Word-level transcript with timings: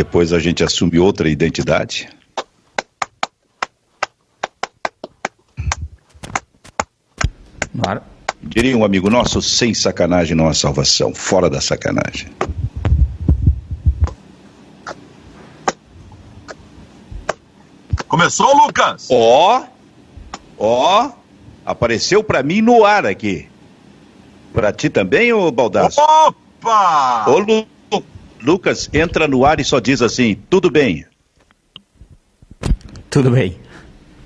Depois 0.00 0.32
a 0.32 0.38
gente 0.38 0.64
assume 0.64 0.98
outra 0.98 1.28
identidade. 1.28 2.08
Claro. 7.78 8.00
Diria 8.40 8.74
um 8.78 8.82
amigo 8.82 9.10
nosso, 9.10 9.42
sem 9.42 9.74
sacanagem 9.74 10.34
não 10.34 10.48
há 10.48 10.54
salvação, 10.54 11.14
fora 11.14 11.50
da 11.50 11.60
sacanagem. 11.60 12.28
Começou, 18.08 18.56
Lucas? 18.56 19.06
Ó, 19.10 19.64
ó, 20.58 21.10
apareceu 21.66 22.24
para 22.24 22.42
mim 22.42 22.62
no 22.62 22.86
ar 22.86 23.04
aqui. 23.04 23.50
Para 24.54 24.72
ti 24.72 24.88
também, 24.88 25.30
ô 25.30 25.50
Baldasso? 25.50 26.00
Opa! 26.00 27.26
Ô 27.28 27.66
Lucas, 28.42 28.88
entra 28.92 29.28
no 29.28 29.44
ar 29.44 29.60
e 29.60 29.64
só 29.64 29.78
diz 29.78 30.02
assim, 30.02 30.36
tudo 30.48 30.70
bem. 30.70 31.04
Tudo 33.10 33.30
bem. 33.30 33.58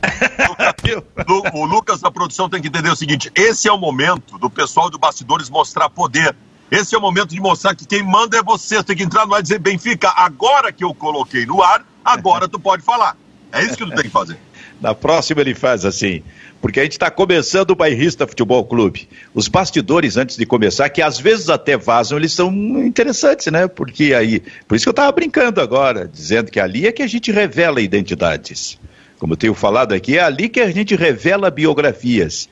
O 1.54 1.64
Lucas 1.64 2.00
da 2.00 2.10
produção 2.10 2.48
tem 2.48 2.60
que 2.60 2.68
entender 2.68 2.90
o 2.90 2.96
seguinte: 2.96 3.32
esse 3.34 3.66
é 3.66 3.72
o 3.72 3.78
momento 3.78 4.38
do 4.38 4.50
pessoal 4.50 4.90
do 4.90 4.98
bastidores 4.98 5.48
mostrar 5.48 5.88
poder. 5.88 6.36
Esse 6.70 6.94
é 6.94 6.98
o 6.98 7.00
momento 7.00 7.30
de 7.30 7.40
mostrar 7.40 7.74
que 7.74 7.86
quem 7.86 8.02
manda 8.02 8.36
é 8.36 8.42
você. 8.42 8.76
Você 8.76 8.84
tem 8.84 8.96
que 8.96 9.02
entrar 9.02 9.26
no 9.26 9.34
ar 9.34 9.40
e 9.40 9.42
dizer, 9.42 9.58
Benfica, 9.58 10.12
agora 10.14 10.72
que 10.72 10.84
eu 10.84 10.94
coloquei 10.94 11.46
no 11.46 11.62
ar, 11.62 11.84
agora 12.04 12.48
tu 12.48 12.58
pode 12.58 12.82
falar. 12.82 13.16
É 13.52 13.62
isso 13.62 13.76
que 13.76 13.84
tu 13.84 13.94
tem 13.94 14.04
que 14.04 14.10
fazer. 14.10 14.38
Na 14.80 14.94
próxima 14.94 15.40
ele 15.40 15.54
faz 15.54 15.84
assim, 15.84 16.22
porque 16.64 16.80
a 16.80 16.82
gente 16.82 16.92
está 16.92 17.10
começando 17.10 17.72
o 17.72 17.74
Bairrista 17.74 18.26
Futebol 18.26 18.64
Clube. 18.64 19.06
Os 19.34 19.48
bastidores, 19.48 20.16
antes 20.16 20.38
de 20.38 20.46
começar, 20.46 20.88
que 20.88 21.02
às 21.02 21.20
vezes 21.20 21.50
até 21.50 21.76
vazam, 21.76 22.16
eles 22.16 22.32
são 22.32 22.50
interessantes, 22.82 23.52
né? 23.52 23.68
Porque 23.68 24.14
aí, 24.14 24.40
por 24.66 24.74
isso 24.74 24.86
que 24.86 24.88
eu 24.88 24.92
estava 24.92 25.12
brincando 25.12 25.60
agora, 25.60 26.08
dizendo 26.10 26.50
que 26.50 26.58
ali 26.58 26.86
é 26.86 26.92
que 26.92 27.02
a 27.02 27.06
gente 27.06 27.30
revela 27.30 27.82
identidades. 27.82 28.80
Como 29.18 29.34
eu 29.34 29.36
tenho 29.36 29.52
falado 29.52 29.92
aqui, 29.92 30.16
é 30.16 30.22
ali 30.22 30.48
que 30.48 30.58
a 30.58 30.70
gente 30.70 30.96
revela 30.96 31.50
biografias. 31.50 32.48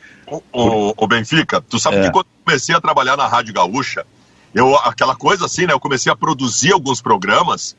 O 0.52 1.06
Benfica, 1.06 1.62
tu 1.62 1.78
sabe 1.78 1.96
É. 1.96 2.02
que 2.02 2.10
quando 2.10 2.26
eu 2.26 2.44
comecei 2.44 2.74
a 2.74 2.82
trabalhar 2.82 3.16
na 3.16 3.26
Rádio 3.26 3.54
Gaúcha, 3.54 4.04
eu, 4.54 4.76
aquela 4.76 5.16
coisa 5.16 5.46
assim, 5.46 5.64
né? 5.64 5.72
Eu 5.72 5.80
comecei 5.80 6.12
a 6.12 6.16
produzir 6.16 6.74
alguns 6.74 7.00
programas 7.00 7.74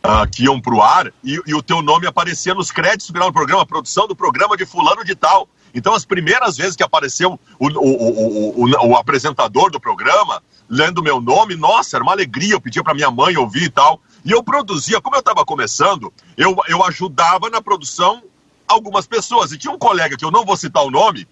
ah, 0.00 0.28
que 0.28 0.44
iam 0.44 0.60
pro 0.60 0.80
ar 0.80 1.12
e, 1.24 1.40
e 1.44 1.54
o 1.56 1.60
teu 1.60 1.82
nome 1.82 2.06
aparecia 2.06 2.54
nos 2.54 2.70
créditos 2.70 3.10
do 3.10 3.32
programa, 3.32 3.66
produção 3.66 4.06
do 4.06 4.14
programa 4.14 4.56
de 4.56 4.64
fulano 4.64 5.04
de 5.04 5.16
tal. 5.16 5.48
Então, 5.74 5.94
as 5.94 6.04
primeiras 6.04 6.56
vezes 6.56 6.76
que 6.76 6.82
apareceu 6.82 7.38
o, 7.58 7.68
o, 7.68 8.64
o, 8.64 8.88
o, 8.90 8.96
apresentador 8.96 9.70
do 9.70 9.80
programa, 9.80 10.42
lendo 10.68 11.02
meu 11.02 11.20
nome, 11.20 11.56
nossa, 11.56 11.96
era 11.96 12.04
uma 12.04 12.12
alegria, 12.12 12.52
eu 12.52 12.60
pedia 12.60 12.82
para 12.82 12.94
minha 12.94 13.10
mãe 13.10 13.36
ouvir 13.36 13.64
e 13.64 13.70
tal. 13.70 14.00
E 14.24 14.30
eu 14.30 14.42
produzia, 14.42 15.00
como 15.00 15.16
eu 15.16 15.20
estava 15.20 15.44
começando, 15.44 16.12
eu, 16.36 16.56
eu 16.68 16.84
ajudava 16.84 17.48
na 17.48 17.60
produção 17.62 18.22
algumas 18.68 19.06
pessoas. 19.06 19.52
E 19.52 19.58
tinha 19.58 19.72
um 19.72 19.78
colega, 19.78 20.16
que 20.16 20.24
eu 20.24 20.30
não 20.30 20.44
vou 20.44 20.56
citar 20.56 20.84
o 20.84 20.90
nome, 20.90 21.26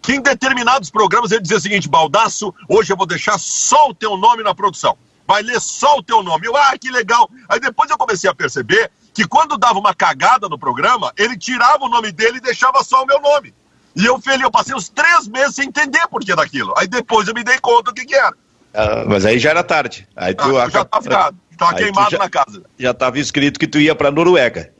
que 0.00 0.14
em 0.14 0.20
determinados 0.20 0.90
programas 0.90 1.30
ele 1.30 1.42
dizia 1.42 1.58
o 1.58 1.60
seguinte, 1.60 1.88
Baldaço, 1.88 2.52
hoje 2.68 2.92
eu 2.92 2.96
vou 2.96 3.06
deixar 3.06 3.38
só 3.38 3.88
o 3.88 3.94
teu 3.94 4.16
nome 4.16 4.42
na 4.42 4.54
produção. 4.54 4.96
Vai 5.26 5.42
ler 5.42 5.60
só 5.60 5.98
o 5.98 6.02
teu 6.02 6.22
nome. 6.22 6.46
Eu, 6.46 6.56
ah, 6.56 6.76
que 6.76 6.90
legal. 6.90 7.30
Aí 7.48 7.60
depois 7.60 7.88
eu 7.88 7.96
comecei 7.96 8.28
a 8.28 8.34
perceber 8.34 8.90
que 9.14 9.26
quando 9.26 9.56
dava 9.56 9.78
uma 9.78 9.94
cagada 9.94 10.48
no 10.48 10.58
programa, 10.58 11.12
ele 11.16 11.38
tirava 11.38 11.84
o 11.84 11.88
nome 11.88 12.10
dele 12.10 12.38
e 12.38 12.40
deixava 12.40 12.82
só 12.82 13.02
o 13.02 13.06
meu 13.06 13.20
nome. 13.20 13.54
E 13.94 14.04
eu, 14.06 14.18
feliz, 14.20 14.40
eu 14.42 14.50
passei 14.50 14.74
uns 14.74 14.88
três 14.88 15.28
meses 15.28 15.54
sem 15.54 15.66
entender 15.68 16.06
por 16.08 16.22
que 16.24 16.34
daquilo. 16.34 16.72
Aí 16.78 16.86
depois 16.88 17.28
eu 17.28 17.34
me 17.34 17.44
dei 17.44 17.58
conta 17.58 17.90
do 17.90 17.94
que, 17.94 18.04
que 18.06 18.14
era. 18.14 18.32
Ah, 18.74 19.04
mas 19.06 19.26
aí 19.26 19.38
já 19.38 19.50
era 19.50 19.62
tarde. 19.62 20.08
Aí 20.16 20.34
tu 20.34 20.44
Ah, 20.58 20.64
eu 20.64 20.70
já 20.70 20.84
tava 20.84 21.02
ficado, 21.02 21.36
tava 21.58 21.72
tu 21.74 21.76
queimado 21.78 22.10
já- 22.10 22.18
na 22.18 22.30
casa. 22.30 22.62
Já 22.78 22.90
estava 22.92 23.18
escrito 23.18 23.60
que 23.60 23.66
tu 23.66 23.78
ia 23.78 23.94
para 23.94 24.10
Noruega. 24.10 24.72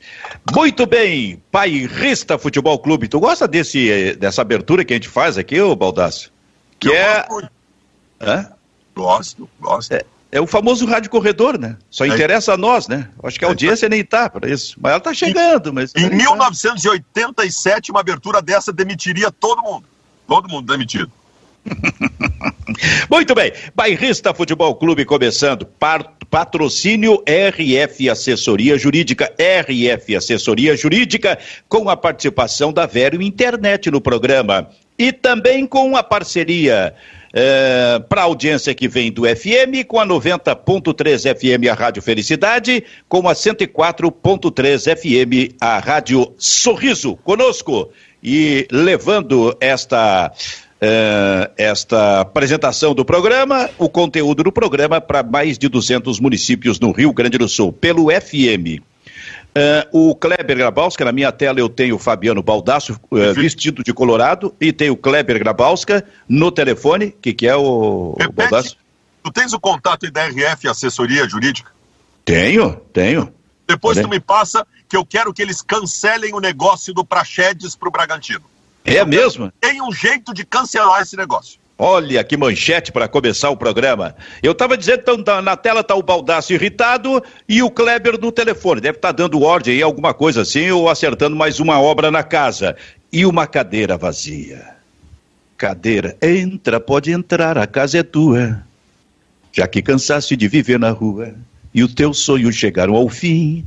Muito 0.55 0.87
bem, 0.87 1.43
Pairista 1.51 2.39
Futebol 2.39 2.79
Clube. 2.79 3.07
Tu 3.07 3.21
gosta 3.21 3.47
desse, 3.47 4.15
dessa 4.17 4.41
abertura 4.41 4.83
que 4.85 4.95
a 4.95 4.97
gente 4.97 5.09
faz 5.11 5.37
aqui, 5.37 5.61
ô 5.61 5.77
Baldaço? 5.77 6.33
Que 6.81 6.89
Eu 6.89 6.95
é, 6.95 7.27
gosto. 7.29 7.51
Hã? 8.21 8.53
Gosto, 8.97 9.51
gosto. 9.61 9.93
é, 9.93 10.05
é 10.33 10.41
o 10.41 10.47
famoso 10.47 10.87
rádio 10.87 11.11
corredor, 11.11 11.59
né? 11.59 11.77
Só 11.91 12.07
É. 12.07 12.09
interessa 12.09 12.55
a 12.55 12.57
nós, 12.57 12.89
né? 12.89 13.09
Acho 13.23 13.39
que 13.39 13.45
a 13.45 13.49
audiência 13.49 13.87
nem 13.87 14.03
tá 14.03 14.31
para 14.31 14.51
isso. 14.51 14.77
Mas 14.81 14.93
ela 14.93 15.01
tá 15.01 15.13
chegando, 15.13 15.73
mas. 15.75 15.93
Em 15.95 16.09
nem 16.09 16.11
tá. 16.11 16.17
1987, 16.17 17.91
uma 17.91 18.01
abertura 18.01 18.41
dessa 18.41 18.73
demitiria 18.73 19.31
todo 19.31 19.63
mundo. 19.63 19.85
Todo 20.27 20.49
mundo 20.49 20.73
demitido. 20.73 21.13
Muito 23.11 23.35
bem, 23.35 23.53
Bairrista 23.75 24.33
Futebol 24.33 24.75
Clube 24.75 25.05
começando. 25.05 25.67
Patrocínio 26.31 27.23
RF 27.27 28.09
Assessoria 28.09 28.79
Jurídica, 28.79 29.33
RF 29.39 30.17
Assessoria 30.17 30.77
Jurídica, 30.77 31.39
com 31.69 31.89
a 31.91 31.97
participação 31.97 32.73
da 32.73 32.87
Vero 32.87 33.21
Internet 33.23 33.91
no 33.91 34.01
programa. 34.01 34.69
E 34.99 35.13
também 35.13 35.67
com 35.67 35.97
a 35.97 36.03
parceria 36.03 36.95
para 38.09 38.23
a 38.23 38.25
audiência 38.25 38.75
que 38.75 38.87
vem 38.87 39.11
do 39.11 39.23
FM, 39.23 39.87
com 39.89 39.99
a 39.99 40.07
90.3 40.07 41.35
FM, 41.35 41.71
a 41.71 41.75
Rádio 41.75 42.03
Felicidade, 42.03 42.85
com 43.09 43.29
a 43.29 43.33
104.3 43.33 44.97
FM, 44.97 45.55
a 45.61 45.79
Rádio 45.79 46.33
Sorriso. 46.37 47.17
Conosco 47.17 47.91
e 48.23 48.67
levando 48.71 49.57
esta 49.61 50.31
eh, 50.85 51.51
esta 51.57 52.23
apresentação 52.23 52.93
do 52.93 53.05
programa, 53.05 53.71
o 53.79 53.89
conteúdo 53.89 54.43
do 54.43 54.51
programa 54.51 55.01
para 55.01 55.23
mais 55.23 55.57
de 55.57 55.69
200 55.69 56.19
municípios 56.19 56.81
no 56.81 56.91
Rio 56.91 57.13
Grande 57.13 57.39
do 57.39 57.49
Sul, 57.49 57.73
pelo 57.73 58.11
FM. 58.11 58.83
Eh, 59.55 59.89
o 59.93 60.15
Kleber 60.15 60.57
Grabowska, 60.57 61.05
na 61.05 61.13
minha 61.13 61.31
tela 61.31 61.61
eu 61.61 61.69
tenho 61.69 61.97
o 61.97 61.99
Fabiano 61.99 62.43
Baldasso 62.43 62.99
eh, 63.13 63.33
vestido 63.35 63.83
de 63.83 63.93
colorado 63.93 64.55
e 64.59 64.73
tem 64.73 64.89
o 64.89 64.97
Kleber 64.97 65.39
Grabowska 65.39 66.07
no 66.27 66.51
telefone, 66.51 67.11
que 67.21 67.35
que 67.35 67.47
é 67.47 67.55
o, 67.55 68.17
o. 68.19 68.33
Baldasso? 68.33 68.77
Tu 69.23 69.31
tens 69.31 69.53
o 69.53 69.61
contato 69.61 70.11
da 70.11 70.27
RF 70.27 70.69
Assessoria 70.69 71.29
Jurídica? 71.29 71.71
Tenho, 72.25 72.77
tenho. 72.93 73.33
Depois 73.69 73.99
Olha. 73.99 74.07
tu 74.07 74.11
me 74.11 74.21
passa 74.21 74.67
que 74.89 74.97
eu 74.97 75.05
quero 75.05 75.33
que 75.35 75.43
eles 75.43 75.61
cancelem 75.61 76.35
o 76.35 76.41
negócio 76.41 76.95
do 76.95 77.05
Praxedes 77.05 77.77
pro 77.77 77.91
Bragantino. 77.91 78.45
É 78.85 79.05
mesmo? 79.05 79.53
Tem 79.61 79.81
um 79.83 79.93
jeito 79.93 80.33
de 80.35 80.45
cancelar 80.45 81.03
esse 81.03 81.17
negócio. 81.17 81.59
Olha 81.85 82.23
que 82.23 82.37
manchete 82.37 82.93
para 82.93 83.09
começar 83.09 83.51
o 83.51 83.57
programa. 83.57 84.15
Eu 84.41 84.53
estava 84.53 84.79
dizendo, 84.79 85.01
então, 85.01 85.21
tá- 85.21 85.43
na 85.43 85.57
tela 85.57 85.81
está 85.81 85.97
o 85.97 86.03
Baldaço 86.03 86.53
irritado 86.53 87.21
e 87.49 87.61
o 87.61 87.69
Kleber 87.69 88.21
no 88.21 88.31
telefone. 88.31 88.81
Deve 88.81 88.99
estar 88.99 89.11
dando 89.11 89.43
ordem 89.43 89.75
aí, 89.75 89.83
alguma 89.83 90.15
coisa 90.15 90.43
assim, 90.43 90.71
ou 90.71 90.89
acertando 90.89 91.35
mais 91.35 91.59
uma 91.59 91.81
obra 91.81 92.09
na 92.09 92.23
casa. 92.23 92.77
E 93.13 93.27
uma 93.27 93.49
cadeira 93.49 93.97
vazia. 93.97 94.65
Cadeira, 95.57 96.17
entra, 96.23 96.79
pode 96.79 97.11
entrar, 97.11 97.59
a 97.59 97.67
casa 97.67 97.99
é 97.99 98.05
tua. 98.05 98.63
Já 99.53 99.67
que 99.67 99.83
cansaste 99.83 100.37
de 100.37 100.47
viver 100.47 100.79
na 100.79 100.91
rua 100.91 101.35
e 101.75 101.83
os 101.83 101.93
teus 101.95 102.21
sonhos 102.21 102.55
chegaram 102.55 102.95
ao 102.95 103.09
fim. 103.09 103.67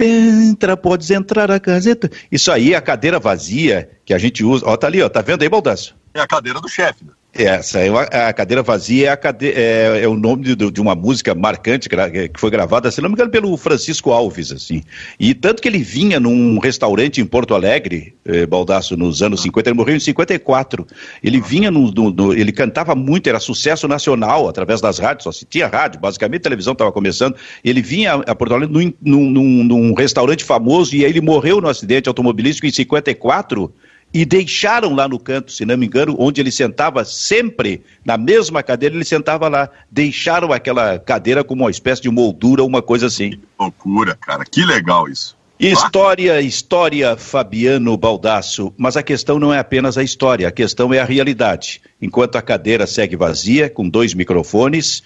Entra, 0.00 0.76
podes 0.76 1.12
entrar, 1.12 1.48
a 1.48 1.60
casa 1.60 1.92
é 1.92 1.94
tua. 1.94 2.10
Isso 2.30 2.50
aí 2.50 2.72
é 2.74 2.76
a 2.76 2.80
cadeira 2.80 3.20
vazia 3.20 3.88
que 4.04 4.12
a 4.12 4.18
gente 4.18 4.42
usa. 4.42 4.66
Ó, 4.66 4.76
tá 4.76 4.88
ali, 4.88 5.00
ó, 5.00 5.08
tá 5.08 5.22
vendo 5.22 5.42
aí, 5.42 5.48
Baldaço? 5.48 5.96
É 6.14 6.20
a 6.20 6.26
cadeira 6.26 6.60
do 6.60 6.68
chefe. 6.68 7.04
Né? 7.04 7.12
Essa 7.34 7.80
é 7.80 7.88
a 8.26 8.32
cadeira 8.32 8.62
vazia 8.62 9.10
é, 9.10 9.16
cade- 9.16 9.52
é- 9.52 10.00
é 10.02 10.08
o 10.08 10.16
nome 10.16 10.42
de, 10.56 10.70
de 10.72 10.80
uma 10.80 10.94
música 10.94 11.34
marcante 11.34 11.88
que 11.88 11.96
foi 12.40 12.50
gravada, 12.50 12.90
se 12.90 13.00
não 13.02 13.08
me 13.08 13.12
engano, 13.14 13.30
pelo 13.30 13.54
Francisco 13.56 14.10
Alves, 14.10 14.50
assim. 14.50 14.82
E 15.20 15.34
tanto 15.34 15.60
que 15.62 15.68
ele 15.68 15.78
vinha 15.78 16.18
num 16.18 16.58
restaurante 16.58 17.20
em 17.20 17.26
Porto 17.26 17.54
Alegre, 17.54 18.14
eh, 18.24 18.44
Baldasso, 18.46 18.96
nos 18.96 19.22
anos 19.22 19.42
50, 19.42 19.68
ele 19.70 19.76
morreu 19.76 19.94
em 19.94 20.00
54. 20.00 20.86
Ele 21.22 21.38
vinha 21.40 21.70
no, 21.70 21.92
no- 21.92 22.10
no- 22.10 22.32
ele 22.32 22.50
cantava 22.50 22.94
muito, 22.94 23.28
era 23.28 23.38
sucesso 23.38 23.86
nacional 23.86 24.48
através 24.48 24.80
das 24.80 24.98
rádios, 24.98 25.24
só 25.24 25.30
se 25.30 25.44
tinha 25.44 25.68
rádio, 25.68 26.00
basicamente 26.00 26.40
a 26.40 26.44
televisão 26.44 26.72
estava 26.72 26.90
começando. 26.90 27.36
Ele 27.62 27.82
vinha 27.82 28.14
a 28.14 28.34
Porto 28.34 28.54
Alegre 28.54 28.74
num, 28.74 28.92
num- 29.00 29.30
num- 29.30 29.64
num 29.64 29.94
restaurante 29.94 30.42
famoso 30.42 30.96
e 30.96 31.04
aí 31.04 31.10
ele 31.10 31.20
morreu 31.20 31.60
no 31.60 31.68
acidente 31.68 32.08
automobilístico 32.08 32.66
em 32.66 32.70
54 32.72 33.72
e 34.12 34.24
deixaram 34.24 34.94
lá 34.94 35.06
no 35.06 35.18
canto, 35.18 35.52
se 35.52 35.64
não 35.64 35.76
me 35.76 35.86
engano, 35.86 36.16
onde 36.18 36.40
ele 36.40 36.50
sentava 36.50 37.04
sempre, 37.04 37.82
na 38.04 38.16
mesma 38.16 38.62
cadeira, 38.62 38.94
ele 38.94 39.04
sentava 39.04 39.48
lá. 39.48 39.68
Deixaram 39.90 40.52
aquela 40.52 40.98
cadeira 40.98 41.44
como 41.44 41.64
uma 41.64 41.70
espécie 41.70 42.02
de 42.02 42.10
moldura, 42.10 42.64
uma 42.64 42.80
coisa 42.80 43.06
assim. 43.06 43.30
Que 43.30 43.40
loucura, 43.58 44.16
cara. 44.16 44.44
Que 44.44 44.64
legal 44.64 45.08
isso. 45.08 45.36
História, 45.60 46.40
história, 46.40 47.16
Fabiano 47.16 47.96
Baldasso. 47.96 48.72
Mas 48.78 48.96
a 48.96 49.02
questão 49.02 49.38
não 49.38 49.52
é 49.52 49.58
apenas 49.58 49.98
a 49.98 50.02
história, 50.02 50.46
a 50.46 50.52
questão 50.52 50.94
é 50.94 51.00
a 51.00 51.04
realidade. 51.04 51.82
Enquanto 52.00 52.36
a 52.36 52.42
cadeira 52.42 52.86
segue 52.86 53.16
vazia, 53.16 53.68
com 53.68 53.88
dois 53.88 54.14
microfones, 54.14 55.02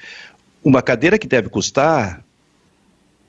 uma 0.62 0.82
cadeira 0.82 1.18
que 1.18 1.26
deve 1.26 1.48
custar. 1.48 2.22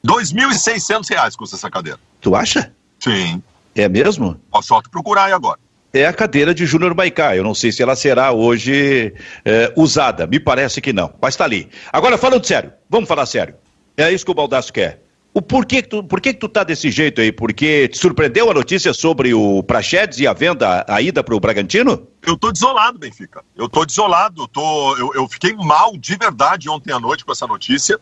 2.600 0.05 1.09
reais 1.09 1.35
custa 1.35 1.55
essa 1.55 1.71
cadeira. 1.71 1.99
Tu 2.19 2.35
acha? 2.35 2.73
Sim. 2.99 3.41
É 3.73 3.87
mesmo? 3.87 4.39
Ó, 4.51 4.61
só 4.61 4.81
tu 4.81 4.89
procurar 4.89 5.25
aí 5.25 5.31
agora. 5.31 5.59
É 5.93 6.07
a 6.07 6.13
cadeira 6.13 6.53
de 6.55 6.65
Júnior 6.65 6.95
Maicá. 6.95 7.35
Eu 7.35 7.43
não 7.43 7.53
sei 7.53 7.71
se 7.71 7.83
ela 7.83 7.95
será 7.95 8.31
hoje 8.31 9.13
eh, 9.45 9.71
usada. 9.75 10.25
Me 10.25 10.39
parece 10.39 10.81
que 10.81 10.91
não, 10.91 11.13
mas 11.21 11.35
está 11.35 11.45
ali. 11.45 11.69
Agora, 11.91 12.17
falando 12.17 12.45
sério, 12.45 12.73
vamos 12.89 13.07
falar 13.07 13.27
sério. 13.27 13.55
É 13.95 14.11
isso 14.11 14.25
que 14.25 14.31
o 14.31 14.35
Baldasso 14.35 14.73
quer. 14.73 15.03
O 15.35 15.41
porquê 15.41 15.81
que 15.81 15.89
tu, 15.89 16.03
por 16.03 16.21
que, 16.21 16.31
tu 16.33 16.47
tá 16.47 16.63
desse 16.63 16.91
jeito 16.91 17.19
aí? 17.19 17.31
Porque 17.31 17.87
te 17.87 17.97
surpreendeu 17.97 18.51
a 18.51 18.53
notícia 18.53 18.93
sobre 18.93 19.33
o 19.33 19.63
Prachedes 19.63 20.19
e 20.19 20.27
a 20.27 20.33
venda, 20.33 20.85
a 20.87 21.01
ida 21.01 21.23
para 21.23 21.35
o 21.35 21.39
Bragantino? 21.39 22.07
Eu 22.21 22.37
tô 22.37 22.51
desolado, 22.51 22.99
Benfica. 22.99 23.43
Eu 23.55 23.67
tô 23.67 23.83
desolado. 23.83 24.47
Tô, 24.47 24.97
eu, 24.97 25.11
eu 25.15 25.27
fiquei 25.27 25.53
mal 25.53 25.97
de 25.97 26.15
verdade 26.17 26.69
ontem 26.69 26.91
à 26.91 26.99
noite 26.99 27.25
com 27.25 27.31
essa 27.31 27.47
notícia, 27.47 27.99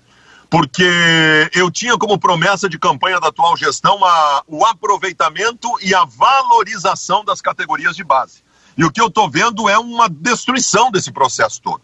porque 0.51 1.49
eu 1.55 1.71
tinha 1.71 1.97
como 1.97 2.19
promessa 2.19 2.67
de 2.67 2.77
campanha 2.77 3.21
da 3.21 3.29
atual 3.29 3.55
gestão 3.55 4.03
a, 4.03 4.43
o 4.45 4.65
aproveitamento 4.65 5.69
e 5.81 5.95
a 5.95 6.03
valorização 6.03 7.23
das 7.23 7.39
categorias 7.39 7.95
de 7.95 8.03
base. 8.03 8.43
E 8.77 8.83
o 8.83 8.91
que 8.91 8.99
eu 8.99 9.09
tô 9.09 9.29
vendo 9.29 9.69
é 9.69 9.79
uma 9.79 10.09
destruição 10.09 10.91
desse 10.91 11.09
processo 11.09 11.61
todo. 11.61 11.81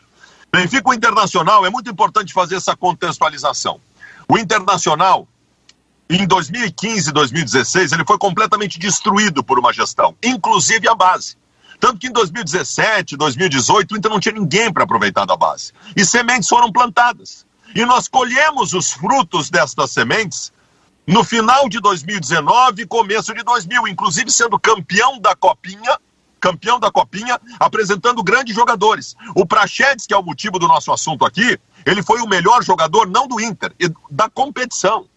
Benfica 0.51 0.89
o 0.89 0.93
Internacional, 0.93 1.65
é 1.65 1.69
muito 1.69 1.89
importante 1.89 2.33
fazer 2.33 2.55
essa 2.55 2.75
contextualização. 2.75 3.79
O 4.27 4.37
Internacional 4.37 5.25
em 6.09 6.27
2015 6.27 7.09
e 7.09 7.13
2016, 7.13 7.93
ele 7.93 8.03
foi 8.05 8.17
completamente 8.17 8.77
destruído 8.77 9.45
por 9.45 9.57
uma 9.57 9.71
gestão, 9.71 10.13
inclusive 10.21 10.89
a 10.89 10.95
base. 10.95 11.37
Tanto 11.79 11.99
que 11.99 12.07
em 12.07 12.11
2017, 12.11 13.15
2018, 13.15 13.93
o 13.93 13.97
Inter 13.97 14.11
não 14.11 14.19
tinha 14.19 14.35
ninguém 14.35 14.73
para 14.73 14.83
aproveitar 14.83 15.23
da 15.23 15.37
base. 15.37 15.71
E 15.95 16.03
sementes 16.03 16.49
foram 16.49 16.69
plantadas. 16.69 17.46
E 17.75 17.85
nós 17.85 18.07
colhemos 18.07 18.73
os 18.73 18.91
frutos 18.91 19.49
destas 19.49 19.91
sementes 19.91 20.51
no 21.05 21.23
final 21.23 21.69
de 21.69 21.79
2019 21.79 22.81
e 22.81 22.85
começo 22.85 23.33
de 23.33 23.43
2000, 23.43 23.87
inclusive 23.87 24.29
sendo 24.29 24.59
campeão 24.59 25.19
da 25.19 25.35
Copinha, 25.35 25.97
campeão 26.39 26.79
da 26.79 26.91
Copinha, 26.91 27.39
apresentando 27.59 28.21
grandes 28.23 28.53
jogadores. 28.53 29.15
O 29.35 29.45
Prachedes, 29.45 30.05
que 30.05 30.13
é 30.13 30.17
o 30.17 30.23
motivo 30.23 30.59
do 30.59 30.67
nosso 30.67 30.91
assunto 30.91 31.25
aqui, 31.25 31.57
ele 31.85 32.03
foi 32.03 32.21
o 32.21 32.27
melhor 32.27 32.63
jogador 32.63 33.07
não 33.07 33.27
do 33.27 33.39
Inter, 33.39 33.73
da 34.11 34.29
competição. 34.29 35.07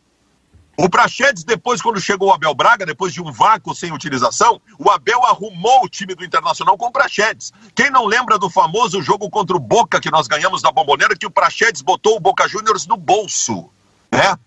O 0.76 0.88
Prachedes, 0.88 1.44
depois, 1.44 1.82
quando 1.82 2.00
chegou 2.00 2.28
o 2.28 2.32
Abel 2.32 2.54
Braga, 2.54 2.86
depois 2.86 3.12
de 3.12 3.20
um 3.20 3.30
vácuo 3.30 3.74
sem 3.74 3.92
utilização, 3.92 4.60
o 4.78 4.90
Abel 4.90 5.24
arrumou 5.26 5.84
o 5.84 5.88
time 5.88 6.14
do 6.14 6.24
Internacional 6.24 6.76
com 6.78 6.86
o 6.86 6.92
Prachedes. 6.92 7.52
Quem 7.74 7.90
não 7.90 8.06
lembra 8.06 8.38
do 8.38 8.48
famoso 8.48 9.02
jogo 9.02 9.28
contra 9.28 9.54
o 9.54 9.60
Boca 9.60 10.00
que 10.00 10.10
nós 10.10 10.26
ganhamos 10.26 10.62
da 10.62 10.72
Bomboneira, 10.72 11.16
que 11.16 11.26
o 11.26 11.30
Prachedes 11.30 11.82
botou 11.82 12.16
o 12.16 12.20
Boca 12.20 12.48
Juniors 12.48 12.86
no 12.86 12.96
bolso, 12.96 13.68
né? 14.10 14.38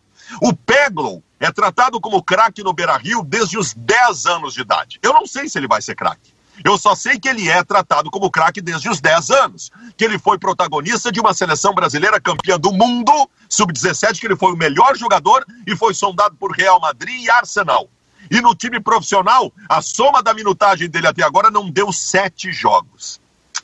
O 0.41 0.53
Peglow 0.53 1.21
é 1.39 1.51
tratado 1.51 1.99
como 1.99 2.23
craque 2.23 2.63
no 2.63 2.73
Beira-Rio 2.73 3.23
desde 3.23 3.57
os 3.57 3.73
10 3.73 4.25
anos 4.25 4.53
de 4.53 4.61
idade. 4.61 4.99
Eu 5.03 5.13
não 5.13 5.27
sei 5.27 5.47
se 5.47 5.59
ele 5.59 5.67
vai 5.67 5.81
ser 5.81 5.93
craque. 5.93 6.32
Eu 6.63 6.77
só 6.77 6.93
sei 6.93 7.19
que 7.19 7.27
ele 7.27 7.49
é 7.49 7.63
tratado 7.63 8.11
como 8.11 8.29
craque 8.29 8.61
desde 8.61 8.89
os 8.89 8.99
10 8.99 9.29
anos, 9.31 9.71
que 9.97 10.03
ele 10.03 10.19
foi 10.19 10.37
protagonista 10.37 11.11
de 11.11 11.19
uma 11.19 11.33
seleção 11.33 11.73
brasileira 11.73 12.19
campeã 12.19 12.59
do 12.59 12.71
mundo, 12.71 13.11
sub-17, 13.49 14.19
que 14.19 14.27
ele 14.27 14.35
foi 14.35 14.53
o 14.53 14.57
melhor 14.57 14.95
jogador 14.97 15.45
e 15.65 15.75
foi 15.75 15.93
sondado 15.93 16.35
por 16.35 16.51
Real 16.51 16.79
Madrid 16.79 17.23
e 17.23 17.29
Arsenal. 17.29 17.89
E 18.29 18.41
no 18.41 18.55
time 18.55 18.79
profissional, 18.79 19.51
a 19.67 19.81
soma 19.81 20.21
da 20.21 20.33
minutagem 20.33 20.89
dele 20.89 21.07
até 21.07 21.23
agora 21.23 21.49
não 21.49 21.69
deu 21.69 21.91
sete 21.91 22.51
jogos. 22.51 23.19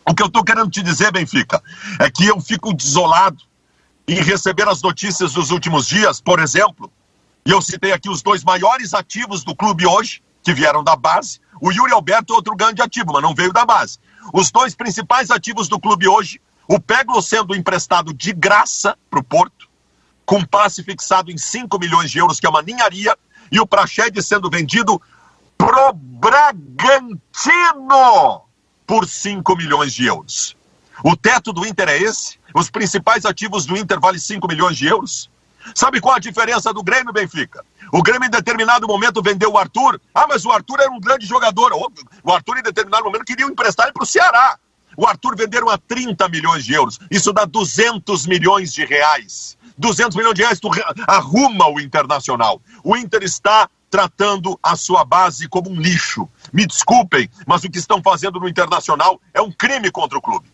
O 0.07 0.13
que 0.13 0.23
eu 0.23 0.27
estou 0.27 0.43
querendo 0.43 0.69
te 0.69 0.81
dizer, 0.81 1.11
Benfica, 1.11 1.61
é 1.99 2.09
que 2.09 2.25
eu 2.25 2.41
fico 2.41 2.73
desolado 2.73 3.37
em 4.07 4.15
receber 4.15 4.67
as 4.67 4.81
notícias 4.81 5.33
dos 5.33 5.51
últimos 5.51 5.87
dias, 5.87 6.19
por 6.19 6.39
exemplo, 6.39 6.91
e 7.45 7.51
eu 7.51 7.61
citei 7.61 7.91
aqui 7.91 8.09
os 8.09 8.21
dois 8.21 8.43
maiores 8.43 8.93
ativos 8.93 9.43
do 9.43 9.55
clube 9.55 9.85
hoje, 9.85 10.21
que 10.43 10.53
vieram 10.53 10.83
da 10.83 10.95
base, 10.95 11.39
o 11.61 11.71
Yuri 11.71 11.91
Alberto 11.91 12.33
é 12.33 12.35
outro 12.35 12.55
grande 12.55 12.81
ativo, 12.81 13.13
mas 13.13 13.21
não 13.21 13.35
veio 13.35 13.51
da 13.51 13.65
base. 13.65 13.99
Os 14.33 14.51
dois 14.51 14.75
principais 14.75 15.31
ativos 15.31 15.67
do 15.67 15.79
clube 15.79 16.07
hoje, 16.07 16.41
o 16.67 16.79
Peglo 16.79 17.21
sendo 17.21 17.55
emprestado 17.55 18.13
de 18.13 18.31
graça 18.31 18.97
para 19.09 19.19
o 19.19 19.23
Porto, 19.23 19.67
com 20.25 20.45
passe 20.45 20.83
fixado 20.83 21.31
em 21.31 21.37
5 21.37 21.79
milhões 21.79 22.11
de 22.11 22.19
euros, 22.19 22.39
que 22.39 22.45
é 22.45 22.49
uma 22.49 22.61
ninharia, 22.61 23.17
e 23.51 23.59
o 23.59 23.65
Prached 23.65 24.21
sendo 24.21 24.49
vendido 24.49 25.01
pro 25.57 25.91
Bragantino 25.93 27.19
por 28.85 29.07
5 29.07 29.55
milhões 29.55 29.93
de 29.93 30.05
euros. 30.05 30.55
O 31.03 31.15
teto 31.15 31.51
do 31.51 31.65
Inter 31.65 31.89
é 31.89 31.97
esse? 31.97 32.37
Os 32.53 32.69
principais 32.69 33.25
ativos 33.25 33.65
do 33.65 33.75
Inter 33.77 33.99
valem 33.99 34.19
5 34.19 34.47
milhões 34.47 34.77
de 34.77 34.85
euros? 34.87 35.29
Sabe 35.75 35.99
qual 35.99 36.15
a 36.15 36.19
diferença 36.19 36.73
do 36.73 36.83
Grêmio, 36.83 37.13
Benfica? 37.13 37.65
O 37.91 38.03
Grêmio, 38.03 38.27
em 38.27 38.31
determinado 38.31 38.87
momento, 38.87 39.21
vendeu 39.21 39.53
o 39.53 39.57
Arthur. 39.57 39.99
Ah, 40.13 40.25
mas 40.27 40.45
o 40.45 40.51
Arthur 40.51 40.79
era 40.79 40.91
um 40.91 40.99
grande 40.99 41.25
jogador. 41.25 41.71
O 42.23 42.31
Arthur, 42.31 42.59
em 42.59 42.63
determinado 42.63 43.03
momento, 43.03 43.25
queria 43.25 43.45
emprestar 43.45 43.87
ele 43.87 43.93
para 43.93 44.03
o 44.03 44.07
Ceará. 44.07 44.57
O 44.97 45.07
Arthur 45.07 45.35
venderam 45.35 45.69
a 45.69 45.77
30 45.77 46.27
milhões 46.29 46.65
de 46.65 46.73
euros. 46.73 46.99
Isso 47.09 47.31
dá 47.31 47.45
200 47.45 48.27
milhões 48.27 48.73
de 48.73 48.85
reais. 48.85 49.57
200 49.77 50.15
milhões 50.15 50.35
de 50.35 50.41
reais, 50.41 50.59
tu 50.59 50.69
arruma 51.07 51.69
o 51.69 51.79
Internacional. 51.79 52.61
O 52.83 52.97
Inter 52.97 53.23
está 53.23 53.69
tratando 53.89 54.59
a 54.61 54.75
sua 54.75 55.03
base 55.03 55.47
como 55.47 55.69
um 55.69 55.79
lixo. 55.79 56.27
Me 56.53 56.65
desculpem, 56.65 57.29
mas 57.47 57.63
o 57.63 57.69
que 57.69 57.79
estão 57.79 58.01
fazendo 58.01 58.39
no 58.39 58.47
Internacional 58.47 59.19
é 59.33 59.41
um 59.41 59.51
crime 59.51 59.89
contra 59.89 60.17
o 60.17 60.21
clube. 60.21 60.45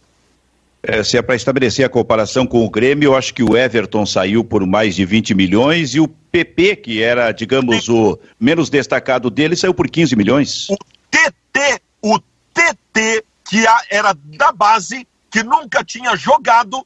É, 0.88 1.03
se 1.03 1.17
é 1.17 1.21
para 1.21 1.35
estabelecer 1.35 1.83
a 1.83 1.89
comparação 1.89 2.45
com 2.45 2.63
o 2.63 2.69
Grêmio, 2.69 3.07
eu 3.07 3.15
acho 3.15 3.33
que 3.33 3.41
o 3.41 3.57
Everton 3.57 4.05
saiu 4.05 4.43
por 4.43 4.63
mais 4.67 4.95
de 4.95 5.03
20 5.03 5.33
milhões 5.33 5.95
e 5.95 5.99
o 5.99 6.07
PP, 6.35 6.75
que 6.75 7.01
era, 7.01 7.31
digamos, 7.31 7.87
o 7.87 8.19
menos 8.37 8.69
destacado 8.69 9.29
dele, 9.29 9.55
saiu 9.55 9.73
por 9.73 9.89
15 9.89 10.17
milhões. 10.17 10.67
O 10.69 10.75
TT, 11.09 11.81
o 12.01 12.19
TT, 12.53 13.23
que 13.45 13.63
era 13.89 14.13
da 14.13 14.51
base, 14.51 15.07
que 15.31 15.43
nunca 15.43 15.81
tinha 15.81 16.13
jogado, 16.17 16.85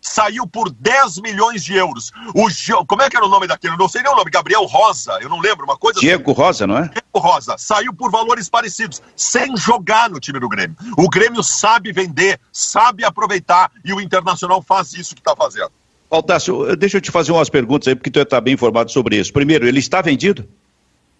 saiu 0.00 0.48
por 0.48 0.68
10 0.68 1.20
milhões 1.20 1.62
de 1.62 1.74
euros. 1.74 2.10
O 2.34 2.48
Como 2.86 3.02
é 3.02 3.08
que 3.08 3.16
era 3.16 3.24
o 3.24 3.28
nome 3.28 3.46
daquele? 3.46 3.74
Eu 3.74 3.78
não 3.78 3.88
sei 3.88 4.02
nem 4.02 4.12
o 4.12 4.16
nome, 4.16 4.32
Gabriel 4.32 4.64
Rosa, 4.64 5.16
eu 5.20 5.28
não 5.28 5.38
lembro, 5.38 5.64
uma 5.64 5.76
coisa 5.76 6.00
Diego 6.00 6.32
assim. 6.32 6.40
Rosa, 6.40 6.66
não 6.66 6.78
é? 6.78 6.88
Diego 6.88 7.18
Rosa, 7.20 7.56
saiu 7.56 7.94
por 7.94 8.10
valores 8.10 8.48
parecidos, 8.48 9.00
sem 9.14 9.56
jogar 9.56 10.10
no 10.10 10.18
time 10.18 10.40
do 10.40 10.48
Grêmio. 10.48 10.76
O 10.96 11.08
Grêmio 11.08 11.44
sabe 11.44 11.92
vender, 11.92 12.40
sabe 12.50 13.04
aproveitar, 13.04 13.70
e 13.84 13.92
o 13.92 14.00
Internacional 14.00 14.60
faz 14.60 14.92
isso 14.92 15.14
que 15.14 15.20
está 15.20 15.36
fazendo. 15.36 15.70
Baltácio, 16.10 16.74
deixa 16.76 16.96
eu 16.96 17.00
te 17.00 17.10
fazer 17.10 17.32
umas 17.32 17.50
perguntas 17.50 17.88
aí, 17.88 17.94
porque 17.94 18.10
tu 18.10 18.20
está 18.20 18.40
bem 18.40 18.54
informado 18.54 18.90
sobre 18.90 19.16
isso. 19.16 19.32
Primeiro, 19.32 19.66
ele 19.66 19.78
está 19.78 20.00
vendido? 20.00 20.48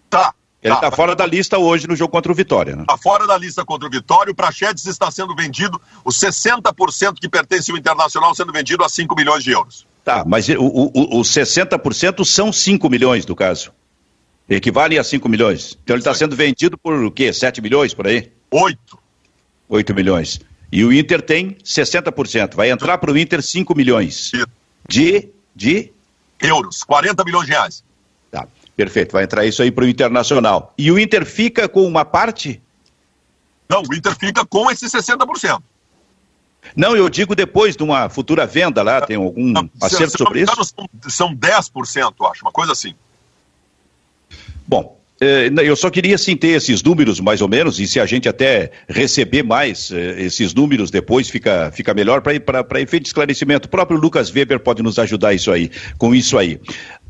Tá. 0.09 0.33
Ele 0.61 0.73
está 0.73 0.89
tá 0.89 0.95
fora 0.95 1.15
da 1.15 1.25
lista 1.25 1.57
hoje 1.57 1.87
no 1.87 1.95
jogo 1.95 2.11
contra 2.11 2.31
o 2.31 2.35
Vitória, 2.35 2.75
né? 2.75 2.81
Está 2.81 2.97
fora 2.97 3.25
da 3.25 3.37
lista 3.37 3.63
contra 3.63 3.87
o 3.87 3.91
Vitória. 3.91 4.31
O 4.31 4.35
Prachedes 4.35 4.85
está 4.85 5.09
sendo 5.09 5.33
vendido, 5.33 5.79
os 6.03 6.19
60% 6.19 7.13
que 7.19 7.29
pertence 7.29 7.71
ao 7.71 7.77
Internacional 7.77 8.35
sendo 8.35 8.51
vendido 8.51 8.83
a 8.83 8.89
5 8.89 9.15
milhões 9.15 9.43
de 9.43 9.51
euros. 9.51 9.87
Tá, 10.03 10.25
mas 10.25 10.49
o, 10.49 10.61
o, 10.61 11.19
os 11.19 11.29
60% 11.29 12.25
são 12.25 12.51
5 12.51 12.89
milhões, 12.89 13.25
do 13.25 13.35
caso. 13.35 13.71
Equivalem 14.49 14.97
a 14.97 15.03
5 15.03 15.29
milhões. 15.29 15.77
Então 15.83 15.95
ele 15.95 16.01
está 16.01 16.13
sendo 16.13 16.35
vendido 16.35 16.77
por 16.77 16.93
o 16.93 17.11
quê? 17.11 17.31
7 17.31 17.61
milhões 17.61 17.93
por 17.93 18.07
aí? 18.07 18.31
8. 18.51 18.99
8 19.69 19.95
milhões. 19.95 20.41
E 20.71 20.83
o 20.83 20.91
Inter 20.91 21.21
tem 21.21 21.55
60%. 21.63 22.55
Vai 22.55 22.69
entrar 22.69 22.97
para 22.97 23.11
o 23.11 23.17
Inter 23.17 23.41
5 23.41 23.75
milhões. 23.75 24.31
De, 24.87 25.29
de? 25.55 25.91
Euros. 26.39 26.83
40 26.83 27.23
milhões 27.23 27.45
de 27.45 27.51
reais. 27.51 27.83
Perfeito, 28.79 29.11
vai 29.11 29.25
entrar 29.25 29.45
isso 29.45 29.61
aí 29.61 29.69
para 29.69 29.83
o 29.83 29.87
Internacional. 29.89 30.73
E 30.77 30.89
o 30.89 30.97
Inter 30.97 31.25
fica 31.25 31.67
com 31.67 31.85
uma 31.85 32.05
parte? 32.05 32.61
Não, 33.67 33.81
o 33.81 33.93
Inter 33.93 34.17
fica 34.17 34.45
com 34.45 34.71
esses 34.71 34.89
60%. 34.89 35.61
Não, 36.77 36.95
eu 36.95 37.09
digo 37.09 37.35
depois 37.35 37.75
de 37.75 37.83
uma 37.83 38.07
futura 38.07 38.45
venda 38.45 38.81
lá, 38.81 39.01
tem 39.01 39.17
algum 39.17 39.51
não, 39.51 39.69
acerto 39.81 40.17
sobre 40.17 40.43
isso? 40.43 40.53
São, 40.63 40.89
são 41.09 41.35
10%, 41.35 42.31
acho, 42.31 42.41
uma 42.41 42.53
coisa 42.53 42.71
assim. 42.71 42.95
Bom, 44.65 44.97
eu 45.63 45.75
só 45.75 45.89
queria 45.89 46.17
sim 46.17 46.35
ter 46.35 46.49
esses 46.49 46.81
números 46.81 47.19
mais 47.19 47.41
ou 47.41 47.47
menos, 47.47 47.79
e 47.79 47.87
se 47.87 47.99
a 47.99 48.05
gente 48.05 48.29
até 48.29 48.71
receber 48.87 49.43
mais 49.43 49.91
eh, 49.91 50.15
esses 50.21 50.53
números 50.53 50.89
depois, 50.89 51.29
fica, 51.29 51.71
fica 51.71 51.93
melhor 51.93 52.21
para 52.21 52.81
efeito 52.81 53.03
de 53.03 53.09
esclarecimento. 53.09 53.67
O 53.67 53.69
próprio 53.69 53.99
Lucas 53.99 54.31
Weber 54.31 54.59
pode 54.59 54.81
nos 54.81 54.97
ajudar 54.97 55.33
isso 55.33 55.51
aí, 55.51 55.69
com 55.97 56.15
isso 56.15 56.37
aí. 56.37 56.59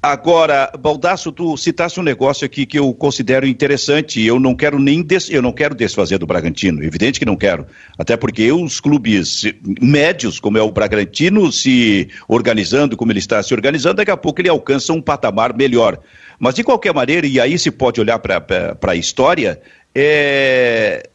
Agora, 0.02 0.72
Baldasso, 0.80 1.30
tu 1.30 1.58
citaste 1.58 2.00
um 2.00 2.04
negócio 2.04 2.46
aqui 2.46 2.66
que 2.66 2.80
eu 2.80 2.94
considero 2.94 3.46
interessante. 3.46 4.24
Eu 4.24 4.40
não 4.40 4.56
quero 4.56 4.80
nem 4.80 5.02
des... 5.02 5.30
eu 5.30 5.42
não 5.42 5.52
quero 5.52 5.76
desfazer 5.76 6.18
do 6.18 6.26
Bragantino, 6.26 6.82
evidente 6.82 7.20
que 7.20 7.26
não 7.26 7.36
quero. 7.36 7.68
Até 7.98 8.16
porque 8.16 8.50
os 8.50 8.80
clubes 8.80 9.44
médios, 9.82 10.40
como 10.40 10.58
é 10.58 10.62
o 10.62 10.72
Bragantino, 10.72 11.52
se 11.52 12.08
organizando 12.30 12.96
como 12.96 13.12
ele 13.12 13.20
está 13.20 13.44
se 13.44 13.54
organizando, 13.54 13.96
daqui 13.96 14.12
a 14.12 14.16
pouco 14.16 14.40
ele 14.40 14.48
alcança 14.48 14.94
um 14.94 15.02
patamar 15.02 15.54
melhor. 15.54 16.00
Mas 16.40 16.56
de 16.56 16.64
qualquer 16.64 16.94
maneira, 16.94 17.28
e 17.28 17.38
aí 17.38 17.60
se 17.60 17.70
pode 17.70 18.00
olhar 18.00 18.20
para 18.20 18.78
a 18.82 18.96
história, 18.96 19.60
é... 19.94 21.10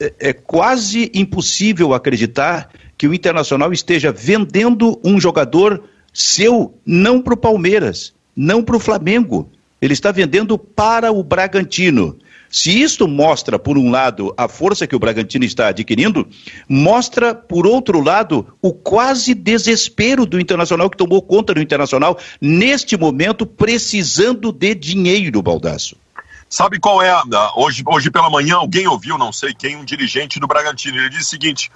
é, 0.00 0.12
é 0.18 0.32
quase 0.32 1.10
impossível 1.12 1.92
acreditar 1.92 2.70
que 2.96 3.06
o 3.06 3.12
Internacional 3.12 3.74
esteja 3.74 4.10
vendendo 4.10 4.98
um 5.04 5.20
jogador 5.20 5.84
seu 6.16 6.74
não 6.86 7.20
para 7.20 7.34
o 7.34 7.36
Palmeiras, 7.36 8.14
não 8.34 8.62
para 8.62 8.76
o 8.76 8.80
Flamengo. 8.80 9.50
Ele 9.82 9.92
está 9.92 10.10
vendendo 10.10 10.56
para 10.56 11.12
o 11.12 11.22
Bragantino. 11.22 12.18
Se 12.48 12.80
isto 12.80 13.06
mostra, 13.06 13.58
por 13.58 13.76
um 13.76 13.90
lado, 13.90 14.32
a 14.34 14.48
força 14.48 14.86
que 14.86 14.96
o 14.96 14.98
Bragantino 14.98 15.44
está 15.44 15.68
adquirindo, 15.68 16.26
mostra, 16.66 17.34
por 17.34 17.66
outro 17.66 18.00
lado, 18.00 18.46
o 18.62 18.72
quase 18.72 19.34
desespero 19.34 20.24
do 20.24 20.40
Internacional 20.40 20.88
que 20.88 20.96
tomou 20.96 21.20
conta 21.20 21.52
do 21.52 21.60
Internacional 21.60 22.18
neste 22.40 22.96
momento, 22.96 23.44
precisando 23.44 24.52
de 24.52 24.74
dinheiro, 24.74 25.42
Baldaço. 25.42 25.96
Sabe 26.48 26.78
qual 26.78 27.02
é? 27.02 27.12
Hoje, 27.56 27.82
hoje 27.86 28.10
pela 28.10 28.30
manhã, 28.30 28.56
alguém 28.56 28.86
ouviu, 28.86 29.18
não 29.18 29.32
sei 29.32 29.52
quem, 29.52 29.76
um 29.76 29.84
dirigente 29.84 30.40
do 30.40 30.46
Bragantino. 30.46 30.96
Ele 30.96 31.10
disse 31.10 31.24
o 31.24 31.26
seguinte: 31.26 31.70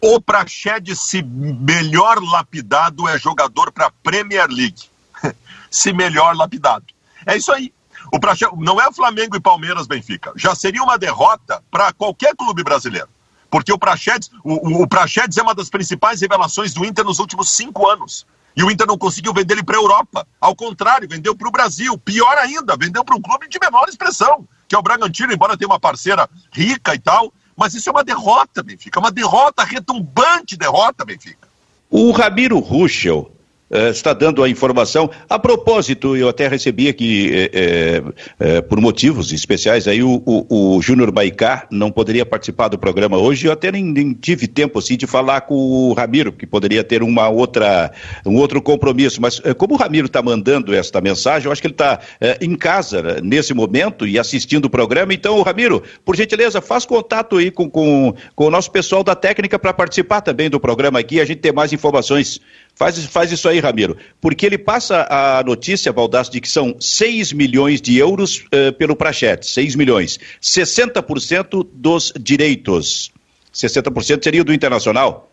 o 0.00 0.20
Praxedes, 0.20 1.10
melhor 1.24 2.22
lapidado, 2.22 3.08
é 3.08 3.18
jogador 3.18 3.72
para 3.72 3.90
Premier 4.02 4.48
League. 4.48 4.84
se 5.70 5.92
melhor 5.92 6.36
lapidado. 6.36 6.84
É 7.24 7.36
isso 7.36 7.52
aí. 7.52 7.72
O 8.12 8.20
Praxedes, 8.20 8.56
não 8.58 8.80
é 8.80 8.92
Flamengo 8.92 9.36
e 9.36 9.40
Palmeiras 9.40 9.86
Benfica. 9.86 10.32
Já 10.36 10.54
seria 10.54 10.82
uma 10.82 10.98
derrota 10.98 11.62
para 11.70 11.92
qualquer 11.92 12.34
clube 12.36 12.62
brasileiro. 12.62 13.08
Porque 13.50 13.72
o 13.72 13.78
Praxedes, 13.78 14.30
o, 14.44 14.82
o 14.82 14.86
Praxedes 14.86 15.38
é 15.38 15.42
uma 15.42 15.54
das 15.54 15.70
principais 15.70 16.20
revelações 16.20 16.74
do 16.74 16.84
Inter 16.84 17.04
nos 17.04 17.18
últimos 17.18 17.50
cinco 17.50 17.88
anos. 17.88 18.26
E 18.56 18.62
o 18.62 18.70
Inter 18.70 18.86
não 18.86 18.96
conseguiu 18.96 19.34
vender 19.34 19.54
ele 19.54 19.62
para 19.62 19.76
a 19.76 19.80
Europa. 19.80 20.26
Ao 20.40 20.54
contrário, 20.56 21.08
vendeu 21.08 21.36
para 21.36 21.48
o 21.48 21.50
Brasil. 21.50 21.96
Pior 21.98 22.38
ainda, 22.38 22.76
vendeu 22.76 23.04
para 23.04 23.14
um 23.14 23.20
clube 23.20 23.48
de 23.48 23.58
menor 23.60 23.88
expressão, 23.88 24.48
que 24.66 24.74
é 24.74 24.78
o 24.78 24.82
Bragantino, 24.82 25.32
embora 25.32 25.56
tenha 25.56 25.68
uma 25.68 25.78
parceira 25.78 26.28
rica 26.52 26.94
e 26.94 26.98
tal. 26.98 27.32
Mas 27.56 27.74
isso 27.74 27.88
é 27.88 27.92
uma 27.92 28.04
derrota, 28.04 28.62
Benfica. 28.62 29.00
Uma 29.00 29.10
derrota, 29.10 29.64
retumbante 29.64 30.56
derrota, 30.56 31.04
Benfica. 31.04 31.48
O 31.90 32.10
Ramiro 32.10 32.58
Ruschel 32.58 33.35
Uh, 33.68 33.90
está 33.90 34.12
dando 34.12 34.44
a 34.44 34.48
informação. 34.48 35.10
A 35.28 35.40
propósito, 35.40 36.16
eu 36.16 36.28
até 36.28 36.46
recebi 36.46 36.88
aqui, 36.88 37.32
é, 37.34 38.02
é, 38.38 38.60
por 38.60 38.80
motivos 38.80 39.32
especiais, 39.32 39.88
aí 39.88 40.04
o, 40.04 40.22
o, 40.24 40.76
o 40.76 40.82
Júnior 40.82 41.10
Baicá 41.10 41.66
não 41.68 41.90
poderia 41.90 42.24
participar 42.24 42.68
do 42.68 42.78
programa 42.78 43.16
hoje. 43.18 43.48
Eu 43.48 43.52
até 43.52 43.72
nem, 43.72 43.84
nem, 43.84 44.12
tive 44.12 44.46
tempo 44.46 44.78
assim 44.78 44.96
de 44.96 45.04
falar 45.04 45.40
com 45.40 45.54
o 45.56 45.92
Ramiro, 45.94 46.30
que 46.30 46.46
poderia 46.46 46.84
ter 46.84 47.02
uma 47.02 47.28
outra, 47.28 47.90
um 48.24 48.36
outro 48.36 48.62
compromisso. 48.62 49.20
Mas 49.20 49.40
como 49.58 49.74
o 49.74 49.76
Ramiro 49.76 50.06
está 50.06 50.22
mandando 50.22 50.72
esta 50.72 51.00
mensagem, 51.00 51.46
eu 51.46 51.52
acho 51.52 51.60
que 51.60 51.66
ele 51.66 51.74
está 51.74 51.98
em 52.40 52.54
casa 52.54 53.02
né, 53.02 53.16
nesse 53.20 53.52
momento 53.52 54.06
e 54.06 54.16
assistindo 54.16 54.66
o 54.66 54.70
programa. 54.70 55.12
Então, 55.12 55.42
Ramiro, 55.42 55.82
por 56.04 56.14
gentileza, 56.14 56.60
faz 56.60 56.86
contato 56.86 57.38
aí 57.38 57.50
com, 57.50 57.68
com, 57.68 58.14
com 58.36 58.44
o 58.44 58.50
nosso 58.50 58.70
pessoal 58.70 59.02
da 59.02 59.16
técnica 59.16 59.58
para 59.58 59.72
participar 59.72 60.20
também 60.20 60.48
do 60.48 60.60
programa 60.60 61.00
aqui, 61.00 61.20
a 61.20 61.24
gente 61.24 61.40
ter 61.40 61.52
mais 61.52 61.72
informações 61.72 62.40
Faz, 62.76 63.02
faz 63.06 63.32
isso 63.32 63.48
aí, 63.48 63.55
Ramiro. 63.60 63.96
Porque 64.20 64.46
ele 64.46 64.58
passa 64.58 65.06
a 65.08 65.42
notícia, 65.44 65.92
Baldasso, 65.92 66.30
de 66.30 66.40
que 66.40 66.48
são 66.48 66.76
6 66.80 67.32
milhões 67.32 67.80
de 67.80 67.96
euros 67.96 68.44
uh, 68.46 68.72
pelo 68.76 68.96
Prachete. 68.96 69.46
6 69.46 69.74
milhões. 69.74 70.18
60% 70.42 71.66
dos 71.72 72.12
direitos. 72.18 73.12
60% 73.54 74.22
seria 74.22 74.44
do 74.44 74.52
Internacional? 74.52 75.30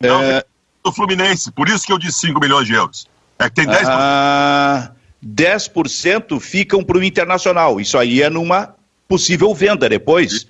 Não, 0.00 0.22
é... 0.22 0.44
do 0.84 0.92
Fluminense. 0.92 1.52
Por 1.52 1.68
isso 1.68 1.86
que 1.86 1.92
eu 1.92 1.98
disse 1.98 2.26
5 2.26 2.40
milhões 2.40 2.66
de 2.66 2.74
euros. 2.74 3.06
É 3.38 3.48
que 3.48 3.54
tem 3.54 3.66
10%. 3.66 3.84
Ah, 3.86 4.90
10% 5.24 6.40
ficam 6.40 6.82
para 6.82 6.98
o 6.98 7.02
Internacional. 7.02 7.80
Isso 7.80 7.96
aí 7.96 8.22
é 8.22 8.30
numa 8.30 8.74
possível 9.08 9.54
venda 9.54 9.88
depois. 9.88 10.46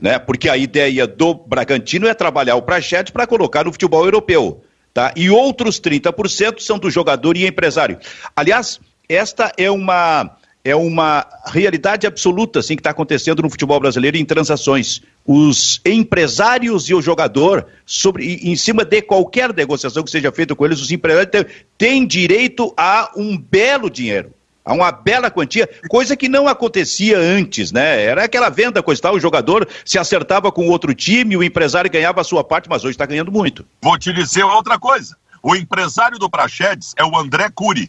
Né? 0.00 0.18
Porque 0.18 0.48
a 0.48 0.56
ideia 0.56 1.06
do 1.06 1.34
Bragantino 1.34 2.06
é 2.06 2.14
trabalhar 2.14 2.56
o 2.56 2.62
Prachete 2.62 3.12
para 3.12 3.26
colocar 3.26 3.64
no 3.64 3.72
futebol 3.72 4.04
europeu. 4.04 4.62
Tá? 4.96 5.12
E 5.14 5.28
outros 5.28 5.78
30% 5.78 6.60
são 6.60 6.78
do 6.78 6.88
jogador 6.88 7.36
e 7.36 7.46
empresário. 7.46 7.98
Aliás, 8.34 8.80
esta 9.06 9.52
é 9.58 9.70
uma 9.70 10.38
é 10.64 10.74
uma 10.74 11.26
realidade 11.48 12.06
absoluta 12.06 12.60
assim 12.60 12.74
que 12.74 12.80
está 12.80 12.92
acontecendo 12.92 13.42
no 13.42 13.50
futebol 13.50 13.78
brasileiro 13.78 14.16
em 14.16 14.24
transações. 14.24 15.02
Os 15.26 15.82
empresários 15.84 16.88
e 16.88 16.94
o 16.94 17.02
jogador, 17.02 17.66
sobre, 17.84 18.40
em 18.42 18.56
cima 18.56 18.86
de 18.86 19.02
qualquer 19.02 19.52
negociação 19.52 20.02
que 20.02 20.10
seja 20.10 20.32
feita 20.32 20.54
com 20.54 20.64
eles, 20.64 20.80
os 20.80 20.90
empresários 20.90 21.30
têm, 21.30 21.46
têm 21.76 22.06
direito 22.06 22.72
a 22.74 23.12
um 23.14 23.36
belo 23.36 23.90
dinheiro 23.90 24.32
a 24.66 24.74
uma 24.74 24.90
bela 24.90 25.30
quantia, 25.30 25.70
coisa 25.88 26.16
que 26.16 26.28
não 26.28 26.48
acontecia 26.48 27.16
antes, 27.16 27.70
né? 27.70 28.02
Era 28.02 28.24
aquela 28.24 28.48
venda, 28.48 28.82
coisa 28.82 29.00
tal, 29.00 29.14
o 29.14 29.20
jogador 29.20 29.66
se 29.84 29.96
acertava 29.96 30.50
com 30.50 30.68
outro 30.68 30.92
time, 30.92 31.36
o 31.36 31.44
empresário 31.44 31.88
ganhava 31.88 32.20
a 32.20 32.24
sua 32.24 32.42
parte, 32.42 32.68
mas 32.68 32.82
hoje 32.82 32.94
está 32.94 33.06
ganhando 33.06 33.30
muito. 33.30 33.64
Vou 33.80 33.96
te 33.96 34.12
dizer 34.12 34.42
outra 34.42 34.76
coisa. 34.76 35.16
O 35.40 35.54
empresário 35.54 36.18
do 36.18 36.28
Prachedes 36.28 36.94
é 36.96 37.04
o 37.04 37.16
André 37.16 37.48
Cury. 37.54 37.88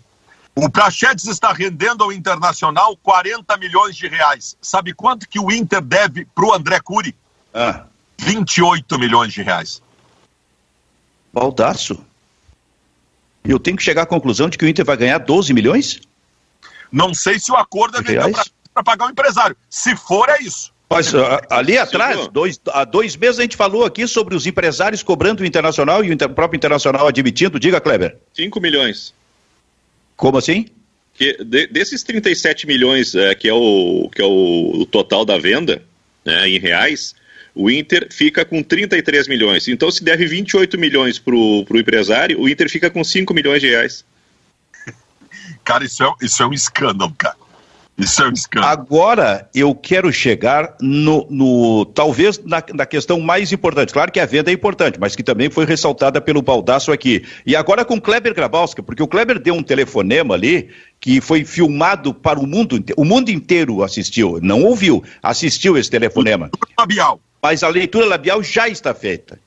O 0.53 0.69
Prachedes 0.69 1.25
está 1.25 1.51
rendendo 1.51 2.03
ao 2.03 2.13
Internacional 2.13 2.95
40 2.97 3.57
milhões 3.57 3.95
de 3.95 4.07
reais. 4.07 4.55
Sabe 4.61 4.93
quanto 4.93 5.27
que 5.27 5.39
o 5.39 5.51
Inter 5.51 5.81
deve 5.81 6.25
para 6.25 6.45
o 6.45 6.53
André 6.53 6.79
Cury? 6.79 7.15
Ah. 7.51 7.85
28 8.19 8.99
milhões 8.99 9.33
de 9.33 9.41
reais. 9.41 9.81
Baldaço. 11.33 11.99
Eu 13.43 13.57
tenho 13.57 13.77
que 13.77 13.83
chegar 13.83 14.03
à 14.03 14.05
conclusão 14.05 14.47
de 14.47 14.59
que 14.59 14.65
o 14.65 14.67
Inter 14.67 14.85
vai 14.85 14.97
ganhar 14.97 15.17
12 15.17 15.53
milhões? 15.53 16.01
Não 16.91 17.13
sei 17.13 17.39
se 17.39 17.51
o 17.51 17.55
acordo 17.55 17.97
é 17.97 18.31
para 18.73 18.83
pagar 18.83 19.07
o 19.07 19.09
empresário. 19.09 19.55
Se 19.69 19.95
for, 19.95 20.29
é 20.29 20.41
isso. 20.41 20.71
Mas 20.89 21.13
ali 21.49 21.77
atrás, 21.77 22.29
dois, 22.29 22.59
há 22.67 22.85
dois 22.85 23.15
meses 23.17 23.39
a 23.39 23.41
gente 23.41 23.57
falou 23.57 23.83
aqui 23.83 24.07
sobre 24.07 24.35
os 24.35 24.47
empresários 24.47 25.03
cobrando 25.03 25.43
o 25.43 25.45
Internacional 25.45 26.03
e 26.03 26.11
o 26.11 26.29
próprio 26.29 26.57
Internacional 26.57 27.07
admitindo. 27.07 27.59
Diga, 27.59 27.81
Kleber. 27.81 28.17
5 28.33 28.61
milhões. 28.61 29.13
Como 30.15 30.37
assim? 30.37 30.67
Que, 31.13 31.43
de, 31.43 31.67
desses 31.67 32.03
37 32.03 32.65
milhões, 32.65 33.15
é, 33.15 33.35
que 33.35 33.49
é, 33.49 33.53
o, 33.53 34.09
que 34.13 34.21
é 34.21 34.25
o, 34.25 34.81
o 34.81 34.85
total 34.85 35.25
da 35.25 35.37
venda, 35.37 35.83
né, 36.23 36.47
em 36.47 36.57
reais, 36.57 37.13
o 37.53 37.69
Inter 37.69 38.07
fica 38.11 38.45
com 38.45 38.63
33 38.63 39.27
milhões. 39.27 39.67
Então, 39.67 39.91
se 39.91 40.03
deve 40.03 40.25
28 40.25 40.77
milhões 40.77 41.19
para 41.19 41.35
o 41.35 41.65
empresário, 41.73 42.39
o 42.39 42.47
Inter 42.47 42.69
fica 42.69 42.89
com 42.89 43.03
5 43.03 43.33
milhões 43.33 43.61
de 43.61 43.67
reais. 43.67 44.05
Cara, 45.67 45.83
isso 45.83 46.01
é, 46.01 46.13
isso 46.21 46.41
é 46.41 46.47
um 46.47 46.53
escândalo, 46.53 47.13
cara. 47.17 47.35
Isso 47.97 48.23
é 48.23 48.29
um 48.29 48.31
escândalo. 48.31 48.71
Agora 48.71 49.49
eu 49.53 49.75
quero 49.75 50.13
chegar 50.13 50.77
no, 50.79 51.27
no 51.29 51.83
talvez 51.83 52.39
na, 52.45 52.63
na, 52.73 52.85
questão 52.85 53.19
mais 53.19 53.51
importante. 53.51 53.91
Claro 53.91 54.09
que 54.09 54.19
a 54.21 54.25
venda 54.25 54.49
é 54.49 54.53
importante, 54.53 54.97
mas 54.97 55.13
que 55.13 55.21
também 55.21 55.49
foi 55.49 55.65
ressaltada 55.65 56.21
pelo 56.21 56.41
Baldaço 56.41 56.89
aqui. 56.89 57.25
E 57.45 57.53
agora 57.53 57.83
com 57.83 57.99
Kleber 57.99 58.33
Grabowska, 58.33 58.81
porque 58.81 59.03
o 59.03 59.07
Kleber 59.09 59.39
deu 59.39 59.55
um 59.55 59.63
telefonema 59.63 60.35
ali 60.35 60.69
que 61.01 61.19
foi 61.19 61.43
filmado 61.43 62.13
para 62.13 62.39
o 62.39 62.47
mundo 62.47 62.77
inteiro. 62.77 63.01
O 63.01 63.03
mundo 63.03 63.29
inteiro 63.29 63.83
assistiu, 63.83 64.39
não 64.41 64.63
ouviu, 64.63 65.03
assistiu 65.21 65.77
esse 65.77 65.89
telefonema. 65.89 66.49
Labial. 66.79 67.19
Mas 67.43 67.61
a 67.61 67.67
leitura 67.67 68.05
labial 68.05 68.41
já 68.41 68.69
está 68.69 68.93
feita. 68.93 69.37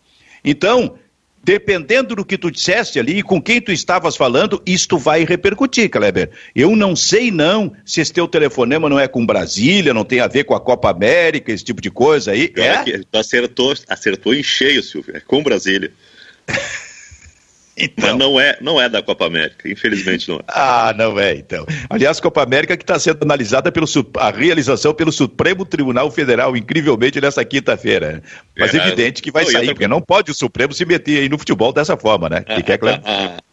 Então, 0.44 0.98
dependendo 1.42 2.14
do 2.14 2.24
que 2.24 2.36
tu 2.36 2.50
disseste 2.50 2.98
ali 2.98 3.18
e 3.18 3.22
com 3.22 3.40
quem 3.40 3.60
tu 3.60 3.72
estavas 3.72 4.16
falando, 4.16 4.62
isto 4.66 4.98
vai 4.98 5.24
repercutir, 5.24 5.88
Kleber. 5.88 6.30
Eu 6.54 6.76
não 6.76 6.94
sei 6.94 7.30
não 7.30 7.72
se 7.84 8.00
esse 8.00 8.12
teu 8.12 8.28
telefonema 8.28 8.88
não 8.88 8.98
é 8.98 9.08
com 9.08 9.24
Brasília, 9.24 9.94
não 9.94 10.04
tem 10.04 10.20
a 10.20 10.28
ver 10.28 10.44
com 10.44 10.54
a 10.54 10.60
Copa 10.60 10.90
América, 10.90 11.52
esse 11.52 11.64
tipo 11.64 11.80
de 11.80 11.90
coisa 11.90 12.32
aí. 12.32 12.52
É? 12.56 12.66
é? 12.66 13.00
Tu 13.10 13.18
acertou, 13.18 13.74
acertou 13.88 14.34
em 14.34 14.42
cheio, 14.42 14.82
Silvio, 14.82 15.16
é 15.16 15.20
com 15.20 15.42
Brasília. 15.42 15.92
Então. 17.80 18.10
Mas 18.10 18.18
não 18.18 18.38
é, 18.38 18.58
não 18.60 18.80
é 18.80 18.88
da 18.88 19.02
Copa 19.02 19.26
América, 19.26 19.68
infelizmente 19.68 20.28
não 20.28 20.36
é. 20.36 20.40
Ah, 20.48 20.94
não 20.96 21.18
é, 21.18 21.34
então. 21.34 21.66
Aliás, 21.88 22.20
Copa 22.20 22.42
América 22.42 22.76
que 22.76 22.82
está 22.82 22.98
sendo 22.98 23.22
analisada 23.22 23.72
pelo 23.72 23.86
a 24.18 24.30
realização 24.30 24.92
pelo 24.92 25.10
Supremo 25.10 25.64
Tribunal 25.64 26.10
Federal, 26.10 26.56
incrivelmente, 26.56 27.20
nessa 27.20 27.44
quinta-feira. 27.44 28.22
Mas 28.58 28.74
é, 28.74 28.76
evidente 28.78 29.22
que 29.22 29.30
vai 29.30 29.46
sair, 29.46 29.68
porque 29.68 29.88
não 29.88 30.00
pode 30.00 30.30
o 30.30 30.34
Supremo 30.34 30.72
se 30.72 30.84
meter 30.84 31.20
aí 31.20 31.28
no 31.28 31.38
futebol 31.38 31.72
dessa 31.72 31.96
forma, 31.96 32.28
né? 32.28 32.42
que 32.42 32.62
quer, 32.62 32.78
Cleber? 32.78 33.00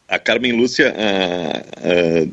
A 0.08 0.18
Carmen 0.18 0.54
Lúcia 0.54 0.94
ah, 0.98 1.64
ah, 1.78 2.28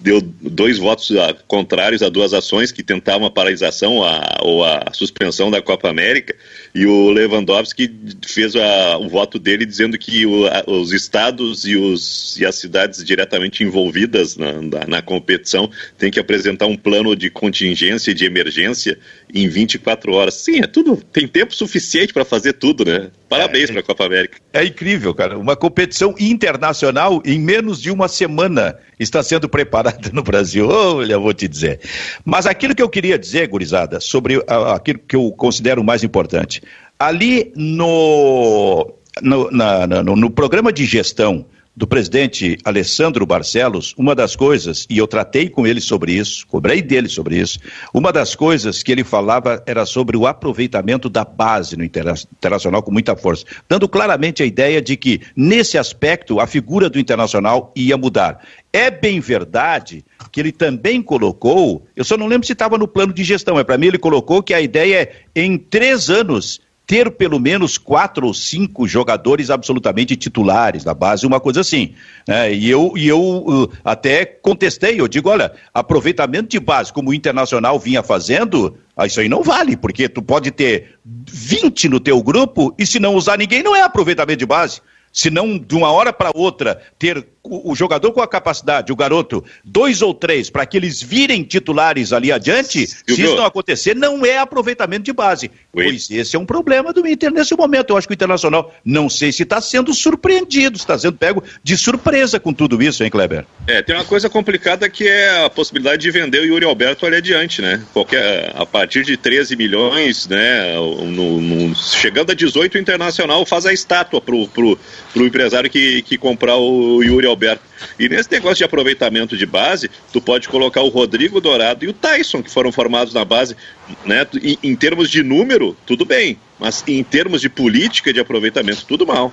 deu 0.00 0.20
dois 0.22 0.78
votos 0.78 1.10
contrários 1.46 2.02
a 2.02 2.08
duas 2.08 2.32
ações 2.32 2.72
que 2.72 2.82
tentavam 2.82 3.26
a 3.26 3.30
paralisação 3.30 4.02
a, 4.02 4.38
ou 4.40 4.64
a 4.64 4.86
suspensão 4.92 5.50
da 5.50 5.60
Copa 5.60 5.90
América 5.90 6.34
e 6.74 6.86
o 6.86 7.10
Lewandowski 7.10 7.92
fez 8.26 8.54
o 8.54 9.08
voto 9.08 9.38
dele 9.38 9.66
dizendo 9.66 9.98
que 9.98 10.24
o, 10.24 10.44
os 10.66 10.92
estados 10.92 11.66
e, 11.66 11.76
os, 11.76 12.38
e 12.38 12.46
as 12.46 12.54
cidades 12.54 13.04
diretamente 13.04 13.62
envolvidas 13.62 14.36
na, 14.36 14.52
na, 14.62 14.86
na, 14.86 15.02
competição 15.02 15.70
têm 15.98 16.10
que 16.10 16.20
apresentar 16.20 16.66
um 16.66 16.76
plano 16.76 17.14
de 17.14 17.30
contingência 17.30 18.10
e 18.10 18.14
de 18.14 18.24
emergência 18.24 18.98
em 19.32 19.48
24 19.48 20.12
horas. 20.12 20.34
Sim, 20.34 20.60
é 20.62 20.66
tudo, 20.66 20.96
tem 21.12 21.26
tempo 21.26 21.54
suficiente 21.54 22.12
para 22.12 22.24
fazer 22.24 22.54
tudo, 22.54 22.84
né? 22.84 23.10
Parabéns 23.28 23.68
é, 23.68 23.72
para 23.72 23.80
a 23.80 23.84
Copa 23.84 24.06
América. 24.06 24.38
É 24.52 24.64
incrível, 24.64 25.14
cara. 25.14 25.38
Uma 25.38 25.56
competição 25.56 26.14
internacional 26.18 27.17
em 27.24 27.38
menos 27.38 27.80
de 27.80 27.90
uma 27.90 28.08
semana 28.08 28.76
está 28.98 29.22
sendo 29.22 29.48
preparada 29.48 30.10
no 30.12 30.22
Brasil. 30.22 30.68
Olha, 30.70 31.18
vou 31.18 31.32
te 31.32 31.48
dizer. 31.48 31.80
Mas 32.24 32.46
aquilo 32.46 32.74
que 32.74 32.82
eu 32.82 32.88
queria 32.88 33.18
dizer, 33.18 33.48
gurizada, 33.48 34.00
sobre 34.00 34.42
aquilo 34.74 34.98
que 34.98 35.16
eu 35.16 35.30
considero 35.32 35.82
mais 35.84 36.02
importante. 36.02 36.62
Ali 36.98 37.52
no, 37.54 38.92
no, 39.22 39.50
na, 39.50 39.86
no, 39.86 40.16
no 40.16 40.30
programa 40.30 40.72
de 40.72 40.84
gestão 40.84 41.46
do 41.78 41.86
presidente 41.86 42.58
Alessandro 42.64 43.24
Barcelos, 43.24 43.94
uma 43.96 44.12
das 44.12 44.34
coisas, 44.34 44.84
e 44.90 44.98
eu 44.98 45.06
tratei 45.06 45.48
com 45.48 45.64
ele 45.64 45.80
sobre 45.80 46.12
isso, 46.12 46.44
cobrei 46.48 46.82
dele 46.82 47.08
sobre 47.08 47.38
isso, 47.38 47.60
uma 47.94 48.12
das 48.12 48.34
coisas 48.34 48.82
que 48.82 48.90
ele 48.90 49.04
falava 49.04 49.62
era 49.64 49.86
sobre 49.86 50.16
o 50.16 50.26
aproveitamento 50.26 51.08
da 51.08 51.24
base 51.24 51.76
no 51.76 51.84
internacional 51.84 52.82
com 52.82 52.90
muita 52.90 53.14
força, 53.14 53.44
dando 53.68 53.88
claramente 53.88 54.42
a 54.42 54.46
ideia 54.46 54.82
de 54.82 54.96
que, 54.96 55.20
nesse 55.36 55.78
aspecto, 55.78 56.40
a 56.40 56.48
figura 56.48 56.90
do 56.90 56.98
internacional 56.98 57.72
ia 57.76 57.96
mudar. 57.96 58.44
É 58.72 58.90
bem 58.90 59.20
verdade 59.20 60.04
que 60.32 60.40
ele 60.40 60.50
também 60.50 61.00
colocou, 61.00 61.86
eu 61.94 62.02
só 62.02 62.16
não 62.16 62.26
lembro 62.26 62.44
se 62.44 62.54
estava 62.54 62.76
no 62.76 62.88
plano 62.88 63.12
de 63.12 63.22
gestão, 63.22 63.54
mas 63.54 63.64
para 63.64 63.78
mim 63.78 63.86
ele 63.86 63.98
colocou 63.98 64.42
que 64.42 64.52
a 64.52 64.60
ideia 64.60 65.02
é, 65.02 65.12
em 65.34 65.56
três 65.56 66.10
anos, 66.10 66.60
ter 66.88 67.10
pelo 67.10 67.38
menos 67.38 67.76
quatro 67.76 68.26
ou 68.26 68.32
cinco 68.32 68.88
jogadores 68.88 69.50
absolutamente 69.50 70.16
titulares 70.16 70.86
na 70.86 70.94
base, 70.94 71.26
uma 71.26 71.38
coisa 71.38 71.60
assim. 71.60 71.92
Né? 72.26 72.54
E 72.54 72.70
eu, 72.70 72.94
e 72.96 73.06
eu 73.06 73.20
uh, 73.20 73.70
até 73.84 74.24
contestei, 74.24 74.98
eu 74.98 75.06
digo, 75.06 75.28
olha, 75.28 75.52
aproveitamento 75.74 76.48
de 76.48 76.58
base, 76.58 76.90
como 76.90 77.10
o 77.10 77.14
Internacional 77.14 77.78
vinha 77.78 78.02
fazendo, 78.02 78.78
ah, 78.96 79.04
isso 79.04 79.20
aí 79.20 79.28
não 79.28 79.42
vale, 79.42 79.76
porque 79.76 80.08
tu 80.08 80.22
pode 80.22 80.50
ter 80.50 80.98
20 81.04 81.90
no 81.90 82.00
teu 82.00 82.22
grupo 82.22 82.74
e 82.78 82.86
se 82.86 82.98
não 82.98 83.14
usar 83.14 83.36
ninguém, 83.36 83.62
não 83.62 83.76
é 83.76 83.82
aproveitamento 83.82 84.38
de 84.38 84.46
base. 84.46 84.80
Se 85.12 85.30
não, 85.30 85.58
de 85.58 85.74
uma 85.74 85.90
hora 85.90 86.12
para 86.12 86.30
outra, 86.34 86.80
ter 86.98 87.26
o, 87.48 87.74
jogador 87.74 88.12
com 88.12 88.20
a 88.20 88.28
capacidade, 88.28 88.92
o 88.92 88.96
garoto, 88.96 89.44
dois 89.64 90.02
ou 90.02 90.12
três, 90.12 90.50
para 90.50 90.66
que 90.66 90.76
eles 90.76 91.02
virem 91.02 91.42
titulares 91.42 92.12
ali 92.12 92.30
adiante, 92.30 92.86
se 92.86 93.02
isso 93.08 93.34
não 93.34 93.44
acontecer, 93.44 93.96
não 93.96 94.24
é 94.24 94.38
aproveitamento 94.38 95.04
de 95.04 95.12
base. 95.12 95.50
Oi. 95.72 95.84
Pois 95.84 96.10
esse 96.10 96.36
é 96.36 96.38
um 96.38 96.46
problema 96.46 96.92
do 96.92 97.06
Inter 97.06 97.32
nesse 97.32 97.56
momento. 97.56 97.90
Eu 97.90 97.96
acho 97.96 98.06
que 98.06 98.12
o 98.12 98.18
Internacional, 98.18 98.74
não 98.84 99.08
sei 99.08 99.32
se 99.32 99.42
está 99.42 99.60
sendo 99.60 99.94
surpreendido, 99.94 100.76
está 100.76 100.98
sendo 100.98 101.16
pego 101.16 101.42
de 101.62 101.76
surpresa 101.76 102.38
com 102.38 102.52
tudo 102.52 102.82
isso, 102.82 103.02
hein, 103.02 103.10
Kleber? 103.10 103.46
É, 103.66 103.82
tem 103.82 103.94
uma 103.94 104.04
coisa 104.04 104.28
complicada 104.28 104.88
que 104.88 105.06
é 105.06 105.44
a 105.44 105.50
possibilidade 105.50 106.02
de 106.02 106.10
vender 106.10 106.40
o 106.40 106.44
Yuri 106.44 106.64
Alberto 106.64 107.06
ali 107.06 107.16
adiante, 107.16 107.62
né? 107.62 107.82
Qualquer, 107.92 108.52
a 108.54 108.66
partir 108.66 109.04
de 109.04 109.16
13 109.16 109.56
milhões, 109.56 110.26
né? 110.28 110.74
No, 110.74 111.40
no, 111.40 111.74
chegando 111.74 112.30
a 112.30 112.34
18, 112.34 112.74
o 112.74 112.78
Internacional 112.78 113.44
faz 113.46 113.64
a 113.66 113.72
estátua 113.72 114.20
pro, 114.20 114.46
pro, 114.48 114.78
pro 115.18 115.26
empresário 115.26 115.68
que, 115.68 116.00
que 116.02 116.16
comprar 116.16 116.56
o 116.56 117.02
Yuri 117.02 117.26
Alberto. 117.26 117.62
E 117.98 118.08
nesse 118.08 118.30
negócio 118.30 118.58
de 118.58 118.64
aproveitamento 118.64 119.36
de 119.36 119.44
base, 119.44 119.90
tu 120.12 120.20
pode 120.20 120.48
colocar 120.48 120.80
o 120.82 120.88
Rodrigo 120.88 121.40
Dourado 121.40 121.84
e 121.84 121.88
o 121.88 121.92
Tyson, 121.92 122.40
que 122.40 122.50
foram 122.50 122.70
formados 122.70 123.12
na 123.12 123.24
base, 123.24 123.56
né? 124.04 124.24
Em, 124.40 124.58
em 124.62 124.76
termos 124.76 125.10
de 125.10 125.22
número, 125.24 125.76
tudo 125.84 126.04
bem, 126.04 126.38
mas 126.58 126.84
em 126.86 127.02
termos 127.02 127.40
de 127.40 127.48
política 127.48 128.12
de 128.12 128.20
aproveitamento, 128.20 128.84
tudo 128.86 129.04
mal. 129.04 129.32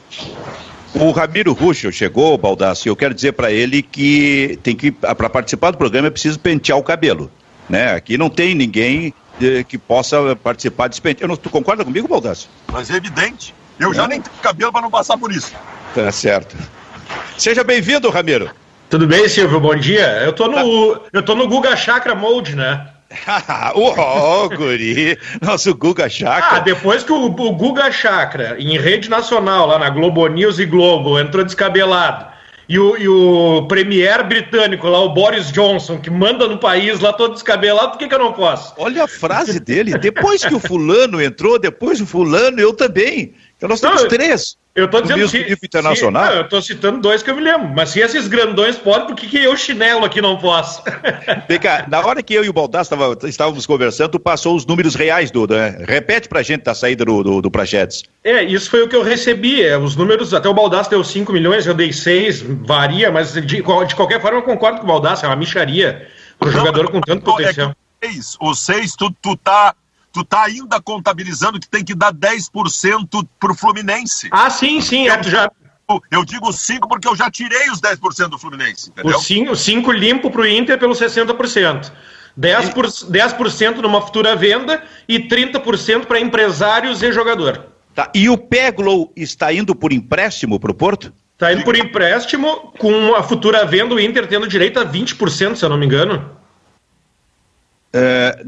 O 0.95 1.11
Ramiro 1.11 1.53
Ruxo 1.53 1.91
chegou, 1.91 2.35
Baldassi, 2.37 2.87
eu 2.87 2.95
quero 2.95 3.13
dizer 3.13 3.33
para 3.33 3.51
ele 3.51 3.83
que 3.83 4.57
tem 4.63 4.75
que 4.75 4.91
para 4.91 5.29
participar 5.29 5.71
do 5.71 5.77
programa 5.77 6.07
é 6.07 6.11
preciso 6.11 6.39
pentear 6.39 6.79
o 6.79 6.83
cabelo, 6.83 7.29
né? 7.69 7.91
Aqui 7.93 8.17
não 8.17 8.29
tem 8.29 8.55
ninguém 8.55 9.13
eh, 9.39 9.63
que 9.63 9.77
possa 9.77 10.35
participar 10.35 10.87
desse 10.87 11.01
penteio. 11.01 11.35
Tu 11.37 11.49
concorda 11.49 11.83
comigo, 11.85 12.07
Baldassi? 12.07 12.47
Mas 12.71 12.89
é 12.89 12.95
evidente. 12.95 13.53
Eu 13.79 13.93
já 13.93 14.07
nem 14.07 14.21
tenho 14.21 14.35
cabelo 14.41 14.71
para 14.71 14.81
não 14.81 14.91
passar 14.91 15.17
por 15.17 15.31
isso. 15.31 15.53
Tá 15.93 16.11
certo. 16.11 16.55
Seja 17.37 17.63
bem-vindo, 17.63 18.09
Ramiro. 18.09 18.49
Tudo 18.89 19.07
bem, 19.07 19.27
Silvio? 19.27 19.59
Bom 19.59 19.75
dia. 19.75 20.21
Eu 20.23 20.33
tô 20.33 20.47
no, 20.47 21.01
eu 21.11 21.23
tô 21.23 21.35
no 21.35 21.47
Guga 21.47 21.75
Chakra 21.75 22.15
Mode, 22.15 22.55
né? 22.55 22.87
oh, 23.75 24.49
guri, 24.49 25.17
nosso 25.41 25.73
Guga 25.75 26.09
Chakra. 26.09 26.57
Ah, 26.57 26.59
depois 26.59 27.03
que 27.03 27.11
o, 27.11 27.25
o 27.25 27.51
Guga 27.55 27.91
Chakra, 27.91 28.55
em 28.59 28.77
rede 28.77 29.09
nacional, 29.09 29.67
lá 29.67 29.79
na 29.79 29.89
Globo 29.89 30.27
News 30.27 30.59
e 30.59 30.65
Globo, 30.65 31.19
entrou 31.19 31.43
descabelado, 31.43 32.25
e 32.67 32.79
o, 32.79 32.97
e 32.97 33.07
o 33.07 33.67
premier 33.67 34.23
britânico 34.23 34.87
lá, 34.87 34.99
o 34.99 35.13
Boris 35.13 35.51
Johnson, 35.51 35.99
que 35.99 36.09
manda 36.09 36.47
no 36.47 36.57
país 36.57 36.99
lá 36.99 37.13
todo 37.13 37.33
descabelado, 37.33 37.91
por 37.91 37.99
que, 37.99 38.07
que 38.07 38.15
eu 38.15 38.19
não 38.19 38.33
posso? 38.33 38.73
Olha 38.77 39.03
a 39.03 39.07
frase 39.07 39.59
dele, 39.59 39.97
depois 39.97 40.43
que 40.43 40.53
o 40.53 40.59
fulano 40.59 41.21
entrou, 41.21 41.59
depois 41.59 42.01
o 42.01 42.05
fulano, 42.05 42.59
eu 42.59 42.73
também. 42.73 43.35
Então 43.65 43.69
nós 43.69 43.81
temos 43.81 44.01
não, 44.03 44.09
três. 44.09 44.57
Eu 44.75 44.89
tô 44.89 45.01
dizendo 45.01 45.29
que. 45.29 45.65
internacional. 45.65 46.25
Se, 46.25 46.29
não, 46.29 46.37
eu 46.37 46.49
tô 46.49 46.61
citando 46.61 46.99
dois 46.99 47.23
que 47.23 47.29
eu 47.31 47.35
me 47.35 47.41
lembro. 47.41 47.69
Mas 47.69 47.89
se 47.89 47.99
esses 47.99 48.27
grandões 48.27 48.77
podem, 48.77 49.07
por 49.07 49.15
que, 49.15 49.27
que 49.27 49.37
eu, 49.37 49.55
chinelo, 49.55 50.05
aqui 50.05 50.21
não 50.21 50.37
posso? 50.37 50.83
Vem 51.47 51.59
cá, 51.59 51.85
na 51.87 51.99
hora 52.05 52.21
que 52.21 52.33
eu 52.33 52.43
e 52.43 52.49
o 52.49 52.53
Baldassi 52.53 52.93
estávamos 53.23 53.65
conversando, 53.65 54.11
tu 54.11 54.19
passou 54.19 54.55
os 54.55 54.65
números 54.65 54.93
reais 54.93 55.31
do. 55.31 55.47
Né? 55.47 55.83
Repete 55.87 56.27
pra 56.27 56.43
gente 56.43 56.63
da 56.63 56.75
saída 56.75 57.05
do, 57.05 57.23
do, 57.23 57.41
do 57.41 57.51
Prachetes. 57.51 58.03
É, 58.23 58.43
isso 58.43 58.69
foi 58.69 58.83
o 58.83 58.89
que 58.89 58.95
eu 58.95 59.01
recebi. 59.01 59.63
É, 59.63 59.77
os 59.77 59.95
números, 59.95 60.33
até 60.33 60.49
o 60.49 60.53
Baldassi 60.53 60.89
deu 60.89 61.03
5 61.03 61.31
milhões, 61.31 61.65
eu 61.65 61.73
dei 61.73 61.91
6, 61.91 62.41
varia, 62.41 63.11
mas 63.11 63.33
de, 63.33 63.41
de 63.41 63.63
qualquer 63.63 64.21
forma 64.21 64.39
eu 64.39 64.43
concordo 64.43 64.79
com 64.79 64.83
o 64.83 64.87
Baldassi, 64.87 65.25
é 65.25 65.27
uma 65.27 65.35
micharia 65.35 66.07
pro 66.37 66.51
jogador 66.51 66.91
com 66.91 66.99
tanto 67.01 67.21
é 67.21 67.33
potencial. 67.33 67.75
É 68.01 68.07
seis, 68.07 68.37
o 68.39 68.53
6, 68.53 68.95
tu, 68.95 69.09
tu 69.21 69.37
tá 69.37 69.73
tu 70.15 70.23
tá 70.23 70.45
ainda 70.45 70.81
contabilizando 70.81 71.59
que 71.59 71.67
tem 71.67 71.83
que 71.83 71.93
dar 71.93 72.13
10% 72.13 73.27
pro 73.37 73.53
Fluminense. 73.53 74.29
Ah, 74.31 74.49
sim, 74.49 74.79
sim. 74.79 75.07
Eu, 75.07 75.23
já... 75.23 75.51
eu 76.09 76.23
digo 76.23 76.53
5 76.53 76.87
porque 76.87 77.05
eu 77.05 77.17
já 77.17 77.29
tirei 77.29 77.69
os 77.69 77.81
10% 77.81 78.29
do 78.29 78.39
Fluminense. 78.39 78.89
Entendeu? 78.91 79.19
O 79.51 79.55
5 79.55 79.91
limpo 79.91 80.31
pro 80.31 80.47
Inter 80.47 80.79
pelo 80.79 80.93
60%. 80.93 81.91
10%, 82.39 82.73
por, 82.73 83.51
10 83.51 83.81
numa 83.81 84.01
futura 84.01 84.37
venda 84.37 84.81
e 85.05 85.19
30% 85.19 86.05
para 86.05 86.19
empresários 86.19 87.03
e 87.03 87.11
jogador. 87.11 87.65
Tá. 87.93 88.09
E 88.15 88.29
o 88.29 88.37
Peglow 88.37 89.11
está 89.17 89.51
indo 89.51 89.75
por 89.75 89.91
empréstimo 89.91 90.59
para 90.59 90.71
o 90.71 90.73
Porto? 90.73 91.13
Está 91.33 91.51
indo 91.51 91.65
por 91.65 91.75
empréstimo, 91.75 92.73
com 92.79 93.15
a 93.15 93.21
futura 93.21 93.65
venda, 93.65 93.93
o 93.93 93.99
Inter 93.99 94.27
tendo 94.27 94.47
direito 94.47 94.79
a 94.79 94.85
20%, 94.85 95.55
se 95.55 95.65
eu 95.65 95.69
não 95.69 95.77
me 95.77 95.85
engano. 95.85 96.31
É, 97.97 98.43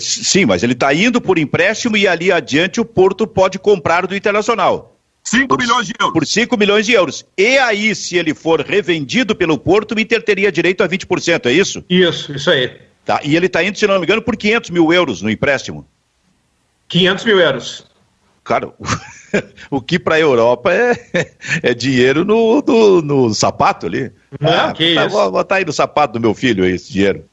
sim, 0.00 0.44
mas 0.44 0.64
ele 0.64 0.72
está 0.72 0.92
indo 0.92 1.20
por 1.20 1.38
empréstimo 1.38 1.96
e 1.96 2.08
ali 2.08 2.32
adiante 2.32 2.80
o 2.80 2.84
Porto 2.84 3.24
pode 3.24 3.56
comprar 3.56 4.04
do 4.04 4.16
Internacional. 4.16 4.96
5 5.22 5.56
milhões 5.56 5.86
de 5.86 5.94
euros. 6.00 6.12
Por 6.12 6.26
5 6.26 6.56
milhões 6.56 6.86
de 6.86 6.92
euros. 6.92 7.24
E 7.38 7.56
aí, 7.58 7.94
se 7.94 8.16
ele 8.16 8.34
for 8.34 8.60
revendido 8.62 9.36
pelo 9.36 9.56
Porto, 9.56 9.94
o 9.94 10.00
Inter 10.00 10.20
teria 10.22 10.50
direito 10.50 10.82
a 10.82 10.88
20%, 10.88 11.46
é 11.46 11.52
isso? 11.52 11.84
Isso, 11.88 12.32
isso 12.32 12.50
aí. 12.50 12.80
Tá, 13.04 13.20
e 13.22 13.36
ele 13.36 13.46
está 13.46 13.62
indo, 13.62 13.78
se 13.78 13.86
não 13.86 13.98
me 13.98 14.04
engano, 14.04 14.22
por 14.22 14.36
500 14.36 14.70
mil 14.70 14.92
euros 14.92 15.22
no 15.22 15.30
empréstimo. 15.30 15.86
500 16.88 17.24
mil 17.24 17.38
euros. 17.38 17.86
Cara, 18.42 18.72
o 19.70 19.80
que 19.82 20.00
para 20.00 20.16
a 20.16 20.20
Europa 20.20 20.72
é, 20.72 20.96
é 21.62 21.74
dinheiro 21.74 22.24
no, 22.24 22.60
no, 22.66 23.02
no, 23.02 23.34
sapato 23.34 23.86
ali. 23.86 24.10
Não, 24.40 24.50
ah, 24.50 24.72
que 24.72 24.96
tá, 24.96 25.06
isso. 25.06 25.14
Vou 25.14 25.30
botar 25.30 25.56
aí 25.56 25.64
no 25.64 25.72
sapato 25.72 26.14
do 26.14 26.20
meu 26.20 26.34
filho 26.34 26.64
esse 26.64 26.92
dinheiro. 26.92 27.24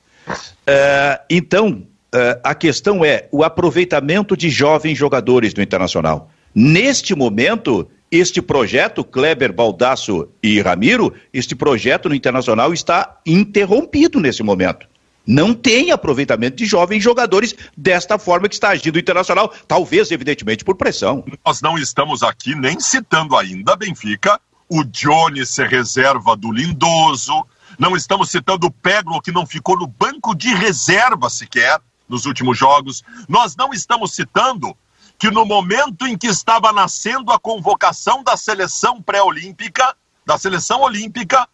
Uh, 0.68 1.24
então, 1.30 1.88
uh, 2.14 2.40
a 2.44 2.54
questão 2.54 3.06
é 3.06 3.30
o 3.32 3.42
aproveitamento 3.44 4.36
de 4.36 4.50
jovens 4.50 4.98
jogadores 4.98 5.54
do 5.54 5.62
Internacional. 5.62 6.30
Neste 6.54 7.16
momento, 7.16 7.90
este 8.12 8.42
projeto, 8.42 9.04
Kleber, 9.04 9.54
Baldasso 9.54 10.28
e 10.44 10.60
Ramiro, 10.60 11.14
este 11.32 11.56
projeto 11.56 12.10
no 12.10 12.16
Internacional 12.16 12.74
está 12.74 13.18
interrompido 13.26 14.20
nesse 14.20 14.44
momento. 14.44 14.88
Não 15.26 15.54
tem 15.54 15.92
aproveitamento 15.92 16.56
de 16.56 16.66
jovens 16.66 17.04
jogadores 17.04 17.54
desta 17.76 18.18
forma 18.18 18.48
que 18.48 18.56
está 18.56 18.70
agindo 18.70 18.96
o 18.96 19.00
Internacional, 19.00 19.54
talvez, 19.68 20.10
evidentemente, 20.12 20.66
por 20.66 20.76
pressão. 20.76 21.24
Nós 21.46 21.62
não 21.62 21.78
estamos 21.78 22.24
aqui 22.24 22.56
nem 22.56 22.80
citando 22.80 23.36
ainda, 23.38 23.76
Benfica, 23.76 24.40
o 24.70 24.84
Johnny 24.84 25.46
ser 25.46 25.68
reserva 25.68 26.36
do 26.36 26.52
Lindoso, 26.52 27.46
não 27.78 27.96
estamos 27.96 28.32
citando 28.32 28.68
o 28.68 28.72
Peglo, 28.72 29.22
que 29.22 29.32
não 29.32 29.46
ficou 29.46 29.78
no 29.78 29.86
banco 29.86 30.07
de 30.36 30.54
reserva 30.54 31.30
sequer 31.30 31.80
nos 32.08 32.26
últimos 32.26 32.58
jogos. 32.58 33.04
Nós 33.28 33.56
não 33.56 33.74
estamos 33.74 34.14
citando 34.14 34.76
que 35.18 35.32
no 35.32 35.46
momento 35.46 36.06
em 36.06 36.18
que 36.18 36.28
estava 36.28 36.72
nascendo 36.72 37.32
a 37.32 37.40
convocação 37.40 38.24
da 38.24 38.38
seleção 38.38 39.02
pré-olímpica, 39.02 39.96
da 40.26 40.38
seleção 40.38 40.82
olímpica, 40.82 41.48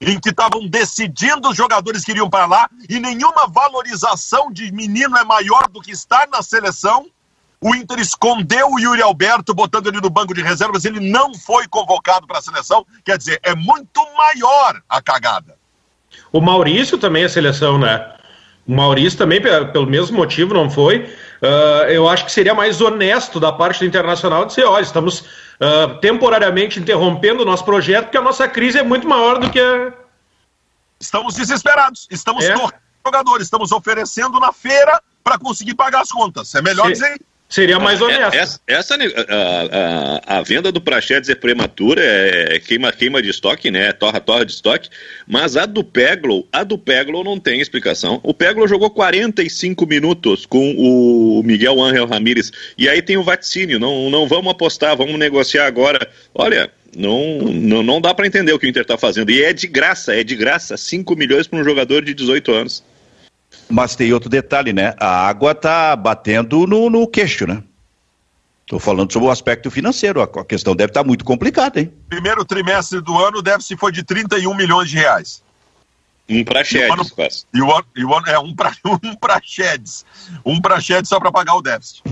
em 0.00 0.20
que 0.20 0.30
estavam 0.30 0.66
decidindo 0.68 1.48
os 1.48 1.56
jogadores 1.56 2.04
que 2.04 2.12
iriam 2.12 2.30
para 2.30 2.46
lá 2.46 2.68
e 2.88 3.00
nenhuma 3.00 3.48
valorização 3.48 4.52
de 4.52 4.70
menino 4.70 5.16
é 5.16 5.24
maior 5.24 5.68
do 5.68 5.80
que 5.80 5.90
estar 5.90 6.28
na 6.28 6.42
seleção. 6.42 7.06
O 7.60 7.74
Inter 7.74 7.98
escondeu 7.98 8.70
o 8.70 8.78
Yuri 8.78 9.02
Alberto, 9.02 9.52
botando 9.52 9.88
ele 9.88 10.00
no 10.00 10.10
banco 10.10 10.32
de 10.32 10.42
reservas, 10.42 10.84
ele 10.84 11.00
não 11.00 11.34
foi 11.34 11.66
convocado 11.66 12.26
para 12.26 12.38
a 12.38 12.42
seleção. 12.42 12.86
Quer 13.04 13.18
dizer, 13.18 13.40
é 13.42 13.54
muito 13.56 14.00
maior 14.16 14.80
a 14.88 15.02
cagada. 15.02 15.57
O 16.32 16.40
Maurício 16.40 16.98
também 16.98 17.24
é 17.24 17.28
seleção, 17.28 17.78
né? 17.78 18.14
O 18.66 18.74
Maurício 18.74 19.18
também, 19.18 19.40
pelo 19.40 19.86
mesmo 19.86 20.16
motivo, 20.16 20.52
não 20.52 20.70
foi. 20.70 21.10
Uh, 21.40 21.88
eu 21.88 22.08
acho 22.08 22.26
que 22.26 22.32
seria 22.32 22.54
mais 22.54 22.80
honesto 22.80 23.40
da 23.40 23.50
parte 23.50 23.78
do 23.78 23.86
Internacional 23.86 24.44
dizer: 24.44 24.64
olha, 24.64 24.82
estamos 24.82 25.20
uh, 25.20 25.98
temporariamente 26.00 26.78
interrompendo 26.78 27.42
o 27.42 27.46
nosso 27.46 27.64
projeto, 27.64 28.04
porque 28.04 28.18
a 28.18 28.22
nossa 28.22 28.46
crise 28.46 28.78
é 28.78 28.82
muito 28.82 29.08
maior 29.08 29.38
do 29.38 29.48
que 29.48 29.58
a. 29.58 29.92
Estamos 31.00 31.34
desesperados, 31.34 32.06
estamos 32.10 32.44
é. 32.44 32.54
jogadores, 33.06 33.44
estamos 33.44 33.72
oferecendo 33.72 34.38
na 34.40 34.52
feira 34.52 35.00
para 35.24 35.38
conseguir 35.38 35.74
pagar 35.74 36.02
as 36.02 36.10
contas. 36.10 36.54
É 36.54 36.60
melhor 36.60 36.86
Se... 36.86 36.92
dizer. 36.92 37.20
Seria 37.48 37.78
mais 37.78 38.02
honesto. 38.02 38.34
Essa, 38.34 38.60
essa 38.66 38.94
a, 38.94 40.34
a, 40.34 40.38
a, 40.38 40.42
venda 40.42 40.70
do 40.70 40.82
Prachedes 40.82 41.30
é 41.30 41.34
prematura, 41.34 42.02
é 42.04 42.60
queima, 42.60 42.92
queima 42.92 43.22
de 43.22 43.30
estoque, 43.30 43.70
né? 43.70 43.90
Torra, 43.92 44.20
torra 44.20 44.44
de 44.44 44.52
estoque. 44.52 44.90
Mas 45.26 45.56
a 45.56 45.64
do 45.64 45.82
Peglow, 45.82 46.46
a 46.52 46.62
do 46.62 46.76
Peglow 46.76 47.24
não 47.24 47.40
tem 47.40 47.58
explicação. 47.58 48.20
O 48.22 48.34
Peglow 48.34 48.68
jogou 48.68 48.90
45 48.90 49.86
minutos 49.86 50.44
com 50.44 50.74
o 50.76 51.42
Miguel 51.42 51.82
Ángel 51.82 52.06
Ramírez. 52.06 52.52
E 52.76 52.86
aí 52.86 53.00
tem 53.00 53.16
o 53.16 53.22
vaticínio. 53.22 53.78
Não, 53.78 54.10
não 54.10 54.28
vamos 54.28 54.52
apostar, 54.52 54.94
vamos 54.94 55.18
negociar 55.18 55.66
agora. 55.66 56.06
Olha, 56.34 56.70
não, 56.94 57.38
não, 57.38 57.82
não 57.82 57.98
dá 57.98 58.12
para 58.12 58.26
entender 58.26 58.52
o 58.52 58.58
que 58.58 58.66
o 58.66 58.68
Inter 58.68 58.82
está 58.82 58.98
fazendo. 58.98 59.30
E 59.30 59.42
é 59.42 59.54
de 59.54 59.66
graça, 59.66 60.14
é 60.14 60.22
de 60.22 60.36
graça. 60.36 60.76
5 60.76 61.16
milhões 61.16 61.46
para 61.46 61.58
um 61.58 61.64
jogador 61.64 62.04
de 62.04 62.12
18 62.12 62.52
anos. 62.52 62.84
Mas 63.68 63.94
tem 63.94 64.12
outro 64.12 64.28
detalhe, 64.30 64.72
né? 64.72 64.94
A 64.98 65.28
água 65.28 65.54
tá 65.54 65.94
batendo 65.94 66.66
no, 66.66 66.88
no 66.88 67.06
queixo, 67.06 67.46
né? 67.46 67.62
Estou 68.62 68.78
falando 68.78 69.12
sobre 69.12 69.28
o 69.28 69.30
aspecto 69.30 69.70
financeiro. 69.70 70.20
A 70.20 70.44
questão 70.44 70.76
deve 70.76 70.90
estar 70.90 71.02
tá 71.02 71.06
muito 71.06 71.24
complicada, 71.24 71.80
hein? 71.80 71.92
Primeiro 72.08 72.44
trimestre 72.44 73.00
do 73.00 73.16
ano, 73.18 73.38
o 73.38 73.42
déficit 73.42 73.78
foi 73.78 73.92
de 73.92 74.02
31 74.02 74.54
milhões 74.54 74.90
de 74.90 74.96
reais. 74.96 75.42
Um 76.28 76.44
para 76.44 76.62
Chedes, 76.62 77.10
quase. 77.10 77.46
E 77.54 77.62
o, 77.62 77.84
e 77.96 78.04
o 78.04 78.14
ano 78.14 78.28
é 78.28 78.38
um 78.38 78.54
para 78.54 78.72
um 79.02 79.14
pra 79.14 79.40
Chedes. 79.42 80.04
Um 80.44 80.60
para 80.60 80.80
Chedes 80.80 81.08
só 81.08 81.18
para 81.18 81.32
pagar 81.32 81.54
o 81.54 81.62
déficit. 81.62 82.02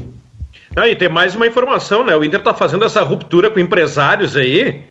Ah, 0.75 0.89
e 0.89 0.97
tem 0.97 1.09
mais 1.09 1.35
uma 1.35 1.47
informação, 1.47 2.05
né? 2.05 2.17
O 2.17 2.25
Inter 2.25 2.41
está 2.41 2.55
fazendo 2.55 2.85
essa 2.85 3.03
ruptura 3.03 3.51
com 3.51 3.61
empresários 3.61 4.37
aí 4.37 4.85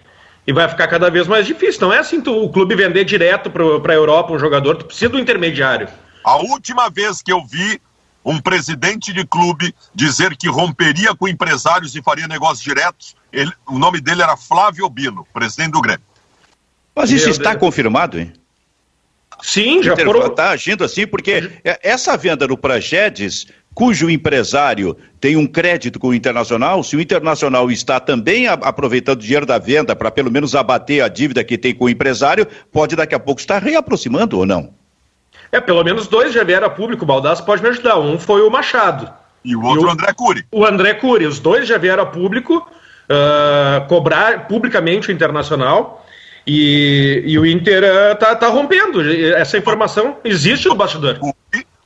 e 0.46 0.54
vai 0.54 0.70
ficar 0.70 0.88
cada 0.88 1.10
vez 1.10 1.28
mais 1.28 1.46
difícil. 1.48 1.82
Não 1.82 1.94
é 1.94 2.00
assim 2.00 2.22
tu, 2.22 2.44
o 2.44 2.50
clube 2.50 2.76
vender 2.76 3.04
direto 3.04 3.50
para 3.50 3.94
a 3.94 3.96
Europa 3.96 4.34
um 4.34 4.40
jogador, 4.40 4.76
tu 4.76 4.86
precisa 4.86 5.10
do 5.10 5.20
intermediário. 5.20 5.88
A 6.26 6.38
última 6.38 6.90
vez 6.90 7.22
que 7.22 7.32
eu 7.32 7.46
vi 7.46 7.80
um 8.26 8.42
presidente 8.42 9.14
de 9.14 9.24
clube 9.28 9.76
dizer 9.94 10.36
que 10.36 10.50
romperia 10.50 11.14
com 11.14 11.28
empresários 11.28 11.96
e 11.96 12.02
faria 12.02 12.28
negócios 12.28 12.64
diretos, 12.64 13.16
ele, 13.32 13.52
o 13.68 13.78
nome 13.78 14.02
dele 14.02 14.24
era 14.24 14.36
Flávio 14.36 14.90
Bino, 14.90 15.28
presidente 15.32 15.74
do 15.74 15.82
Grêmio. 15.82 16.02
Mas 16.96 17.12
isso 17.12 17.26
Meu 17.26 17.32
está 17.32 17.52
Deus. 17.52 17.60
confirmado, 17.60 18.20
hein? 18.20 18.34
Sim, 19.44 19.84
já 19.84 19.96
foram... 19.96 20.26
Está 20.26 20.50
agindo 20.50 20.84
assim, 20.84 21.06
porque 21.06 21.62
essa 21.84 22.18
venda 22.18 22.48
do 22.48 22.58
Pragedes, 22.58 23.46
cujo 23.76 24.10
empresário 24.10 24.98
tem 25.22 25.36
um 25.36 25.46
crédito 25.46 26.00
com 26.00 26.08
o 26.08 26.14
Internacional, 26.16 26.82
se 26.84 26.96
o 26.96 27.02
Internacional 27.02 27.70
está 27.70 28.00
também 28.00 28.48
aproveitando 28.48 29.20
o 29.20 29.22
dinheiro 29.22 29.46
da 29.46 29.60
venda 29.60 29.96
para 29.96 30.10
pelo 30.10 30.32
menos 30.32 30.56
abater 30.56 31.04
a 31.04 31.08
dívida 31.08 31.44
que 31.44 31.56
tem 31.56 31.76
com 31.76 31.86
o 31.86 31.90
empresário, 31.90 32.48
pode 32.72 32.96
daqui 32.96 33.14
a 33.14 33.20
pouco 33.20 33.40
estar 33.40 33.62
reaproximando 33.62 34.40
ou 34.40 34.46
não? 34.48 34.74
É, 35.52 35.62
pelo 35.62 35.84
menos 35.84 36.08
dois 36.08 36.34
já 36.34 36.44
vieram 36.44 36.68
a 36.68 36.70
público, 36.70 37.04
o 37.04 37.08
Baldasso 37.08 37.46
pode 37.46 37.62
me 37.62 37.70
ajudar. 37.70 37.98
Um 37.98 38.20
foi 38.20 38.42
o 38.42 38.50
Machado. 38.50 39.12
E 39.44 39.56
o 39.56 39.64
outro 39.64 39.84
e 39.84 39.86
o 39.86 39.90
André 39.92 40.14
Cury. 40.14 40.46
O 40.52 40.66
André 40.66 40.94
Cury. 40.96 41.26
Os 41.26 41.40
dois 41.40 41.68
já 41.68 41.78
vieram 41.78 42.04
a 42.04 42.06
público 42.06 42.58
uh, 42.58 43.88
cobrar 43.88 44.48
publicamente 44.48 45.10
o 45.10 45.12
Internacional. 45.12 46.06
E, 46.48 47.24
e 47.26 47.40
o 47.40 47.46
Inter 47.46 47.84
uh, 47.84 48.16
tá, 48.16 48.36
tá, 48.36 48.48
rompendo. 48.48 49.02
Essa 49.34 49.58
informação 49.58 50.18
existe 50.24 50.68
no 50.68 50.76
bastidor. 50.76 51.20
O, 51.22 51.34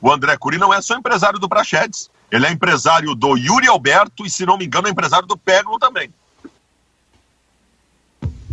o 0.02 0.12
André 0.12 0.36
Cury 0.38 0.58
não 0.58 0.74
é 0.74 0.82
só 0.82 0.96
empresário 0.96 1.40
do 1.40 1.50
Prachedes. 1.50 2.10
Ele 2.32 2.46
é 2.46 2.52
empresário 2.52 3.16
do 3.16 3.36
Yuri 3.36 3.68
Alberto 3.68 4.26
e, 4.26 4.30
se 4.30 4.46
não 4.46 4.58
me 4.58 4.66
engano, 4.66 4.88
é 4.88 4.92
empresário 4.92 5.28
do 5.28 5.38
Peglo 5.38 5.80
também. 5.80 6.12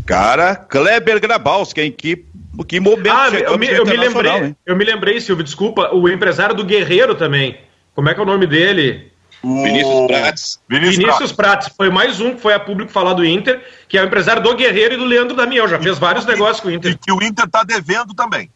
Cara, 0.07 0.55
Kleber 0.55 1.21
Grabowski, 1.21 1.81
em 1.81 1.93
que, 1.93 2.25
que 2.65 2.81
momento 2.81 3.11
ah, 3.11 3.29
eu 3.31 3.59
me, 3.59 3.67
eu 3.67 3.85
me 3.85 3.97
lembrei, 3.97 4.33
hein? 4.33 4.57
eu 4.65 4.77
me 4.77 4.85
lembrei, 4.85 5.21
Silvio, 5.21 5.45
desculpa, 5.45 5.95
o 5.95 6.09
empresário 6.09 6.55
do 6.55 6.65
Guerreiro 6.65 7.15
também. 7.15 7.61
Como 7.95 8.09
é 8.09 8.15
que 8.15 8.21
é 8.21 8.23
o 8.23 8.27
nome 8.27 8.47
dele? 8.47 9.11
O... 9.43 9.63
Vinícius 9.63 10.07
Prates. 10.07 10.61
Vinícius, 10.69 10.97
Vinícius 10.97 11.33
Prates. 11.33 11.69
Foi 11.77 11.91
mais 11.91 12.21
um 12.21 12.35
que 12.35 12.41
foi 12.41 12.55
a 12.55 12.61
público 12.61 12.91
falar 12.91 13.15
do 13.15 13.25
Inter, 13.25 13.63
que 13.89 13.97
é 13.99 14.03
o 14.03 14.07
empresário 14.07 14.43
do 14.43 14.55
Guerreiro 14.55 14.95
e 14.95 14.97
do 14.97 15.05
Leandro 15.05 15.37
Damião. 15.37 15.69
Já 15.69 15.79
fez 15.79 15.99
vários 15.99 16.25
negócios 16.27 16.61
com 16.61 16.69
o 16.69 16.73
Inter. 16.73 16.93
E 16.93 16.97
que 16.97 17.13
o 17.13 17.23
Inter 17.23 17.45
está 17.45 17.63
devendo 17.63 18.15
também. 18.15 18.51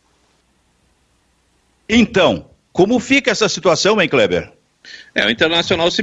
Então, 1.88 2.46
como 2.72 2.98
fica 3.00 3.30
essa 3.30 3.48
situação, 3.48 4.00
hein, 4.00 4.08
Kleber? 4.08 4.52
É, 5.14 5.26
o 5.26 5.30
Internacional 5.30 5.90
se, 5.90 6.02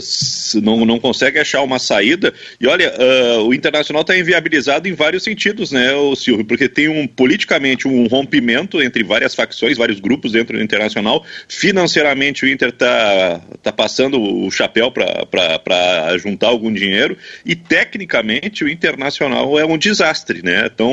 se 0.00 0.60
não, 0.60 0.84
não 0.84 0.98
consegue 0.98 1.38
achar 1.38 1.62
uma 1.62 1.78
saída. 1.78 2.34
E 2.60 2.66
olha, 2.66 2.92
uh, 2.98 3.46
o 3.46 3.54
Internacional 3.54 4.00
está 4.02 4.16
inviabilizado 4.16 4.88
em 4.88 4.92
vários 4.92 5.22
sentidos, 5.22 5.70
né, 5.70 5.92
o 5.94 6.16
Silvio? 6.16 6.44
Porque 6.44 6.68
tem 6.68 6.88
um 6.88 7.06
politicamente 7.06 7.86
um 7.86 8.06
rompimento 8.06 8.82
entre 8.82 9.04
várias 9.04 9.34
facções, 9.34 9.76
vários 9.76 10.00
grupos 10.00 10.32
dentro 10.32 10.56
do 10.56 10.62
Internacional. 10.62 11.24
Financeiramente, 11.48 12.44
o 12.44 12.48
Inter 12.48 12.70
está 12.70 13.40
tá 13.62 13.72
passando 13.72 14.20
o 14.20 14.50
chapéu 14.50 14.90
para 14.90 16.18
juntar 16.18 16.48
algum 16.48 16.72
dinheiro. 16.72 17.16
E 17.44 17.54
tecnicamente, 17.54 18.64
o 18.64 18.68
Internacional 18.68 19.58
é 19.58 19.64
um 19.64 19.78
desastre, 19.78 20.42
né? 20.42 20.68
Então, 20.72 20.92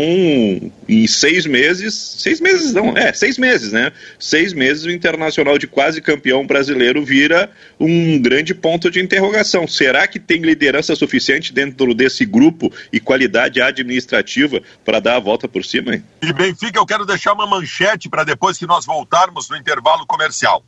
em 0.88 1.08
seis 1.08 1.48
meses, 1.48 1.96
seis 2.20 2.40
meses 2.40 2.74
não, 2.74 2.96
é, 2.96 3.12
seis 3.12 3.38
meses, 3.40 3.72
né? 3.72 3.92
Seis 4.20 4.54
meses 4.54 4.86
o 4.86 4.92
Internacional 4.92 5.58
de 5.58 5.66
quase 5.66 6.00
campeão 6.00 6.46
brasileiro 6.46 7.04
vira 7.04 7.23
vira 7.24 7.50
um 7.80 8.22
grande 8.22 8.54
ponto 8.54 8.92
de 8.92 9.02
interrogação. 9.02 9.66
Será 9.66 10.06
que 10.08 10.20
tem 10.20 10.42
liderança 10.42 10.94
suficiente 10.94 11.54
dentro 11.54 11.94
desse 11.94 12.26
grupo 12.26 12.72
e 12.92 13.00
qualidade 13.00 13.62
administrativa 13.62 14.62
para 14.84 15.00
dar 15.00 15.16
a 15.16 15.20
volta 15.20 15.48
por 15.48 15.64
cima? 15.64 15.96
Hein? 15.96 16.04
E 16.22 16.34
Benfica, 16.34 16.80
eu 16.80 16.86
quero 16.86 17.06
deixar 17.06 17.32
uma 17.34 17.48
manchete 17.48 18.10
para 18.10 18.26
depois 18.26 18.58
que 18.58 18.68
nós 18.68 18.86
voltarmos 18.86 19.50
no 19.50 19.56
intervalo 19.56 20.06
comercial. 20.06 20.64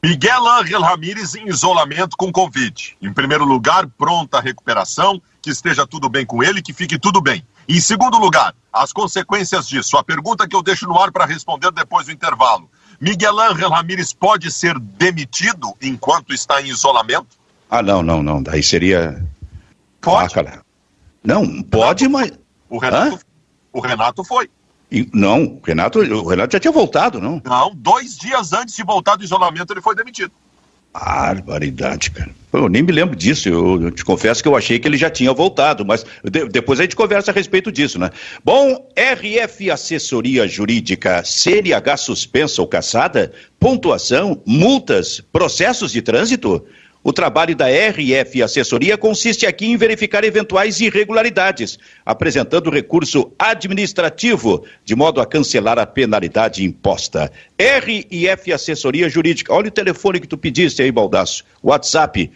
Miguel 0.00 0.46
Ángel 0.46 0.80
Ramírez 0.80 1.34
em 1.34 1.48
isolamento 1.48 2.16
com 2.16 2.30
Covid. 2.30 2.96
Em 3.02 3.12
primeiro 3.12 3.44
lugar, 3.44 3.88
pronta 3.88 4.40
recuperação, 4.40 5.20
que 5.42 5.50
esteja 5.50 5.84
tudo 5.84 6.08
bem 6.08 6.24
com 6.24 6.44
ele, 6.44 6.62
que 6.62 6.72
fique 6.72 6.96
tudo 6.96 7.20
bem. 7.20 7.44
Em 7.68 7.80
segundo 7.80 8.16
lugar, 8.18 8.54
as 8.72 8.92
consequências 8.92 9.66
disso. 9.66 9.96
A 9.96 10.04
pergunta 10.04 10.46
que 10.46 10.54
eu 10.54 10.62
deixo 10.62 10.86
no 10.86 10.96
ar 10.96 11.10
para 11.10 11.26
responder 11.26 11.72
depois 11.72 12.06
do 12.06 12.12
intervalo. 12.12 12.70
Miguel 13.00 13.38
Ángel 13.38 13.70
Ramírez 13.70 14.12
pode 14.12 14.50
ser 14.50 14.78
demitido 14.78 15.74
enquanto 15.80 16.32
está 16.32 16.60
em 16.60 16.66
isolamento? 16.66 17.38
Ah, 17.70 17.82
não, 17.82 18.02
não, 18.02 18.22
não. 18.22 18.42
Daí 18.42 18.62
seria. 18.62 19.24
Pode. 20.00 20.38
Ah, 20.38 20.62
não, 21.22 21.62
pode, 21.62 22.04
Renato, 22.04 22.30
mas. 22.30 22.38
O 22.68 22.78
Renato, 22.78 23.18
o 23.72 23.80
Renato 23.80 24.24
foi. 24.24 24.50
E, 24.90 25.08
não, 25.12 25.44
o 25.44 25.60
Renato, 25.62 25.98
o 25.98 26.28
Renato 26.28 26.52
já 26.52 26.60
tinha 26.60 26.72
voltado, 26.72 27.20
não? 27.20 27.42
Não, 27.44 27.74
dois 27.74 28.16
dias 28.16 28.52
antes 28.52 28.74
de 28.74 28.82
voltar 28.82 29.16
do 29.16 29.24
isolamento 29.24 29.72
ele 29.72 29.82
foi 29.82 29.94
demitido. 29.94 30.32
Barbaridade, 30.92 32.10
cara. 32.10 32.30
Eu 32.52 32.68
nem 32.68 32.82
me 32.82 32.92
lembro 32.92 33.14
disso. 33.14 33.48
Eu, 33.48 33.90
te 33.90 34.04
confesso 34.04 34.42
que 34.42 34.48
eu 34.48 34.56
achei 34.56 34.78
que 34.78 34.88
ele 34.88 34.96
já 34.96 35.10
tinha 35.10 35.32
voltado, 35.32 35.84
mas 35.84 36.04
de, 36.24 36.48
depois 36.48 36.80
a 36.80 36.82
gente 36.82 36.96
conversa 36.96 37.30
a 37.30 37.34
respeito 37.34 37.70
disso, 37.70 37.98
né? 37.98 38.10
Bom, 38.44 38.88
RF 38.96 39.70
Assessoria 39.70 40.48
Jurídica, 40.48 41.22
CNH 41.24 41.96
suspensa 41.98 42.62
ou 42.62 42.66
caçada, 42.66 43.32
pontuação, 43.60 44.42
multas, 44.46 45.20
processos 45.32 45.92
de 45.92 46.00
trânsito. 46.00 46.64
O 47.08 47.12
trabalho 47.12 47.56
da 47.56 47.68
RF 47.68 48.42
Assessoria 48.42 48.98
consiste 48.98 49.46
aqui 49.46 49.64
em 49.64 49.78
verificar 49.78 50.24
eventuais 50.24 50.78
irregularidades, 50.78 51.78
apresentando 52.04 52.68
recurso 52.68 53.32
administrativo, 53.38 54.66
de 54.84 54.94
modo 54.94 55.18
a 55.18 55.24
cancelar 55.24 55.78
a 55.78 55.86
penalidade 55.86 56.62
imposta. 56.62 57.32
RF 57.58 58.52
Assessoria 58.52 59.08
Jurídica. 59.08 59.54
Olha 59.54 59.68
o 59.68 59.70
telefone 59.70 60.20
que 60.20 60.28
tu 60.28 60.36
pediste 60.36 60.82
aí, 60.82 60.92
Baldaço. 60.92 61.44
WhatsApp 61.62 62.30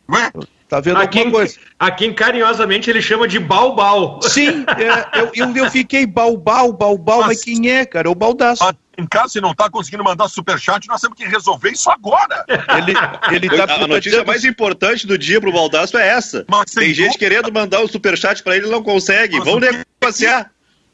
Ué? 0.10 0.31
Tá 0.67 0.79
vendo 0.79 0.97
a 0.97 1.08
quem, 1.08 1.29
coisa? 1.29 1.58
A 1.77 1.91
quem 1.91 2.13
carinhosamente 2.13 2.89
ele 2.89 3.01
chama 3.01 3.27
de 3.27 3.39
Balbal. 3.39 4.19
Sim, 4.23 4.65
é, 4.77 5.19
eu, 5.19 5.31
eu, 5.36 5.55
eu, 5.55 5.71
fiquei 5.71 6.08
Balbal, 6.08 6.73
Balbal, 6.73 7.19
mas, 7.19 7.27
mas 7.27 7.43
quem 7.43 7.69
é, 7.69 7.86
cara? 7.86 8.08
É 8.08 8.12
o 8.12 8.15
Baldaço. 8.15 8.63
Em 8.97 9.05
caso 9.05 9.34
se 9.34 9.41
não 9.41 9.51
está 9.51 9.69
conseguindo 9.69 10.03
mandar 10.03 10.27
superchat, 10.29 10.88
nós 10.88 11.01
temos 11.01 11.17
que 11.17 11.25
resolver 11.25 11.69
isso 11.69 11.89
agora. 11.91 12.45
Ele, 12.77 12.93
ele 13.31 13.49
tá 13.49 13.73
a, 13.73 13.84
a 13.84 13.88
notícia 13.88 14.23
mais 14.23 14.45
importante 14.45 15.05
do 15.05 15.17
dia 15.17 15.39
pro 15.39 15.51
Baldaço 15.51 15.97
é 15.97 16.08
essa. 16.08 16.45
Mas, 16.47 16.71
Tem 16.71 16.93
gente 16.93 17.08
dúvida. 17.08 17.19
querendo 17.19 17.53
mandar 17.53 17.81
o 17.81 17.84
um 17.84 17.88
superchat 17.88 18.41
para 18.41 18.55
ele 18.55 18.67
e 18.67 18.71
não 18.71 18.81
consegue. 18.81 19.38
Mas, 19.38 19.45
Vamos 19.45 19.67
negociar. 20.01 20.49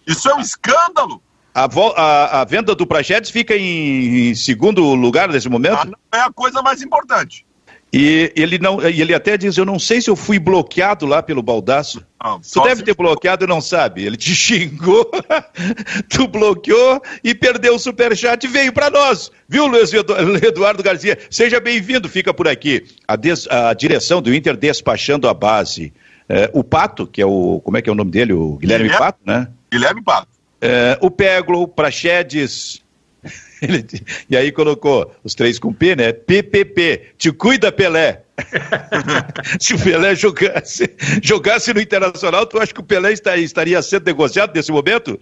Isso 0.06 0.30
é 0.30 0.36
um 0.36 0.42
escândalo. 0.42 1.22
A, 1.54 1.66
a, 1.66 2.42
a, 2.42 2.46
venda 2.46 2.74
do 2.74 2.88
Prachedes 2.88 3.30
fica 3.30 3.56
em, 3.56 4.30
em, 4.30 4.36
segundo 4.36 4.82
lugar 4.96 5.28
nesse 5.28 5.50
momento? 5.50 5.80
Ah, 5.80 5.86
não 5.86 6.20
é 6.20 6.24
a 6.24 6.32
coisa 6.32 6.62
mais 6.62 6.82
importante. 6.82 7.46
E 7.94 8.32
ele 8.38 8.58
não, 8.58 8.82
ele 8.82 9.14
até 9.14 9.38
diz: 9.38 9.58
Eu 9.58 9.66
não 9.66 9.78
sei 9.78 10.02
se 10.02 10.10
eu 10.10 10.16
fui 10.16 10.40
bloqueado 10.40 11.06
lá 11.06 11.22
pelo 11.22 11.44
Baldaço. 11.44 12.06
Não, 12.24 12.40
tu 12.40 12.62
deve 12.62 12.84
ter 12.84 12.96
bloqueado 12.96 13.44
e 13.44 13.48
não 13.48 13.60
sabe. 13.60 14.06
Ele 14.06 14.16
te 14.16 14.32
xingou, 14.36 15.12
tu 16.08 16.26
bloqueou 16.26 17.02
e 17.22 17.36
perdeu 17.36 17.76
o 17.76 17.80
superchat 17.80 18.46
e 18.46 18.50
veio 18.50 18.72
para 18.72 18.90
nós. 18.90 19.30
Viu, 19.50 19.68
Luiz 19.68 19.92
Eduardo 19.94 20.82
Garcia? 20.82 21.20
Seja 21.30 21.60
bem-vindo, 21.60 22.08
fica 22.08 22.34
por 22.34 22.48
aqui. 22.48 22.86
A, 23.06 23.18
des, 23.18 23.46
a, 23.50 23.74
direção 23.74 24.22
do 24.22 24.34
Inter 24.34 24.56
despachando 24.56 25.28
a 25.28 25.34
base. 25.34 25.92
É, 26.30 26.50
o 26.54 26.64
Pato, 26.64 27.06
que 27.06 27.22
é 27.22 27.26
o. 27.26 27.60
Como 27.62 27.76
é 27.76 27.82
que 27.82 27.90
é 27.90 27.92
o 27.92 27.96
nome 27.96 28.12
dele? 28.12 28.32
O 28.32 28.56
Guilherme, 28.56 28.86
Guilherme 28.86 29.06
Pato, 29.06 29.20
né? 29.26 29.50
Guilherme 29.70 30.02
Pato. 30.02 30.41
É, 30.62 30.98
o 31.02 31.10
Peglo, 31.10 31.68
Praxedes. 31.68 32.82
Ele, 33.62 33.86
e 34.30 34.38
aí 34.38 34.52
colocou 34.52 35.14
os 35.24 35.36
três 35.36 35.60
com 35.60 35.74
P, 35.74 35.96
né? 35.96 36.14
PPP. 36.14 37.14
Te 37.18 37.32
cuida, 37.32 37.72
Pelé. 37.72 38.24
Se 39.60 39.74
o 39.74 39.80
Pelé 39.80 40.16
jogasse, 40.16 40.96
jogasse 41.22 41.74
no 41.74 41.82
Internacional, 41.82 42.46
tu 42.46 42.60
acha 42.60 42.74
que 42.74 42.80
o 42.80 42.84
Pelé 42.84 43.12
está, 43.12 43.38
estaria 43.38 43.82
sendo 43.82 44.06
negociado 44.06 44.54
nesse 44.56 44.72
momento? 44.72 45.20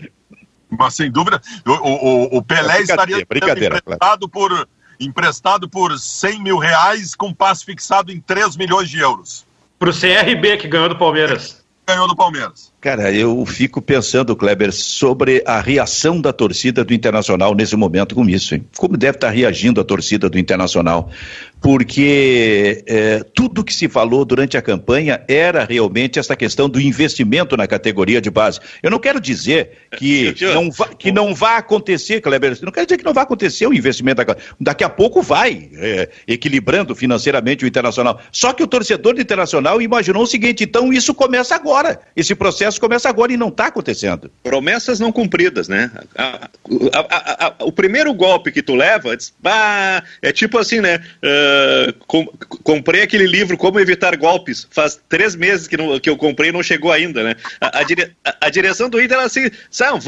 Mas 0.70 0.96
sem 0.96 1.12
dúvida, 1.12 1.42
o, 1.66 1.72
o, 1.72 2.38
o 2.38 2.42
Pelé 2.44 2.78
é 2.78 2.82
estaria 2.84 3.20
emprestado, 3.20 4.30
claro. 4.30 4.30
por, 4.30 4.68
emprestado 5.00 5.70
por 5.70 5.98
100 5.98 6.44
mil 6.44 6.58
reais 6.58 7.16
com 7.16 7.34
passe 7.34 7.66
fixado 7.66 8.12
em 8.12 8.20
3 8.20 8.56
milhões 8.56 8.90
de 8.90 9.00
euros. 9.00 9.46
Para 9.80 9.90
o 9.90 9.94
CRB 9.94 10.58
que 10.58 10.68
ganhou 10.68 10.90
do 10.90 10.98
Palmeiras. 10.98 11.64
Ganhou 11.88 12.08
do 12.08 12.16
Palmeiras. 12.16 12.72
Cara, 12.82 13.12
eu 13.12 13.46
fico 13.46 13.82
pensando, 13.82 14.34
Kleber, 14.38 14.72
sobre 14.72 15.44
a 15.46 15.60
reação 15.60 16.22
da 16.22 16.32
torcida 16.32 16.82
do 16.82 16.94
Internacional 16.94 17.54
nesse 17.54 17.76
momento 17.76 18.16
com 18.16 18.28
isso. 18.30 18.56
Hein? 18.56 18.66
Como 18.78 18.96
deve 18.96 19.18
estar 19.18 19.30
reagindo 19.30 19.82
a 19.82 19.84
torcida 19.84 20.30
do 20.30 20.40
Internacional? 20.40 21.12
Porque 21.60 22.82
é, 22.88 23.22
tudo 23.36 23.66
que 23.66 23.74
se 23.74 23.90
falou 23.90 24.24
durante 24.24 24.56
a 24.56 24.62
campanha 24.62 25.22
era 25.28 25.66
realmente 25.66 26.20
essa 26.20 26.38
questão 26.38 26.70
do 26.70 26.80
investimento 26.80 27.58
na 27.58 27.68
categoria 27.68 28.22
de 28.22 28.30
base. 28.30 28.62
Eu 28.82 28.90
não 28.90 28.98
quero 28.98 29.20
dizer 29.20 29.72
que, 29.98 30.34
não, 30.54 30.72
va, 30.72 30.88
que 30.88 31.12
não 31.12 31.36
vai 31.36 31.58
acontecer, 31.58 32.22
Kleber, 32.22 32.58
não 32.62 32.72
quero 32.72 32.86
dizer 32.86 32.98
que 32.98 33.04
não 33.04 33.14
vai 33.14 33.24
acontecer 33.24 33.68
o 33.68 33.74
investimento. 33.74 34.22
Daqui 34.58 34.86
a 34.86 34.90
pouco 34.90 35.22
vai, 35.22 35.70
é, 35.74 36.08
equilibrando 36.26 36.96
financeiramente 36.96 37.66
o 37.66 37.68
Internacional. 37.68 38.22
Só 38.32 38.54
que 38.54 38.64
o 38.64 38.68
torcedor 38.68 39.16
do 39.16 39.22
Internacional 39.22 39.82
imaginou 39.82 40.24
o 40.24 40.28
seguinte: 40.28 40.64
então 40.64 40.94
isso 40.94 41.14
começa 41.14 41.56
agora. 41.56 42.00
Esse 42.16 42.34
processo 42.34 42.69
processo 42.70 42.80
começa 42.80 43.10
agora 43.10 43.34
e 43.34 43.38
não 43.38 43.50
está 43.50 43.68
acontecendo. 43.68 44.32
Promessas 44.44 45.00
não 45.00 45.12
cumpridas, 45.12 45.68
né? 45.68 45.92
A, 46.16 46.50
a, 46.94 47.46
a, 47.48 47.56
o 47.66 47.72
primeiro 47.72 48.14
golpe 48.14 48.52
que 48.52 48.62
tu 48.62 48.76
leva, 48.76 49.16
bah, 49.40 50.04
é 50.22 50.32
tipo 50.32 50.58
assim, 50.58 50.80
né? 50.80 51.04
Uh, 51.24 51.94
com, 52.06 52.26
comprei 52.64 53.02
aquele 53.02 53.26
livro 53.26 53.58
Como 53.58 53.80
Evitar 53.80 54.16
Golpes. 54.16 54.68
Faz 54.70 55.00
três 55.10 55.36
meses 55.36 55.68
que, 55.68 55.78
não, 55.78 56.00
que 56.00 56.10
eu 56.10 56.18
comprei 56.18 56.50
e 56.50 56.54
não 56.54 56.64
chegou 56.64 56.92
ainda, 56.92 57.24
né? 57.24 57.36
A, 57.60 57.84
dire, 57.84 58.12
direção 58.52 58.90
do 58.90 59.02
Inter 59.02 59.18
era 59.18 59.26
assim, 59.26 59.50
sabe, 59.72 60.00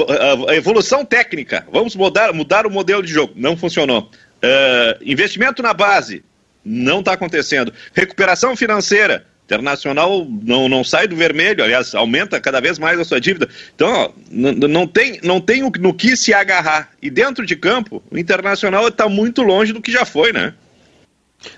a 0.48 0.56
evolução 0.56 1.04
técnica. 1.04 1.66
Vamos 1.72 1.96
mudar, 1.96 2.34
mudar 2.34 2.66
o 2.66 2.72
modelo 2.72 3.02
de 3.02 3.12
jogo. 3.12 3.34
Não 3.36 3.58
funcionou. 3.58 4.10
Uh, 4.44 5.02
investimento 5.02 5.62
na 5.62 5.74
base. 5.74 6.24
Não 6.64 7.00
está 7.00 7.14
acontecendo. 7.14 7.74
Recuperação 7.94 8.56
financeira 8.56 9.26
Internacional 9.52 10.26
não, 10.44 10.70
não 10.70 10.84
sai 10.84 11.08
do 11.08 11.16
vermelho, 11.16 11.64
aliás, 11.64 11.94
aumenta 11.94 12.40
cada 12.40 12.62
vez 12.62 12.80
mais 12.80 12.98
a 12.98 13.04
sua 13.04 13.20
dívida. 13.20 13.50
Então, 13.76 13.92
ó, 13.92 14.10
não 14.32 14.88
tem, 14.88 15.20
não 15.24 15.42
tem 15.42 15.62
no 15.62 15.94
que 15.94 16.16
se 16.16 16.34
agarrar. 16.34 16.90
E 17.02 17.10
dentro 17.10 17.46
de 17.46 17.56
campo, 17.58 18.02
o 18.10 18.18
Internacional 18.18 18.88
está 18.88 19.10
muito 19.10 19.42
longe 19.42 19.74
do 19.74 19.82
que 19.82 19.92
já 19.92 20.06
foi, 20.06 20.32
né? 20.32 20.54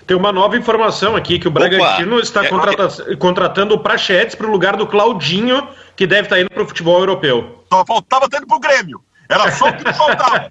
Tem 0.06 0.16
uma 0.16 0.32
nova 0.32 0.56
informação 0.56 1.14
aqui 1.14 1.38
que 1.38 1.46
o 1.46 1.50
Bragantino 1.50 2.16
Opa, 2.16 2.22
está 2.22 2.44
é, 2.44 2.48
contrata 2.48 3.12
é, 3.12 3.16
contratando 3.16 3.74
o 3.74 3.78
Prachetes 3.78 4.34
para 4.34 4.46
o 4.46 4.50
lugar 4.50 4.76
do 4.76 4.86
Claudinho, 4.86 5.68
que 5.94 6.06
deve 6.06 6.22
estar 6.22 6.36
tá 6.36 6.40
indo 6.40 6.50
para 6.50 6.62
o 6.62 6.66
futebol 6.66 6.98
europeu. 6.98 7.64
Só 7.72 7.84
faltava 7.84 8.28
tendo 8.28 8.46
para 8.46 8.56
o 8.56 8.60
Grêmio. 8.60 9.04
Era 9.28 9.52
só 9.52 9.68
o 9.68 9.72
que 9.72 9.92
faltava. 9.92 10.50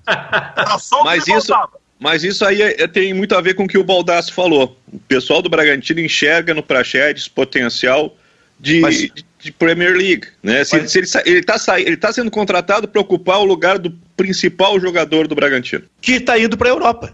Era 0.55 0.77
só 0.77 1.01
o 1.01 1.05
Mas 1.05 1.23
que 1.23 1.33
isso, 1.33 1.47
faltava. 1.47 1.82
Mas 1.99 2.23
isso 2.23 2.45
aí 2.45 2.61
é, 2.61 2.87
tem 2.87 3.13
muito 3.13 3.35
a 3.35 3.41
ver 3.41 3.53
com 3.53 3.63
o 3.63 3.67
que 3.67 3.77
o 3.77 3.83
Baldasso 3.83 4.33
falou. 4.33 4.77
O 4.91 4.99
pessoal 4.99 5.41
do 5.41 5.49
Bragantino 5.49 5.99
enxerga 5.99 6.53
no 6.53 6.63
Praxedes 6.63 7.27
potencial 7.27 8.15
de, 8.59 8.81
Mas... 8.81 8.97
de, 8.97 9.13
de, 9.39 9.51
Premier 9.51 9.95
League. 9.95 10.27
Né? 10.41 10.63
Se, 10.63 10.77
Mas... 10.77 10.91
se 10.91 10.99
ele 11.25 11.39
está 11.39 11.79
ele 11.79 11.97
tá 11.97 12.11
sendo 12.11 12.31
contratado 12.31 12.87
para 12.87 13.01
ocupar 13.01 13.39
o 13.39 13.45
lugar 13.45 13.77
do 13.77 13.91
principal 14.15 14.79
jogador 14.79 15.27
do 15.27 15.35
Bragantino. 15.35 15.83
Que 16.01 16.13
está 16.13 16.37
indo 16.37 16.57
para 16.57 16.69
a 16.69 16.71
Europa. 16.71 17.13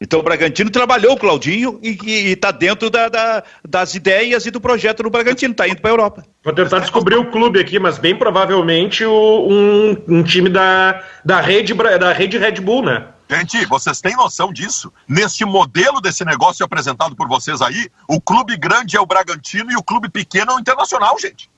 Então 0.00 0.20
o 0.20 0.22
Bragantino 0.22 0.70
trabalhou 0.70 1.14
o 1.14 1.16
Claudinho 1.16 1.80
e 1.82 2.30
está 2.30 2.52
dentro 2.52 2.88
da, 2.88 3.08
da, 3.08 3.42
das 3.68 3.94
ideias 3.96 4.46
e 4.46 4.50
do 4.50 4.60
projeto 4.60 5.02
do 5.02 5.10
Bragantino, 5.10 5.50
está 5.52 5.66
indo 5.66 5.80
para 5.80 5.90
a 5.90 5.92
Europa. 5.92 6.24
Vou 6.44 6.54
tentar 6.54 6.78
descobrir 6.78 7.16
o 7.16 7.30
clube 7.30 7.58
aqui, 7.58 7.80
mas 7.80 7.98
bem 7.98 8.14
provavelmente 8.14 9.04
o, 9.04 9.48
um, 9.48 9.96
um 10.06 10.22
time 10.22 10.48
da, 10.48 11.02
da, 11.24 11.40
rede, 11.40 11.74
da 11.74 12.12
rede 12.12 12.38
Red 12.38 12.60
Bull, 12.60 12.84
né? 12.84 13.06
Gente, 13.30 13.66
vocês 13.66 14.00
têm 14.00 14.16
noção 14.16 14.52
disso? 14.52 14.90
Neste 15.06 15.44
modelo 15.44 16.00
desse 16.00 16.24
negócio 16.24 16.64
apresentado 16.64 17.14
por 17.14 17.28
vocês 17.28 17.60
aí, 17.60 17.90
o 18.08 18.20
clube 18.20 18.56
grande 18.56 18.96
é 18.96 19.00
o 19.00 19.06
Bragantino 19.06 19.70
e 19.70 19.76
o 19.76 19.82
clube 19.82 20.08
pequeno 20.08 20.52
é 20.52 20.54
o 20.54 20.60
Internacional, 20.60 21.18
gente. 21.18 21.50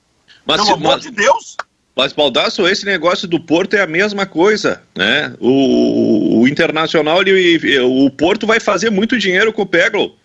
Mas, 0.45 0.57
Pelo 0.57 0.73
amor 0.73 0.95
mas, 0.95 1.01
de 1.01 1.11
Deus! 1.11 1.55
Mas, 1.95 2.13
Baldasso, 2.13 2.67
esse 2.67 2.85
negócio 2.85 3.27
do 3.27 3.39
Porto 3.39 3.75
é 3.75 3.81
a 3.81 3.87
mesma 3.87 4.25
coisa, 4.25 4.81
né? 4.95 5.33
O, 5.39 6.41
o 6.41 6.47
Internacional, 6.47 7.21
ele, 7.21 7.79
o 7.79 8.09
Porto 8.09 8.45
vai 8.45 8.59
fazer 8.59 8.89
muito 8.89 9.17
dinheiro 9.17 9.53
com 9.53 9.61
o 9.61 9.65
Peglo. 9.65 10.15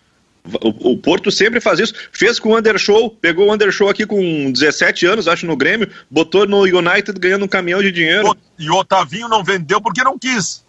O, 0.62 0.92
o, 0.92 0.96
Porto 0.96 1.30
sempre 1.30 1.61
faz 1.61 1.80
isso. 1.80 1.94
Fez 2.12 2.38
com 2.38 2.50
o 2.50 2.59
Undershow, 2.59 3.11
pegou 3.11 3.48
o 3.48 3.52
Undershow 3.52 3.88
aqui 3.88 4.06
com 4.06 4.50
17 4.50 5.06
anos, 5.06 5.28
acho, 5.28 5.46
no 5.46 5.56
Grêmio, 5.56 5.88
botou 6.09 6.46
no 6.46 6.62
United 6.62 7.18
ganhando 7.18 7.44
um 7.44 7.48
caminhão 7.48 7.82
de 7.82 7.90
dinheiro. 7.90 8.37
E 8.59 8.70
o 8.70 8.74
Otavinho 8.74 9.28
não 9.28 9.42
vendeu 9.42 9.80
porque 9.80 10.04
não 10.04 10.18
quis. 10.18 10.64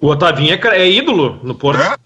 O 0.00 0.08
Otavinho 0.08 0.54
é, 0.54 0.78
é 0.78 0.90
ídolo 0.90 1.38
no 1.42 1.54
Porto. 1.54 1.82
É? 1.82 1.96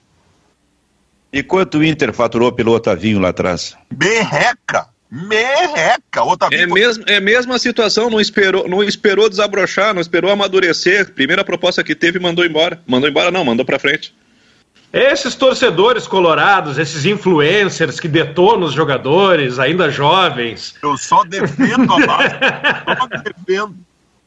E 1.32 1.42
quanto 1.42 1.78
o 1.78 1.84
Inter 1.84 2.12
faturou 2.12 2.52
pelo 2.52 2.72
Otavinho 2.72 3.20
lá 3.20 3.28
atrás? 3.28 3.76
Merreca! 3.90 4.88
Merreca! 5.10 6.24
Otavinho... 6.24 6.62
É, 6.62 6.66
mesmo, 6.66 7.04
é 7.06 7.20
mesma 7.20 7.58
situação, 7.58 8.10
não 8.10 8.20
esperou, 8.20 8.68
não 8.68 8.82
esperou 8.82 9.28
desabrochar, 9.28 9.94
não 9.94 10.00
esperou 10.00 10.30
amadurecer. 10.30 11.12
Primeira 11.12 11.44
proposta 11.44 11.84
que 11.84 11.94
teve, 11.94 12.18
mandou 12.18 12.44
embora. 12.44 12.80
Mandou 12.86 13.08
embora, 13.08 13.30
não, 13.30 13.44
mandou 13.44 13.64
pra 13.64 13.78
frente. 13.78 14.14
Esses 14.92 15.34
torcedores 15.34 16.06
colorados, 16.06 16.78
esses 16.78 17.04
influencers 17.04 17.98
que 17.98 18.06
detonam 18.06 18.68
os 18.68 18.72
jogadores, 18.72 19.58
ainda 19.58 19.90
jovens. 19.90 20.76
Eu 20.80 20.96
só 20.96 21.24
defendo 21.24 21.92
a 21.92 22.06
base. 22.06 22.34
só 22.96 23.06
defendo. 23.06 23.76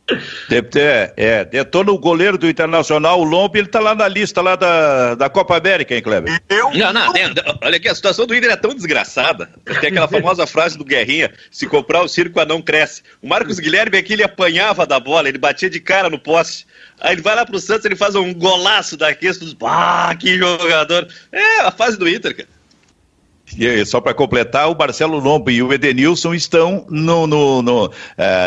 É, 0.09 1.13
é, 1.17 1.45
detona 1.45 1.91
o 1.91 1.97
goleiro 1.97 2.37
do 2.37 2.47
Internacional, 2.47 3.19
o 3.19 3.23
Lombo, 3.25 3.57
ele 3.57 3.67
tá 3.67 3.79
lá 3.79 3.93
na 3.93 4.07
lista 4.07 4.41
lá 4.41 4.55
da, 4.55 5.15
da 5.15 5.29
Copa 5.29 5.57
América, 5.57 5.93
hein, 5.93 6.01
Kleber? 6.01 6.41
Eu... 6.47 6.71
Não, 6.71 6.93
não, 6.93 7.11
tem, 7.11 7.25
olha 7.61 7.75
aqui, 7.75 7.89
a 7.89 7.95
situação 7.95 8.25
do 8.25 8.33
Inter 8.33 8.51
é 8.51 8.55
tão 8.55 8.73
desgraçada. 8.73 9.49
Tem 9.81 9.89
aquela 9.89 10.07
famosa 10.07 10.47
frase 10.47 10.77
do 10.77 10.85
Guerrinha, 10.85 11.33
se 11.51 11.67
comprar 11.67 12.01
o 12.01 12.07
circo, 12.07 12.43
não 12.45 12.61
cresce. 12.61 13.03
O 13.21 13.27
Marcos 13.27 13.59
Guilherme 13.59 13.97
aqui, 13.97 14.13
ele 14.13 14.23
apanhava 14.23 14.85
da 14.85 14.99
bola, 14.99 15.27
ele 15.27 15.37
batia 15.37 15.69
de 15.69 15.79
cara 15.81 16.09
no 16.09 16.19
poste. 16.19 16.65
Aí 17.01 17.13
ele 17.13 17.21
vai 17.21 17.35
lá 17.35 17.45
pro 17.45 17.59
Santos, 17.59 17.85
ele 17.85 17.95
faz 17.95 18.15
um 18.15 18.33
golaço 18.33 18.95
daqueles, 18.95 19.39
ah, 19.61 20.15
que 20.17 20.37
jogador. 20.37 21.07
É 21.31 21.61
a 21.61 21.71
fase 21.71 21.97
do 21.97 22.07
Inter, 22.07 22.35
cara. 22.35 22.56
E 23.55 23.85
só 23.85 24.01
para 24.01 24.13
completar, 24.13 24.69
o 24.69 24.77
Marcelo 24.77 25.19
Lombo 25.19 25.49
e 25.49 25.61
o 25.61 25.71
Edenilson 25.71 26.33
estão 26.33 26.85
no, 26.89 27.25
no, 27.25 27.61
no, 27.61 27.85
uh, 27.85 27.91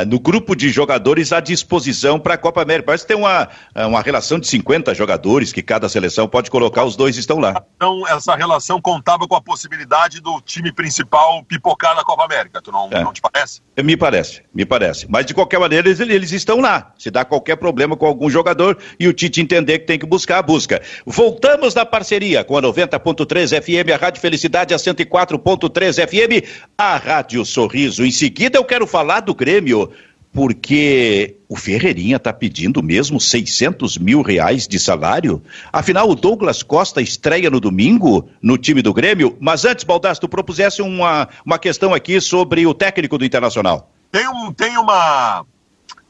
no 0.06 0.20
grupo 0.20 0.54
de 0.54 0.68
jogadores 0.70 1.32
à 1.32 1.40
disposição 1.40 2.18
para 2.18 2.34
a 2.34 2.38
Copa 2.38 2.62
América. 2.62 2.86
Parece 2.86 3.04
que 3.04 3.08
tem 3.08 3.16
uma, 3.16 3.48
eh, 3.74 3.86
uma 3.86 4.00
relação 4.02 4.38
de 4.38 4.46
50 4.46 4.94
jogadores 4.94 5.52
que 5.52 5.62
cada 5.62 5.88
seleção 5.88 6.28
pode 6.28 6.50
colocar, 6.50 6.84
os 6.84 6.96
dois 6.96 7.16
estão 7.16 7.38
lá. 7.38 7.62
Então, 7.76 8.06
essa 8.08 8.34
relação 8.34 8.80
contava 8.80 9.26
com 9.26 9.34
a 9.34 9.40
possibilidade 9.40 10.20
do 10.20 10.40
time 10.40 10.72
principal 10.72 11.42
pipocar 11.44 11.94
na 11.94 12.04
Copa 12.04 12.24
América, 12.24 12.60
tu 12.62 12.70
não, 12.70 12.88
é. 12.90 13.02
não 13.02 13.12
te 13.12 13.20
parece? 13.20 13.62
Me 13.82 13.96
parece, 13.96 14.42
me 14.54 14.64
parece. 14.64 15.06
Mas 15.08 15.26
de 15.26 15.34
qualquer 15.34 15.58
maneira, 15.58 15.88
eles, 15.88 16.00
eles 16.00 16.32
estão 16.32 16.60
lá. 16.60 16.92
Se 16.98 17.10
dá 17.10 17.24
qualquer 17.24 17.56
problema 17.56 17.96
com 17.96 18.06
algum 18.06 18.28
jogador 18.28 18.76
e 18.98 19.08
o 19.08 19.12
Tite 19.12 19.40
entender 19.40 19.80
que 19.80 19.86
tem 19.86 19.98
que 19.98 20.06
buscar, 20.06 20.42
busca. 20.42 20.82
Voltamos 21.06 21.74
na 21.74 21.86
parceria 21.86 22.44
com 22.44 22.56
a 22.56 22.62
90.3 22.62 23.62
FM, 23.62 23.92
a 23.92 23.96
Rádio 23.96 24.20
Felicidade, 24.20 24.74
a 24.74 24.78
104.3 24.94 26.06
FM, 26.06 26.46
a 26.76 26.96
Rádio 26.96 27.44
Sorriso. 27.44 28.04
Em 28.04 28.10
seguida, 28.10 28.58
eu 28.58 28.64
quero 28.64 28.86
falar 28.86 29.20
do 29.20 29.34
Grêmio, 29.34 29.90
porque 30.32 31.36
o 31.48 31.56
Ferreirinha 31.56 32.16
está 32.16 32.32
pedindo 32.32 32.82
mesmo 32.82 33.20
600 33.20 33.98
mil 33.98 34.22
reais 34.22 34.68
de 34.68 34.78
salário. 34.78 35.42
Afinal, 35.72 36.08
o 36.08 36.14
Douglas 36.14 36.62
Costa 36.62 37.02
estreia 37.02 37.50
no 37.50 37.58
domingo 37.58 38.28
no 38.40 38.56
time 38.56 38.82
do 38.82 38.94
Grêmio. 38.94 39.36
Mas 39.40 39.64
antes, 39.64 39.84
Baldasso, 39.84 40.20
tu 40.20 40.28
propusesse 40.28 40.80
uma, 40.82 41.28
uma 41.44 41.58
questão 41.58 41.92
aqui 41.92 42.20
sobre 42.20 42.66
o 42.66 42.74
técnico 42.74 43.18
do 43.18 43.24
Internacional. 43.24 43.90
Tem, 44.12 44.28
um, 44.28 44.52
tem 44.52 44.76
uma. 44.78 45.44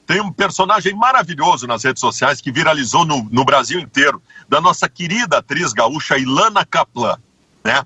Tem 0.06 0.20
um 0.20 0.32
personagem 0.32 0.92
maravilhoso 0.94 1.66
nas 1.66 1.84
redes 1.84 2.00
sociais 2.00 2.40
que 2.40 2.50
viralizou 2.50 3.06
no, 3.06 3.28
no 3.30 3.44
Brasil 3.44 3.78
inteiro, 3.78 4.20
da 4.48 4.60
nossa 4.60 4.88
querida 4.88 5.38
atriz 5.38 5.72
gaúcha 5.72 6.18
Ilana 6.18 6.66
Kaplan, 6.66 7.16
né? 7.64 7.84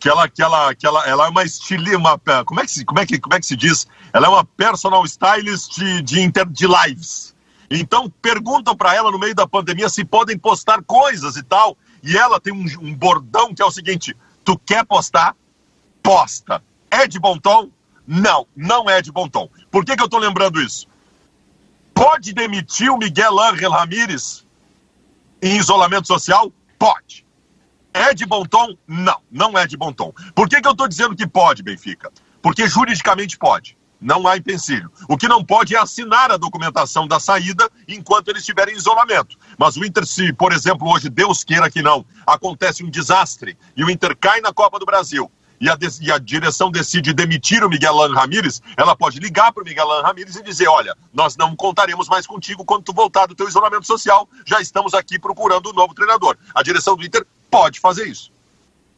Que 0.00 0.08
ela, 0.08 0.28
que 0.28 0.42
ela, 0.42 0.74
que 0.74 0.86
ela, 0.86 1.06
ela 1.06 1.26
é 1.26 1.28
uma 1.28 1.44
estilista, 1.44 1.98
uma, 1.98 2.18
como 2.44 2.60
é 2.60 2.64
que 2.64 2.70
se, 2.70 2.84
como 2.86 2.98
é 2.98 3.06
que, 3.06 3.20
como 3.20 3.34
é 3.34 3.38
que 3.38 3.46
se 3.46 3.54
diz? 3.54 3.86
Ela 4.14 4.26
é 4.26 4.30
uma 4.30 4.44
personal 4.44 5.04
stylist 5.04 5.74
de, 5.74 6.00
de, 6.00 6.20
inter, 6.22 6.48
de 6.48 6.66
lives. 6.66 7.36
Então 7.70 8.10
perguntam 8.22 8.74
para 8.74 8.94
ela 8.94 9.10
no 9.10 9.18
meio 9.18 9.34
da 9.34 9.46
pandemia 9.46 9.90
se 9.90 10.02
podem 10.02 10.38
postar 10.38 10.82
coisas 10.82 11.36
e 11.36 11.42
tal. 11.42 11.76
E 12.02 12.16
ela 12.16 12.40
tem 12.40 12.52
um, 12.52 12.64
um 12.80 12.94
bordão 12.94 13.54
que 13.54 13.60
é 13.60 13.64
o 13.64 13.70
seguinte: 13.70 14.16
tu 14.42 14.58
quer 14.58 14.84
postar? 14.86 15.36
Posta. 16.02 16.64
É 16.90 17.06
de 17.06 17.20
bom 17.20 17.38
tom? 17.38 17.70
Não, 18.06 18.46
não 18.56 18.88
é 18.88 19.02
de 19.02 19.12
bom 19.12 19.28
tom. 19.28 19.50
Por 19.70 19.84
que, 19.84 19.94
que 19.94 20.02
eu 20.02 20.06
estou 20.06 20.18
lembrando 20.18 20.60
isso? 20.62 20.88
Pode 21.92 22.32
demitir 22.32 22.90
o 22.90 22.96
Miguel 22.96 23.38
Ángel 23.38 23.70
Ramírez 23.70 24.46
em 25.42 25.58
isolamento 25.58 26.06
social? 26.06 26.50
Pode. 26.78 27.26
É 27.92 28.14
de 28.14 28.24
bom 28.24 28.44
tom? 28.44 28.76
Não, 28.86 29.20
não 29.30 29.58
é 29.58 29.66
de 29.66 29.76
bom 29.76 29.92
tom. 29.92 30.12
Por 30.34 30.48
que, 30.48 30.60
que 30.60 30.66
eu 30.66 30.72
estou 30.72 30.86
dizendo 30.86 31.16
que 31.16 31.26
pode, 31.26 31.62
Benfica? 31.62 32.10
Porque 32.40 32.68
juridicamente 32.68 33.36
pode. 33.36 33.76
Não 34.00 34.26
há 34.26 34.36
empecilho. 34.36 34.90
O 35.08 35.16
que 35.16 35.28
não 35.28 35.44
pode 35.44 35.74
é 35.74 35.78
assinar 35.78 36.30
a 36.30 36.38
documentação 36.38 37.06
da 37.06 37.20
saída 37.20 37.68
enquanto 37.86 38.28
ele 38.28 38.38
estiver 38.38 38.68
em 38.68 38.76
isolamento. 38.76 39.36
Mas 39.58 39.76
o 39.76 39.84
Inter, 39.84 40.06
se, 40.06 40.32
por 40.32 40.52
exemplo, 40.52 40.88
hoje, 40.88 41.10
Deus 41.10 41.44
queira 41.44 41.70
que 41.70 41.82
não, 41.82 42.06
acontece 42.26 42.82
um 42.82 42.88
desastre 42.88 43.58
e 43.76 43.84
o 43.84 43.90
Inter 43.90 44.16
cai 44.16 44.40
na 44.40 44.54
Copa 44.54 44.78
do 44.78 44.86
Brasil 44.86 45.30
e 45.60 45.68
a, 45.68 45.76
e 46.00 46.10
a 46.10 46.18
direção 46.18 46.70
decide 46.70 47.12
demitir 47.12 47.62
o 47.62 47.68
Miguel 47.68 47.94
Lan 47.94 48.14
Ramírez, 48.14 48.62
ela 48.76 48.96
pode 48.96 49.20
ligar 49.20 49.52
para 49.52 49.62
o 49.62 49.66
Miguel 49.66 49.86
Lan 49.86 50.02
Ramírez 50.02 50.34
e 50.36 50.42
dizer: 50.42 50.68
olha, 50.68 50.96
nós 51.12 51.36
não 51.36 51.54
contaremos 51.54 52.08
mais 52.08 52.26
contigo 52.26 52.64
quando 52.64 52.84
tu 52.84 52.94
voltar 52.94 53.26
do 53.26 53.34
teu 53.34 53.46
isolamento 53.46 53.86
social, 53.86 54.26
já 54.46 54.60
estamos 54.60 54.94
aqui 54.94 55.18
procurando 55.18 55.68
um 55.68 55.74
novo 55.74 55.94
treinador. 55.94 56.36
A 56.54 56.62
direção 56.62 56.96
do 56.96 57.04
Inter 57.04 57.26
pode 57.50 57.80
fazer 57.80 58.06
isso. 58.06 58.30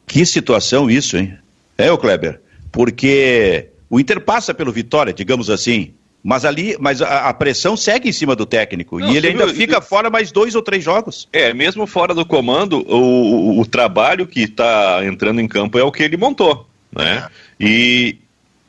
Que 0.05 0.25
situação 0.25 0.89
isso, 0.89 1.17
hein? 1.17 1.37
É, 1.77 1.91
o 1.91 1.97
Kleber? 1.97 2.41
Porque 2.71 3.69
o 3.89 3.99
Inter 3.99 4.21
passa 4.21 4.53
pelo 4.53 4.71
Vitória, 4.71 5.13
digamos 5.13 5.49
assim. 5.49 5.93
Mas 6.23 6.45
ali, 6.45 6.77
mas 6.79 7.01
a, 7.01 7.27
a, 7.27 7.33
pressão 7.33 7.75
segue 7.75 8.07
em 8.07 8.13
cima 8.13 8.33
do 8.33 8.45
técnico. 8.45 8.97
Não, 8.97 9.11
e 9.11 9.17
ele 9.17 9.27
ainda 9.27 9.45
viu, 9.45 9.55
fica 9.55 9.81
fora 9.81 10.09
mais 10.09 10.31
dois 10.31 10.55
ou 10.55 10.61
três 10.61 10.81
jogos. 10.81 11.27
É, 11.33 11.53
mesmo 11.53 11.85
fora 11.85 12.13
do 12.13 12.25
comando, 12.25 12.79
o, 12.87 13.57
o, 13.57 13.59
o 13.59 13.65
trabalho 13.65 14.25
que 14.25 14.43
está 14.43 15.05
entrando 15.05 15.41
em 15.41 15.47
campo 15.49 15.77
é 15.77 15.83
o 15.83 15.91
que 15.91 16.01
ele 16.01 16.15
montou. 16.15 16.65
Né? 16.95 17.27
É. 17.27 17.29
E, 17.59 18.17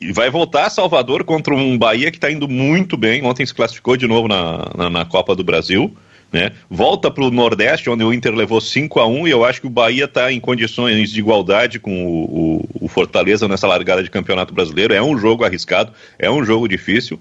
e, 0.01 0.12
vai 0.12 0.31
voltar 0.31 0.66
a 0.66 0.70
Salvador 0.70 1.23
contra 1.23 1.55
um 1.55 1.79
Bahia 1.79 2.11
que 2.11 2.16
está 2.16 2.29
indo 2.29 2.49
muito 2.49 2.97
bem. 2.97 3.25
Ontem 3.25 3.47
se 3.47 3.55
classificou 3.55 3.97
de 3.97 4.09
novo 4.09 4.27
na, 4.27 4.68
na, 4.77 4.90
na 4.90 5.05
Copa 5.05 5.37
do 5.37 5.44
Brasil. 5.44 5.97
Né? 6.35 6.51
Volta 6.68 7.12
para 7.12 7.23
o 7.23 7.31
Nordeste, 7.31 7.88
onde 7.88 8.03
o 8.03 8.12
Inter 8.12 8.35
levou 8.35 8.61
5 8.61 8.99
a 8.99 9.07
1 9.07 9.29
e 9.29 9.31
eu 9.31 9.44
acho 9.44 9.61
que 9.61 9.68
o 9.68 9.70
Bahia 9.70 10.07
está 10.07 10.33
em 10.33 10.40
condições 10.40 11.11
de 11.11 11.20
igualdade 11.20 11.79
com 11.79 12.05
o, 12.05 12.25
o, 12.25 12.68
o, 12.87 12.88
Fortaleza 12.88 13.47
nessa 13.47 13.68
largada 13.68 14.03
de 14.03 14.11
campeonato 14.11 14.53
brasileiro. 14.53 14.92
É 14.92 15.01
um 15.01 15.16
jogo 15.16 15.44
arriscado, 15.44 15.92
é 16.18 16.29
um 16.29 16.44
jogo 16.44 16.66
difícil. 16.66 17.20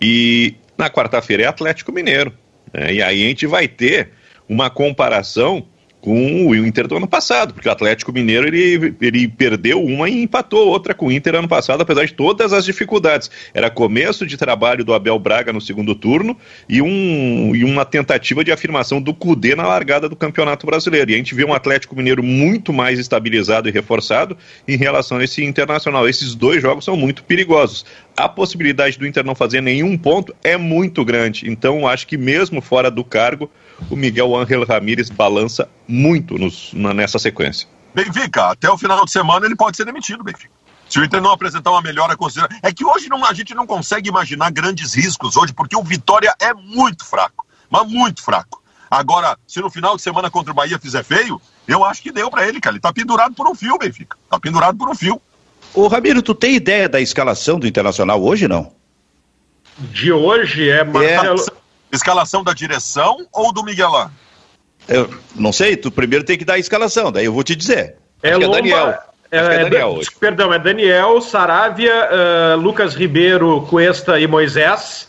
E 0.00 0.54
na 0.78 0.88
quarta-feira 0.88 1.42
é 1.42 1.46
Atlético 1.46 1.92
Mineiro. 1.92 2.32
Né? 2.72 2.94
E 2.94 3.02
aí 3.02 3.22
a 3.22 3.28
gente 3.28 3.46
vai 3.46 3.68
ter 3.68 4.12
uma 4.48 4.70
comparação 4.70 5.66
com 6.04 6.48
o 6.48 6.54
Inter 6.54 6.86
do 6.86 6.98
ano 6.98 7.08
passado, 7.08 7.54
porque 7.54 7.66
o 7.66 7.72
Atlético 7.72 8.12
Mineiro 8.12 8.46
ele, 8.46 8.94
ele 9.00 9.26
perdeu 9.26 9.82
uma 9.82 10.06
e 10.06 10.22
empatou 10.22 10.68
outra 10.68 10.92
com 10.92 11.06
o 11.06 11.10
Inter 11.12 11.34
ano 11.34 11.48
passado, 11.48 11.80
apesar 11.80 12.04
de 12.04 12.12
todas 12.12 12.52
as 12.52 12.66
dificuldades. 12.66 13.30
Era 13.54 13.70
começo 13.70 14.26
de 14.26 14.36
trabalho 14.36 14.84
do 14.84 14.92
Abel 14.92 15.18
Braga 15.18 15.50
no 15.50 15.62
segundo 15.62 15.94
turno 15.94 16.36
e, 16.68 16.82
um, 16.82 17.56
e 17.56 17.64
uma 17.64 17.86
tentativa 17.86 18.44
de 18.44 18.52
afirmação 18.52 19.00
do 19.00 19.14
Cudê 19.14 19.54
na 19.54 19.66
largada 19.66 20.06
do 20.06 20.14
Campeonato 20.14 20.66
Brasileiro. 20.66 21.10
E 21.10 21.14
a 21.14 21.16
gente 21.16 21.34
vê 21.34 21.42
um 21.42 21.54
Atlético 21.54 21.96
Mineiro 21.96 22.22
muito 22.22 22.70
mais 22.70 22.98
estabilizado 22.98 23.66
e 23.70 23.72
reforçado 23.72 24.36
em 24.68 24.76
relação 24.76 25.16
a 25.16 25.24
esse 25.24 25.42
Internacional. 25.42 26.06
Esses 26.06 26.34
dois 26.34 26.60
jogos 26.60 26.84
são 26.84 26.98
muito 26.98 27.24
perigosos. 27.24 27.86
A 28.14 28.28
possibilidade 28.28 28.98
do 28.98 29.06
Inter 29.06 29.24
não 29.24 29.34
fazer 29.34 29.62
nenhum 29.62 29.96
ponto 29.96 30.36
é 30.44 30.58
muito 30.58 31.02
grande. 31.02 31.50
Então, 31.50 31.88
acho 31.88 32.06
que 32.06 32.18
mesmo 32.18 32.60
fora 32.60 32.90
do 32.90 33.02
cargo, 33.02 33.50
o 33.90 33.96
Miguel 33.96 34.36
Ángel 34.36 34.64
Ramírez 34.64 35.08
balança 35.08 35.68
muito 35.86 36.38
nos, 36.38 36.72
na, 36.72 36.94
nessa 36.94 37.18
sequência. 37.18 37.68
Benfica, 37.94 38.50
até 38.50 38.70
o 38.70 38.76
final 38.76 39.04
de 39.04 39.10
semana 39.10 39.46
ele 39.46 39.56
pode 39.56 39.76
ser 39.76 39.84
demitido, 39.84 40.24
Benfica. 40.24 40.52
Se 40.88 40.98
o 40.98 41.04
Inter 41.04 41.20
não 41.20 41.30
apresentar 41.30 41.70
uma 41.70 41.82
melhora 41.82 42.16
considerável. 42.16 42.56
É 42.62 42.72
que 42.72 42.84
hoje 42.84 43.08
não, 43.08 43.24
a 43.24 43.32
gente 43.32 43.54
não 43.54 43.66
consegue 43.66 44.08
imaginar 44.08 44.50
grandes 44.50 44.94
riscos 44.94 45.36
hoje, 45.36 45.52
porque 45.52 45.76
o 45.76 45.82
Vitória 45.82 46.34
é 46.40 46.52
muito 46.52 47.04
fraco, 47.04 47.46
mas 47.70 47.88
muito 47.88 48.22
fraco. 48.22 48.62
Agora, 48.90 49.36
se 49.46 49.60
no 49.60 49.70
final 49.70 49.96
de 49.96 50.02
semana 50.02 50.30
contra 50.30 50.52
o 50.52 50.54
Bahia 50.54 50.78
fizer 50.78 51.02
feio, 51.02 51.40
eu 51.66 51.84
acho 51.84 52.02
que 52.02 52.12
deu 52.12 52.30
para 52.30 52.46
ele, 52.46 52.60
cara. 52.60 52.74
Ele 52.74 52.80
tá 52.80 52.92
pendurado 52.92 53.34
por 53.34 53.48
um 53.48 53.54
fio, 53.54 53.78
Benfica. 53.78 54.16
Tá 54.30 54.38
pendurado 54.38 54.76
por 54.76 54.88
um 54.88 54.94
fio. 54.94 55.20
Ô, 55.72 55.88
Ramiro, 55.88 56.22
tu 56.22 56.34
tem 56.34 56.54
ideia 56.54 56.88
da 56.88 57.00
escalação 57.00 57.58
do 57.58 57.66
Internacional 57.66 58.22
hoje, 58.22 58.46
não? 58.46 58.72
De 59.78 60.12
hoje 60.12 60.68
é 60.68 60.84
Marcelo. 60.84 61.40
É. 61.40 61.64
Escalação 61.96 62.44
da 62.44 62.52
direção 62.52 63.26
ou 63.32 63.52
do 63.52 63.64
Miguelão? 63.64 64.10
Eu 64.88 65.10
não 65.34 65.52
sei, 65.52 65.76
tu 65.76 65.90
primeiro 65.90 66.24
tem 66.24 66.36
que 66.36 66.44
dar 66.44 66.54
a 66.54 66.58
escalação, 66.58 67.10
daí 67.10 67.24
eu 67.24 67.32
vou 67.32 67.42
te 67.42 67.56
dizer. 67.56 67.96
É, 68.22 68.30
é 68.30 68.36
Lomba, 68.36 68.46
é 68.46 68.60
Daniel. 68.60 68.98
É, 69.30 69.38
é, 69.38 69.58
Daniel 69.64 69.88
hoje. 69.88 70.10
Perdão, 70.18 70.52
é 70.52 70.58
Daniel, 70.58 71.20
Saravia, 71.20 72.08
uh, 72.10 72.60
Lucas 72.60 72.94
Ribeiro, 72.94 73.62
Cuesta 73.68 74.20
e 74.20 74.26
Moisés. 74.26 75.08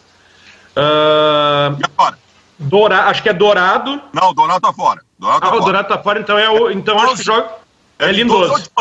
Uh, 0.75 1.79
e 1.79 1.83
agora? 1.83 2.17
Dora, 2.57 3.01
acho 3.03 3.21
que 3.21 3.29
é 3.29 3.33
Dourado. 3.33 4.01
Não, 4.13 4.33
Dourado 4.33 4.61
tá 4.61 4.73
fora. 4.73 5.01
Dourado 5.19 5.41
tá 5.41 5.47
ah, 5.47 5.49
fora. 5.49 5.61
o 5.61 5.65
Dourado 5.65 5.87
tá 5.87 5.97
fora, 6.01 6.19
então 6.19 6.37
é 6.37 6.49
o. 6.49 6.71
Então 6.71 6.97
acho 6.99 7.17
que 7.17 7.23
joga. 7.23 7.49
É, 7.99 8.05
é 8.05 8.11
Lindoso. 8.11 8.71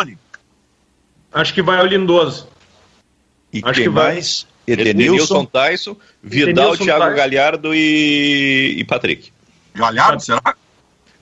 Acho 1.33 1.55
que 1.55 1.63
vai 1.63 1.83
o 1.83 1.87
Lindoso. 1.87 2.49
E 3.53 3.61
acho 3.65 3.83
que 3.83 3.89
mais? 3.89 4.47
Edenilson, 4.67 5.45
Tyson, 5.45 5.97
Vidal, 6.23 6.51
Edenilson, 6.51 6.85
Thiago 6.85 7.05
Tyson. 7.05 7.17
Galhardo 7.17 7.75
e, 7.75 8.77
e 8.79 8.85
Patrick. 8.85 9.33
Galhardo, 9.75 10.23
será? 10.23 10.55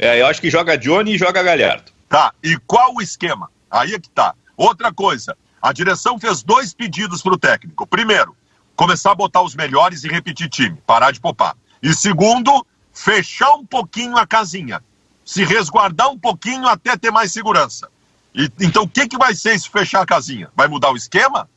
É, 0.02 0.20
eu 0.20 0.26
acho 0.26 0.40
que 0.40 0.50
joga 0.50 0.76
Johnny 0.76 1.14
e 1.14 1.18
joga 1.18 1.44
Galhardo. 1.44 1.92
Tá, 2.08 2.34
e 2.42 2.58
qual 2.66 2.92
o 2.92 3.00
esquema? 3.00 3.48
Aí 3.70 3.94
é 3.94 4.00
que 4.00 4.10
tá. 4.10 4.34
Outra 4.56 4.92
coisa, 4.92 5.36
a 5.62 5.72
direção 5.72 6.18
fez 6.18 6.42
dois 6.42 6.74
pedidos 6.74 7.22
pro 7.22 7.38
técnico. 7.38 7.86
Primeiro, 7.86 8.34
começar 8.74 9.12
a 9.12 9.14
botar 9.14 9.42
os 9.42 9.54
melhores 9.54 10.02
e 10.02 10.08
repetir 10.08 10.48
time, 10.48 10.76
parar 10.84 11.12
de 11.12 11.20
popar. 11.20 11.56
E 11.80 11.94
segundo, 11.94 12.66
fechar 12.92 13.54
um 13.54 13.64
pouquinho 13.64 14.16
a 14.16 14.26
casinha, 14.26 14.82
se 15.24 15.44
resguardar 15.44 16.10
um 16.10 16.18
pouquinho 16.18 16.66
até 16.66 16.96
ter 16.96 17.12
mais 17.12 17.32
segurança. 17.32 17.88
E, 18.34 18.50
então, 18.60 18.82
o 18.82 18.88
que, 18.88 19.06
que 19.06 19.16
vai 19.16 19.36
ser 19.36 19.56
se 19.56 19.70
fechar 19.70 20.02
a 20.02 20.06
casinha? 20.06 20.50
Vai 20.56 20.66
mudar 20.66 20.90
o 20.90 20.96
esquema? 20.96 21.48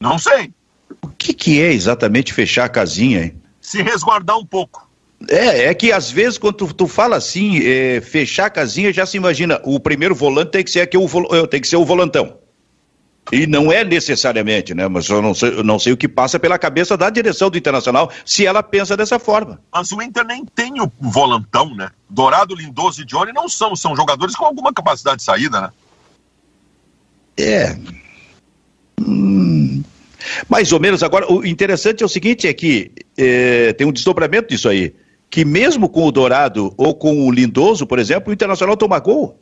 Não 0.00 0.18
sei. 0.18 0.54
O 1.02 1.08
que, 1.08 1.34
que 1.34 1.60
é 1.60 1.70
exatamente 1.70 2.32
fechar 2.32 2.64
a 2.64 2.70
casinha, 2.70 3.24
hein? 3.24 3.42
Se 3.60 3.82
resguardar 3.82 4.38
um 4.38 4.46
pouco. 4.46 4.89
É, 5.28 5.64
é 5.66 5.74
que 5.74 5.92
às 5.92 6.10
vezes 6.10 6.38
quando 6.38 6.54
tu, 6.54 6.72
tu 6.72 6.86
fala 6.86 7.16
assim, 7.16 7.60
é, 7.62 8.00
fechar 8.00 8.46
a 8.46 8.50
casinha, 8.50 8.92
já 8.92 9.04
se 9.04 9.16
imagina, 9.16 9.60
o 9.64 9.78
primeiro 9.78 10.14
volante 10.14 10.52
tem 10.52 10.64
que 10.64 10.70
ser 10.70 10.80
aqui 10.80 10.96
o, 10.96 11.06
é, 11.34 11.46
tem 11.46 11.60
que 11.60 11.68
ser 11.68 11.76
o 11.76 11.84
volantão. 11.84 12.38
E 13.32 13.46
não 13.46 13.70
é 13.70 13.84
necessariamente, 13.84 14.74
né? 14.74 14.88
Mas 14.88 15.08
eu 15.08 15.22
não 15.22 15.34
sei, 15.34 15.50
eu 15.50 15.62
não 15.62 15.78
sei 15.78 15.92
o 15.92 15.96
que 15.96 16.08
passa 16.08 16.38
pela 16.38 16.58
cabeça 16.58 16.96
da 16.96 17.08
direção 17.10 17.48
do 17.48 17.56
Internacional 17.56 18.10
se 18.24 18.44
ela 18.44 18.62
pensa 18.62 18.96
dessa 18.96 19.18
forma. 19.18 19.60
Mas 19.72 19.92
o 19.92 20.02
Inter 20.02 20.24
nem 20.24 20.44
tem 20.44 20.80
o 20.80 20.90
volantão, 20.98 21.72
né? 21.74 21.90
Dourado, 22.08 22.56
Lindoso 22.56 23.02
e 23.02 23.04
Johnny 23.04 23.32
não 23.32 23.48
são, 23.48 23.76
são 23.76 23.94
jogadores 23.94 24.34
com 24.34 24.46
alguma 24.46 24.72
capacidade 24.72 25.18
de 25.18 25.22
saída, 25.22 25.60
né? 25.60 25.70
É. 27.38 27.78
Hum, 29.00 29.82
mais 30.48 30.72
ou 30.72 30.80
menos. 30.80 31.02
Agora, 31.02 31.30
o 31.30 31.46
interessante 31.46 32.02
é 32.02 32.06
o 32.06 32.08
seguinte: 32.08 32.48
é 32.48 32.52
que 32.52 32.90
é, 33.16 33.72
tem 33.74 33.86
um 33.86 33.92
desdobramento 33.92 34.48
disso 34.48 34.68
aí. 34.68 34.92
Que 35.30 35.44
mesmo 35.44 35.88
com 35.88 36.04
o 36.06 36.12
Dourado 36.12 36.74
ou 36.76 36.94
com 36.94 37.26
o 37.26 37.30
Lindoso, 37.30 37.86
por 37.86 37.98
exemplo, 37.98 38.30
o 38.30 38.34
Internacional 38.34 38.76
toma 38.76 38.98
gol. 38.98 39.38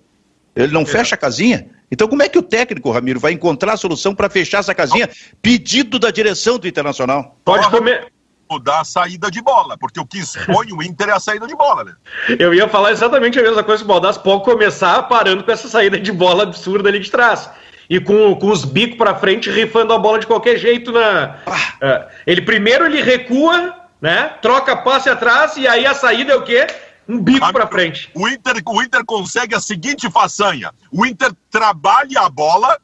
Ele 0.54 0.72
não 0.72 0.82
é. 0.82 0.86
fecha 0.86 1.14
a 1.14 1.18
casinha. 1.18 1.66
Então, 1.90 2.06
como 2.06 2.22
é 2.22 2.28
que 2.28 2.38
o 2.38 2.42
técnico, 2.42 2.90
Ramiro, 2.90 3.18
vai 3.18 3.32
encontrar 3.32 3.72
a 3.72 3.76
solução 3.76 4.14
para 4.14 4.28
fechar 4.28 4.58
essa 4.58 4.74
casinha? 4.74 5.08
Pedido 5.40 5.98
da 5.98 6.10
direção 6.10 6.58
do 6.58 6.68
Internacional. 6.68 7.38
Pode 7.44 7.70
comer 7.70 8.12
mudar 8.50 8.80
a 8.80 8.84
saída 8.84 9.30
de 9.30 9.42
bola, 9.42 9.76
porque 9.76 10.00
o 10.00 10.06
que 10.06 10.18
expõe 10.18 10.72
o 10.72 10.82
Inter 10.82 11.10
é 11.10 11.12
a 11.12 11.20
saída 11.20 11.46
de 11.46 11.54
bola, 11.54 11.84
né? 11.84 11.92
Eu 12.38 12.54
ia 12.54 12.68
falar 12.68 12.92
exatamente 12.92 13.38
a 13.38 13.42
mesma 13.42 13.62
coisa 13.62 13.82
que 13.82 13.84
o 13.84 13.92
Baldasso 13.92 14.20
pode 14.20 14.42
começar 14.42 15.02
parando 15.02 15.44
com 15.44 15.50
essa 15.50 15.68
saída 15.68 15.98
de 15.98 16.10
bola 16.10 16.44
absurda 16.44 16.88
ali 16.88 16.98
de 16.98 17.10
trás. 17.10 17.50
E 17.90 18.00
com, 18.00 18.34
com 18.34 18.50
os 18.50 18.64
bicos 18.64 18.98
para 18.98 19.14
frente, 19.14 19.50
rifando 19.50 19.92
a 19.92 19.98
bola 19.98 20.18
de 20.18 20.26
qualquer 20.26 20.58
jeito 20.58 20.92
na. 20.92 21.38
Uh, 21.46 22.10
ele 22.26 22.42
primeiro 22.42 22.84
ele 22.84 23.00
recua, 23.00 23.74
né? 24.00 24.28
Troca 24.40 24.76
passe 24.76 25.08
atrás 25.08 25.56
e 25.56 25.66
aí 25.66 25.86
a 25.86 25.94
saída 25.94 26.32
é 26.32 26.36
o 26.36 26.42
quê? 26.42 26.66
Um 27.08 27.22
bico 27.22 27.52
para 27.52 27.66
frente. 27.66 28.10
O 28.14 28.28
Inter, 28.28 28.62
o 28.66 28.82
Inter 28.82 29.04
consegue 29.04 29.54
a 29.54 29.60
seguinte 29.60 30.10
façanha: 30.10 30.72
o 30.92 31.06
Inter 31.06 31.32
trabalha 31.50 32.20
a 32.20 32.28
bola 32.28 32.78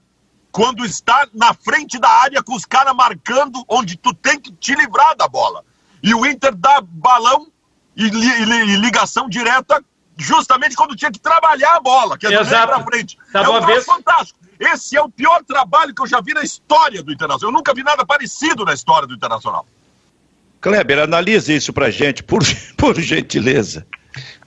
quando 0.51 0.85
está 0.85 1.27
na 1.35 1.53
frente 1.53 1.99
da 1.99 2.09
área 2.09 2.43
com 2.43 2.55
os 2.55 2.65
caras 2.65 2.95
marcando 2.95 3.63
onde 3.69 3.97
tu 3.97 4.15
tem 4.15 4.41
que 4.41 4.53
te 4.53 4.75
livrar 4.75 5.17
da 5.17 5.29
bola. 5.29 5.65
E 6.03 6.15
o 6.15 6.25
Inter 6.25 6.55
dá 6.55 6.81
balão 6.81 7.49
e, 7.97 8.09
li, 8.09 8.43
e 8.43 8.77
ligação 8.77 9.29
direta 9.29 9.85
justamente 10.17 10.77
quando 10.77 10.97
tinha 10.97 11.11
que 11.11 11.19
trabalhar 11.19 11.77
a 11.77 11.81
bola, 11.81 12.17
que 12.17 12.27
é 12.27 12.31
pra 12.67 12.85
frente. 12.85 13.19
Tá 13.33 13.43
é 13.43 13.49
um 13.49 13.67
vez... 13.67 13.85
fantástico. 13.85 14.39
Esse 14.59 14.97
é 14.97 15.03
o 15.03 15.11
pior 15.11 15.43
trabalho 15.43 15.95
que 15.95 16.01
eu 16.01 16.07
já 16.07 16.21
vi 16.21 16.33
na 16.33 16.43
história 16.43 17.03
do 17.03 17.13
Internacional. 17.13 17.51
Eu 17.51 17.57
nunca 17.57 17.75
vi 17.75 17.83
nada 17.83 18.07
parecido 18.07 18.65
na 18.65 18.73
história 18.73 19.07
do 19.07 19.15
Internacional. 19.15 19.67
Kleber, 20.65 21.01
analise 21.01 21.55
isso 21.55 21.75
pra 21.75 21.91
gente, 21.91 22.23
por, 22.23 22.43
por 22.75 22.99
gentileza. 22.99 23.87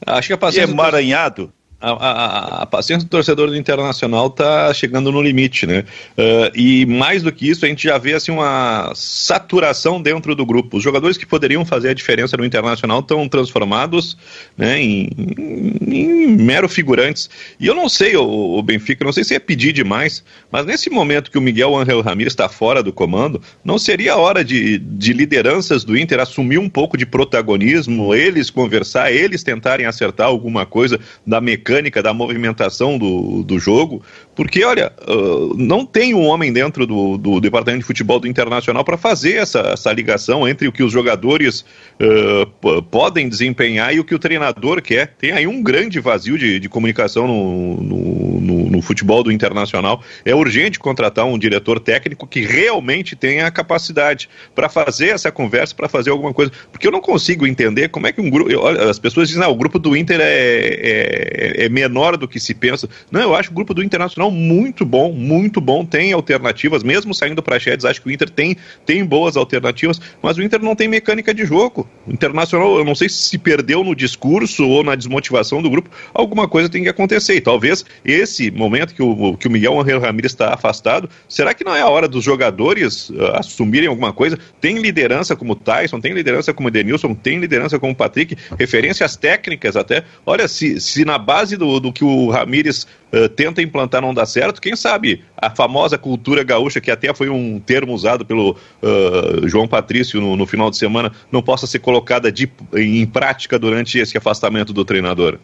Acho 0.03 0.29
que 0.29 0.33
a 0.33 0.37
paciência... 0.37 0.71
emaranhado 0.71 1.53
a, 1.79 1.91
a, 1.91 2.63
a, 2.63 2.65
paciência 2.65 3.07
do 3.07 3.09
torcedor 3.09 3.49
do 3.49 3.55
Internacional 3.55 4.27
está 4.27 4.73
chegando 4.73 5.11
no 5.11 5.21
limite, 5.21 5.67
né? 5.67 5.83
Uh, 6.17 6.51
e 6.55 6.85
mais 6.87 7.21
do 7.21 7.31
que 7.31 7.47
isso, 7.47 7.65
a 7.65 7.67
gente 7.67 7.83
já 7.83 7.99
vê 7.99 8.13
assim 8.15 8.31
uma 8.31 8.91
saturação 8.95 10.01
dentro 10.01 10.33
do 10.33 10.43
grupo. 10.43 10.77
Os 10.77 10.83
jogadores 10.83 11.17
que 11.17 11.25
poderiam 11.25 11.63
fazer 11.63 11.89
a 11.89 11.93
diferença 11.93 12.35
no 12.35 12.43
Internacional 12.43 13.01
estão 13.01 13.29
transformados 13.29 14.17
né, 14.57 14.81
em, 14.81 15.09
em, 15.17 15.87
em, 15.87 16.27
mero 16.37 16.67
figurantes. 16.67 17.29
E 17.59 17.67
eu 17.67 17.75
não 17.75 17.87
sei, 17.87 18.15
o, 18.17 18.23
o, 18.23 18.63
Benfica, 18.63 19.05
não 19.05 19.13
sei 19.13 19.23
se 19.23 19.35
é 19.35 19.39
pedir 19.39 19.71
demais, 19.71 20.23
mas 20.51 20.65
nesse 20.65 20.89
momento 20.89 21.29
que 21.29 21.37
o 21.37 21.41
Miguel 21.41 21.77
Angel 21.77 22.01
Ramírez 22.01 22.33
está 22.33 22.49
fora 22.49 22.81
do 22.81 22.91
comando, 22.91 23.39
não 23.63 23.77
seria 23.77 24.17
hora 24.17 24.43
de, 24.43 24.79
de 24.79 25.13
lideranças 25.13 25.83
do 25.83 25.95
Inter 25.95 26.19
assumir 26.19 26.57
um 26.57 26.69
pouco 26.69 26.97
de 26.97 27.05
protagonismo, 27.05 28.15
eles 28.15 28.49
conversar, 28.49 29.11
eles 29.11 29.43
tentarem 29.43 29.85
acertar 29.85 30.25
alguma 30.25 30.65
coisa 30.65 30.99
da 31.25 31.39
mecânica 31.39 31.66
mecânica, 31.67 32.01
da 32.01 32.13
movimentação 32.13 32.97
do, 32.97 33.43
do 33.43 33.59
jogo, 33.59 34.01
porque, 34.33 34.63
olha, 34.63 34.93
uh, 35.07 35.53
não 35.57 35.85
tem 35.85 36.13
um 36.13 36.25
homem 36.25 36.53
dentro 36.53 36.87
do, 36.87 37.17
do 37.17 37.41
departamento 37.41 37.81
de 37.81 37.85
futebol 37.85 38.19
do 38.19 38.27
Internacional 38.27 38.85
para 38.85 38.97
fazer 38.97 39.33
essa, 39.33 39.59
essa 39.59 39.91
ligação 39.91 40.47
entre 40.47 40.67
o 40.67 40.71
que 40.71 40.81
os 40.81 40.91
jogadores 40.91 41.65
uh, 41.99 42.81
podem 42.83 43.27
desempenhar 43.27 43.93
e 43.93 43.99
o 43.99 44.03
que 44.03 44.15
o 44.15 44.19
treinador 44.19 44.81
quer. 44.81 45.15
Tem 45.17 45.31
aí 45.31 45.45
um 45.45 45.61
grande 45.61 45.99
vazio 45.99 46.37
de, 46.37 46.59
de 46.59 46.69
comunicação 46.69 47.27
no, 47.27 47.81
no, 47.81 48.36
no, 48.47 48.69
no 48.69 48.81
futebol 48.81 49.23
do 49.23 49.31
Internacional. 49.31 50.01
É 50.25 50.33
urgente 50.33 50.79
contratar 50.79 51.25
um 51.25 51.37
diretor 51.37 51.79
técnico 51.79 52.25
que 52.25 52.41
realmente 52.41 53.15
tenha 53.15 53.45
a 53.45 53.51
capacidade 53.51 54.29
para 54.55 54.69
fazer 54.69 55.09
essa 55.09 55.31
conversa, 55.31 55.75
para 55.75 55.87
fazer 55.87 56.09
alguma 56.09 56.33
coisa. 56.33 56.51
Porque 56.71 56.87
eu 56.87 56.91
não 56.91 57.01
consigo 57.01 57.45
entender 57.45 57.89
como 57.89 58.07
é 58.07 58.11
que 58.11 58.19
um 58.19 58.29
grupo. 58.29 58.49
As 58.89 58.97
pessoas 58.99 59.27
dizem, 59.27 59.43
ah, 59.43 59.47
o 59.47 59.55
grupo 59.55 59.77
do 59.77 59.95
Inter 59.95 60.19
é, 60.19 60.25
é, 60.25 61.65
é 61.65 61.69
menor 61.69 62.17
do 62.17 62.27
que 62.27 62.39
se 62.39 62.53
pensa. 62.53 62.89
Não, 63.11 63.21
eu 63.21 63.35
acho 63.35 63.51
o 63.51 63.53
grupo 63.53 63.73
do 63.73 63.83
Internacional 63.83 64.31
muito 64.31 64.85
bom, 64.85 65.11
muito 65.11 65.61
bom. 65.61 65.85
Tem 65.85 66.11
alternativas, 66.13 66.83
mesmo 66.83 67.13
saindo 67.13 67.43
para 67.43 67.59
Chedes, 67.59 67.85
acho 67.85 68.01
que 68.01 68.07
o 68.07 68.11
Inter 68.11 68.29
tem, 68.29 68.57
tem 68.85 69.05
boas 69.05 69.37
alternativas, 69.37 70.01
mas 70.21 70.37
o 70.37 70.41
Inter 70.41 70.61
não 70.61 70.75
tem 70.75 70.87
mecânica 70.87 71.33
de 71.33 71.45
jogo. 71.45 71.87
O 72.05 72.11
Internacional, 72.11 72.77
eu 72.77 72.85
não 72.85 72.95
sei 72.95 73.09
se 73.09 73.27
se 73.27 73.37
perdeu 73.37 73.83
no 73.83 73.95
discurso 73.95 74.67
ou 74.67 74.83
na 74.83 74.95
desmotivação 74.95 75.61
do 75.61 75.69
grupo, 75.69 75.89
alguma 76.13 76.47
coisa 76.47 76.69
tem 76.69 76.83
que 76.83 76.89
acontecer. 76.89 77.35
E 77.35 77.41
talvez 77.41 77.85
esse 78.03 78.36
momento 78.51 78.93
que 78.93 79.01
o, 79.01 79.35
que 79.37 79.47
o 79.47 79.51
Miguel 79.51 79.79
Angel 79.79 80.01
está 80.23 80.53
afastado, 80.53 81.09
será 81.27 81.53
que 81.53 81.63
não 81.63 81.75
é 81.75 81.81
a 81.81 81.87
hora 81.87 82.07
dos 82.07 82.23
jogadores 82.23 83.09
uh, 83.09 83.35
assumirem 83.35 83.87
alguma 83.87 84.13
coisa? 84.13 84.37
Tem 84.59 84.77
liderança 84.77 85.35
como 85.35 85.55
Tyson, 85.55 85.99
tem 85.99 86.13
liderança 86.13 86.53
como 86.53 86.71
Denilson, 86.71 87.13
tem 87.13 87.39
liderança 87.39 87.79
como 87.79 87.95
Patrick, 87.95 88.37
referências 88.57 89.15
técnicas 89.15 89.75
até. 89.75 90.03
Olha, 90.25 90.47
se, 90.47 90.79
se 90.79 91.05
na 91.05 91.17
base 91.17 91.57
do, 91.57 91.79
do 91.79 91.91
que 91.91 92.03
o 92.03 92.29
Ramires 92.29 92.87
uh, 93.11 93.29
tenta 93.29 93.61
implantar 93.61 94.01
não 94.01 94.13
dá 94.13 94.25
certo, 94.25 94.61
quem 94.61 94.75
sabe 94.75 95.23
a 95.35 95.49
famosa 95.49 95.97
cultura 95.97 96.43
gaúcha, 96.43 96.81
que 96.81 96.91
até 96.91 97.13
foi 97.13 97.29
um 97.29 97.59
termo 97.59 97.93
usado 97.93 98.25
pelo 98.25 98.51
uh, 98.51 99.47
João 99.47 99.67
Patrício 99.67 100.19
no, 100.19 100.35
no, 100.35 100.45
final 100.45 100.69
de 100.69 100.77
semana, 100.77 101.11
não 101.31 101.41
possa 101.41 101.67
ser 101.67 101.79
colocada 101.79 102.31
de, 102.31 102.49
em 102.75 103.05
prática 103.05 103.59
durante 103.59 103.99
esse 103.99 104.17
afastamento 104.17 104.73
do 104.73 104.83
treinador? 104.83 105.39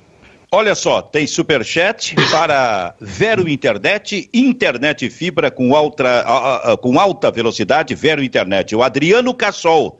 Olha 0.55 0.75
só, 0.75 1.01
tem 1.01 1.25
superchat 1.25 2.13
para 2.29 2.93
Vero 3.01 3.49
Internet, 3.49 4.29
internet 4.31 5.09
fibra 5.09 5.49
com 5.49 5.75
alta, 5.75 6.77
com 6.79 6.99
alta 6.99 7.31
velocidade, 7.31 7.95
Vero 7.95 8.23
Internet. 8.23 8.75
O 8.75 8.83
Adriano 8.83 9.33
Cassol. 9.33 9.99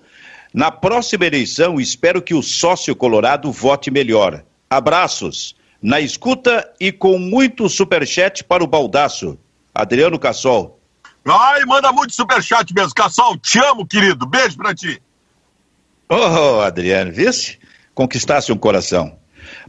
Na 0.54 0.70
próxima 0.70 1.26
eleição, 1.26 1.82
espero 1.82 2.22
que 2.22 2.36
o 2.36 2.44
sócio 2.44 2.96
colorado 2.96 3.52
vote 3.52 3.90
melhor. 3.90 4.44
Abraços 4.70 5.56
na 5.82 6.00
escuta 6.00 6.72
e 6.80 6.92
com 6.92 7.18
muito 7.18 7.68
superchat 7.68 8.44
para 8.44 8.64
o 8.64 8.68
Baldaço. 8.68 9.40
Adriano 9.74 10.20
Cassol. 10.20 10.80
Ai, 11.26 11.66
manda 11.66 11.92
muito 11.92 12.14
superchat 12.14 12.72
mesmo. 12.76 12.94
Cassol, 12.94 13.40
te 13.40 13.58
amo, 13.58 13.88
querido. 13.88 14.28
Beijo 14.28 14.58
pra 14.58 14.76
ti. 14.76 15.02
Oh, 16.08 16.60
Adriano, 16.60 17.12
visse? 17.12 17.58
Conquistasse 17.96 18.52
um 18.52 18.58
coração. 18.58 19.23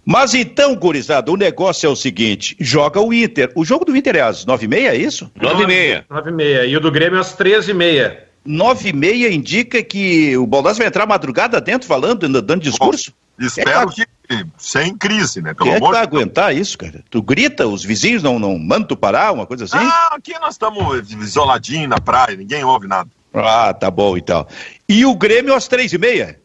Mas 0.04 0.34
então, 0.34 0.74
gurizada, 0.74 1.32
o 1.32 1.36
negócio 1.36 1.86
é 1.86 1.90
o 1.90 1.96
seguinte: 1.96 2.56
joga 2.60 3.00
o 3.00 3.12
Inter. 3.12 3.50
O 3.54 3.64
jogo 3.64 3.84
do 3.84 3.96
Inter 3.96 4.16
é 4.16 4.20
às 4.20 4.44
nove 4.44 4.66
e 4.66 4.68
meia, 4.68 4.90
é 4.90 4.96
isso? 4.96 5.30
Nove 5.40 5.62
e 5.62 5.66
meia. 5.66 6.04
Nove 6.10 6.30
e 6.30 6.32
meia. 6.32 6.66
E 6.66 6.76
o 6.76 6.80
do 6.80 6.90
Grêmio 6.90 7.18
às 7.18 7.32
treze 7.32 7.70
e 7.70 7.74
meia. 7.74 8.28
Nove 8.44 8.90
e 8.90 8.92
meia 8.92 9.32
indica 9.32 9.82
que 9.82 10.36
o 10.36 10.46
Baldassi 10.46 10.78
vai 10.78 10.88
entrar 10.88 11.06
madrugada 11.06 11.60
dentro 11.60 11.88
falando, 11.88 12.28
dando 12.42 12.60
discurso? 12.60 13.10
Bom, 13.38 13.46
espero 13.46 13.88
é, 13.88 13.92
que 13.92 14.06
sem 14.58 14.94
crise, 14.96 15.40
né? 15.40 15.54
Pelo 15.54 15.70
Quem 15.70 15.76
é 15.76 15.80
que 15.80 15.90
vai 15.90 16.02
aguentar 16.02 16.54
isso, 16.54 16.76
cara? 16.76 17.02
Tu 17.10 17.22
grita, 17.22 17.66
os 17.66 17.82
vizinhos 17.82 18.22
não, 18.22 18.38
não 18.38 18.58
mandam 18.58 18.88
tu 18.88 18.96
parar, 18.96 19.32
uma 19.32 19.46
coisa 19.46 19.64
assim? 19.64 19.78
Ah, 19.78 20.10
aqui 20.12 20.38
nós 20.38 20.54
estamos 20.54 21.10
isoladinhos 21.10 21.88
na 21.88 21.98
praia, 21.98 22.36
ninguém 22.36 22.62
ouve 22.64 22.86
nada. 22.86 23.08
Ah, 23.32 23.72
tá 23.72 23.90
bom 23.90 24.16
então. 24.16 24.46
E 24.88 25.04
o 25.06 25.14
Grêmio 25.14 25.54
às 25.54 25.66
três 25.66 25.92
e 25.92 25.98
meia? 25.98 26.38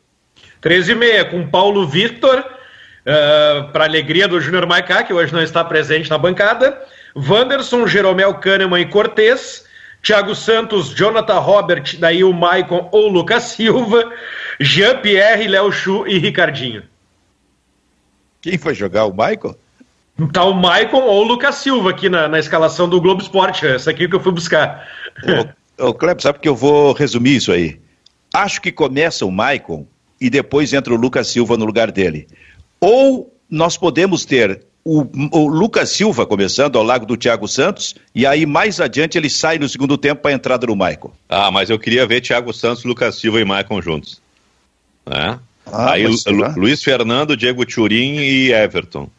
Três 0.62 0.89
e 0.89 0.95
meia, 0.95 1.26
com 1.26 1.47
Paulo 1.47 1.88
Victor, 1.88 2.43
uh, 3.10 3.66
ah, 3.66 3.70
para 3.74 3.86
alegria 3.86 4.28
do 4.28 4.39
Júnior 4.39 4.68
Maicá, 4.68 5.03
que 5.03 5.14
hoje 5.14 5.34
não 5.34 5.41
está 5.41 5.64
presente 5.64 6.10
na 6.10 6.18
bancada, 6.18 6.80
Wanderson, 7.16 7.88
Jeromel 7.88 8.36
Kahneman 8.36 8.82
e 8.82 8.86
Cortez, 8.86 9.66
Thiago 10.01 10.36
Santos, 10.36 10.89
Jonathan 10.89 11.39
Robert, 11.39 11.97
daí 11.99 12.24
o 12.24 12.32
Maicon 12.32 12.88
ou 12.91 13.10
Lucas 13.10 13.43
Silva, 13.43 14.12
Jean-Pierre, 14.60 15.47
Léo 15.47 15.72
Chu 15.72 16.07
e 16.07 16.18
Ricardinho. 16.18 16.84
Quem 18.41 18.57
foi 18.57 18.74
jogar? 18.74 19.05
O 19.05 19.12
Michael? 19.12 19.57
Tá 20.32 20.43
o 20.45 20.55
Michael 20.55 21.03
ou 21.03 21.24
o 21.24 21.28
Lucas 21.28 21.55
Silva 21.55 21.89
aqui 21.89 22.07
na, 22.10 22.28
na 22.28 22.39
escalação 22.39 22.88
do 22.88 23.01
Globo 23.01 23.22
Esporte. 23.22 23.66
Essa 23.66 23.91
aqui 23.91 24.07
que 24.07 24.16
eu 24.16 24.20
fui 24.20 24.32
buscar. 24.32 24.88
Ô, 25.78 25.88
ô 25.88 25.93
Kleber, 25.93 26.22
sabe 26.22 26.39
que 26.39 26.47
eu 26.47 26.55
vou 26.55 26.93
resumir 26.93 27.38
isso 27.38 27.51
aí? 27.51 27.80
Acho 28.34 28.62
que 28.62 28.72
começa 28.72 29.26
o 29.26 29.32
Michael 29.32 29.88
e 30.20 30.30
depois 30.30 30.74
entra 30.74 30.93
o 30.93 30.97
Lucas 30.97 31.28
Silva 31.28 31.57
no 31.57 31.66
lugar 31.66 31.91
dele. 31.91 32.28
Ou 32.80 33.34
nós 33.49 33.77
podemos 33.77 34.25
ter 34.25 34.65
o, 34.84 35.05
o, 35.32 35.47
Lucas 35.47 35.89
Silva 35.89 36.25
começando 36.25 36.77
ao 36.77 36.84
lado 36.84 37.05
do 37.05 37.17
Thiago 37.17 37.47
Santos, 37.47 37.95
e 38.13 38.25
aí 38.25 38.45
mais 38.45 38.80
adiante 38.80 39.17
ele 39.17 39.30
sai 39.30 39.59
no 39.59 39.67
segundo 39.67 39.97
tempo 39.97 40.21
para 40.21 40.32
a 40.32 40.34
entrada 40.34 40.65
do 40.65 40.75
Michael. 40.75 41.13
Ah, 41.27 41.51
mas 41.51 41.69
eu 41.69 41.77
queria 41.77 42.07
ver 42.07 42.21
Thiago 42.21 42.53
Santos, 42.53 42.84
Lucas 42.84 43.15
Silva 43.15 43.39
e 43.39 43.45
Michael 43.45 43.82
juntos. 43.82 44.21
Né? 45.05 45.39
Ah, 45.65 45.91
Aí 45.91 46.07
Lu, 46.07 46.15
Luiz 46.55 46.84
Fernando, 46.84 47.38
Diego 47.38 47.65
Turim 47.65 48.15
e 48.17 48.51
Everton. 48.51 49.09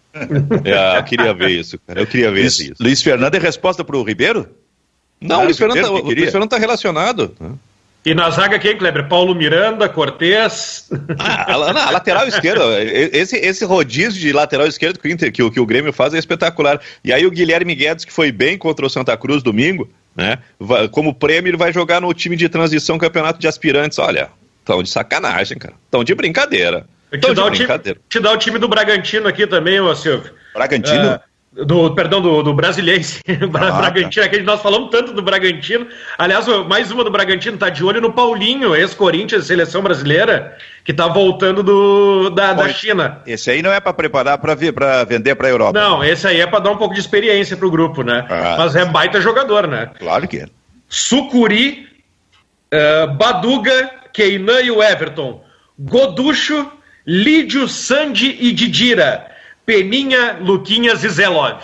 é, 0.65 0.99
eu 0.99 1.05
queria 1.05 1.33
ver 1.33 1.51
isso, 1.51 1.79
cara. 1.87 2.01
Eu 2.01 2.07
queria 2.07 2.31
ver 2.33 2.41
Luiz, 2.41 2.59
isso. 2.59 2.75
Luiz 2.81 3.03
Fernando 3.03 3.35
é 3.37 3.39
resposta 3.39 3.85
para 3.85 3.97
o 3.97 4.03
Ribeiro? 4.03 4.49
Não, 5.21 5.43
ah, 5.43 5.45
Luiz, 5.45 5.59
Fernando, 5.59 5.83
tá, 5.83 5.89
Luiz 5.91 6.31
Fernando 6.31 6.45
está 6.45 6.59
relacionado. 6.59 7.37
E 8.05 8.15
na 8.15 8.31
zaga 8.31 8.59
quem, 8.59 8.77
Kleber? 8.77 9.09
Paulo 9.09 9.35
Miranda, 9.35 9.89
Cortez. 9.89 10.89
Ah, 11.19 11.53
a, 11.53 11.55
a, 11.55 11.91
lateral 11.91 12.27
esquerda, 12.27 12.65
esse, 12.83 13.37
esse 13.37 13.65
rodízio 13.65 14.19
de 14.19 14.33
lateral 14.33 14.67
esquerdo 14.67 14.99
que 14.99 15.09
o, 15.09 15.11
Inter, 15.11 15.31
que, 15.31 15.43
o, 15.43 15.51
que 15.51 15.61
o 15.61 15.67
Grêmio 15.67 15.93
faz 15.93 16.15
é 16.15 16.19
espetacular. 16.19 16.81
E 17.05 17.13
aí 17.13 17.27
o 17.27 17.31
Guilherme 17.31 17.75
Guedes, 17.75 18.07
que 18.07 18.13
foi 18.13 18.33
bem 18.33 18.57
contra 18.57 18.87
o 18.87 18.91
Santa 18.91 19.15
Cruz 19.19 19.43
domingo, 19.43 19.89
né? 20.17 20.39
Como 20.93 21.15
prêmio, 21.15 21.51
ele 21.51 21.57
vai 21.59 21.73
jogar 21.73 22.01
no 22.01 22.13
time 22.15 22.37
de 22.37 22.49
transição 22.49 22.97
campeonato 22.97 23.39
de 23.39 23.47
aspirantes. 23.47 23.99
Olha, 23.99 24.31
tão 24.65 24.83
de 24.83 24.89
sacanagem, 24.89 25.59
cara. 25.59 25.75
Tão 25.91 26.03
de 26.03 26.15
brincadeira. 26.15 26.87
Te 27.11 27.35
dá, 27.35 27.51
time, 27.51 27.67
te 28.09 28.21
dá, 28.21 28.33
o 28.33 28.37
time, 28.37 28.59
do 28.59 28.69
Bragantino 28.69 29.27
aqui 29.27 29.47
também, 29.47 29.81
ô 29.81 29.95
Silvio. 29.97 30.33
Bragantino? 30.55 31.17
Uh, 31.17 31.21
do, 31.53 31.93
perdão, 31.95 32.21
do, 32.21 32.43
do 32.43 32.51
ah, 32.53 32.55
Bragantino, 32.55 34.25
tá. 34.25 34.29
que 34.29 34.41
nós 34.41 34.63
falamos 34.63 34.91
tanto 34.91 35.13
do 35.13 35.21
Bragantino. 35.21 35.87
Aliás, 36.17 36.47
mais 36.69 36.93
uma 36.93 37.03
do 37.03 37.11
Bragantino, 37.11 37.59
tá 37.59 37.69
de 37.69 37.85
olho 37.85 38.01
no 38.01 38.13
Paulinho, 38.13 38.75
ex-Corinthians, 38.77 39.47
seleção 39.47 39.83
brasileira, 39.83 40.57
que 40.85 40.93
tá 40.93 41.09
voltando 41.09 41.63
do, 41.63 42.31
da, 42.31 42.53
da 42.53 42.69
China. 42.69 43.21
Esse 43.27 43.51
aí 43.51 43.63
não 43.63 43.73
é 43.73 43.81
para 43.81 43.93
preparar 43.93 44.39
para 44.39 44.55
vender 45.05 45.35
para 45.35 45.49
Europa. 45.49 45.79
Não, 45.79 46.05
esse 46.05 46.27
aí 46.27 46.41
é 46.41 46.47
para 46.47 46.61
dar 46.61 46.71
um 46.71 46.77
pouco 46.77 46.95
de 46.95 47.01
experiência 47.01 47.57
pro 47.57 47.71
grupo, 47.71 48.03
né? 48.03 48.27
Ah. 48.31 48.55
Mas 48.57 48.77
é 48.77 48.85
baita 48.85 49.21
jogador, 49.21 49.67
né? 49.67 49.91
Claro 49.99 50.29
que 50.29 50.39
é. 50.39 50.47
Sucuri, 50.89 51.89
uh, 52.73 53.13
Baduga, 53.15 53.91
Keinan 54.13 54.61
e 54.61 54.71
o 54.71 54.83
Everton. 54.83 55.43
Goducho, 55.79 56.71
Lídio, 57.05 57.67
Sandy 57.67 58.37
e 58.41 58.53
Didira. 58.53 59.31
Peninha, 59.71 60.37
Luquinhas 60.41 61.05
e 61.05 61.09
Zelov. 61.09 61.61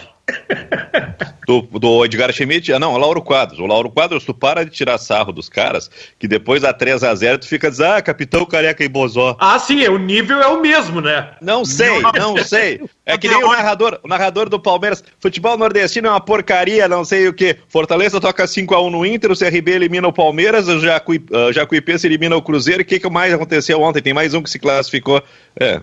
do, 1.45 1.63
do 1.63 2.05
Edgar 2.05 2.33
Schmidt, 2.33 2.73
ah, 2.73 2.79
não, 2.79 2.95
o 2.95 2.99
Lauro 2.99 3.21
Quadros. 3.21 3.59
O 3.59 3.67
Lauro 3.67 3.91
Quadros, 3.91 4.25
tu 4.25 4.33
para 4.33 4.65
de 4.65 4.71
tirar 4.71 4.97
sarro 4.97 5.33
dos 5.33 5.49
caras, 5.49 5.91
que 6.17 6.29
depois 6.29 6.63
a 6.63 6.73
3 6.73 7.03
a 7.03 7.13
0 7.13 7.39
tu 7.39 7.49
fica 7.49 7.69
dizendo, 7.69 7.95
ah, 7.95 8.03
capitão 8.03 8.47
careca 8.47 8.85
e 8.85 8.89
bozó. 8.89 9.37
Ah, 9.41 9.59
sim, 9.59 9.85
o 9.89 9.99
nível 9.99 10.41
é 10.41 10.47
o 10.47 10.61
mesmo, 10.61 11.01
né? 11.01 11.31
Não 11.41 11.65
sei, 11.65 12.01
não 12.15 12.37
sei. 12.45 12.81
É 13.05 13.19
que 13.19 13.27
nem 13.27 13.43
o 13.43 13.51
narrador, 13.51 13.99
o 14.05 14.07
narrador 14.07 14.49
do 14.49 14.61
Palmeiras. 14.61 15.03
Futebol 15.19 15.59
nordestino 15.59 16.07
é 16.07 16.11
uma 16.11 16.21
porcaria, 16.21 16.87
não 16.87 17.05
sei 17.05 17.27
o 17.27 17.35
que. 17.35 17.57
Fortaleza 17.67 18.21
toca 18.21 18.45
5x1 18.45 18.89
no 18.89 19.05
Inter, 19.05 19.33
o 19.33 19.37
CRB 19.37 19.73
elimina 19.73 20.07
o 20.07 20.13
Palmeiras, 20.13 20.69
o 20.69 20.77
uh, 20.77 21.53
Jacuipense 21.53 22.07
elimina 22.07 22.37
o 22.37 22.43
Cruzeiro. 22.43 22.83
O 22.83 22.85
que, 22.85 23.01
que 23.01 23.11
mais 23.11 23.35
aconteceu 23.35 23.81
ontem? 23.81 24.01
Tem 24.01 24.15
mais 24.15 24.33
um 24.33 24.43
que 24.43 24.51
se 24.51 24.61
classificou. 24.61 25.21
É, 25.59 25.81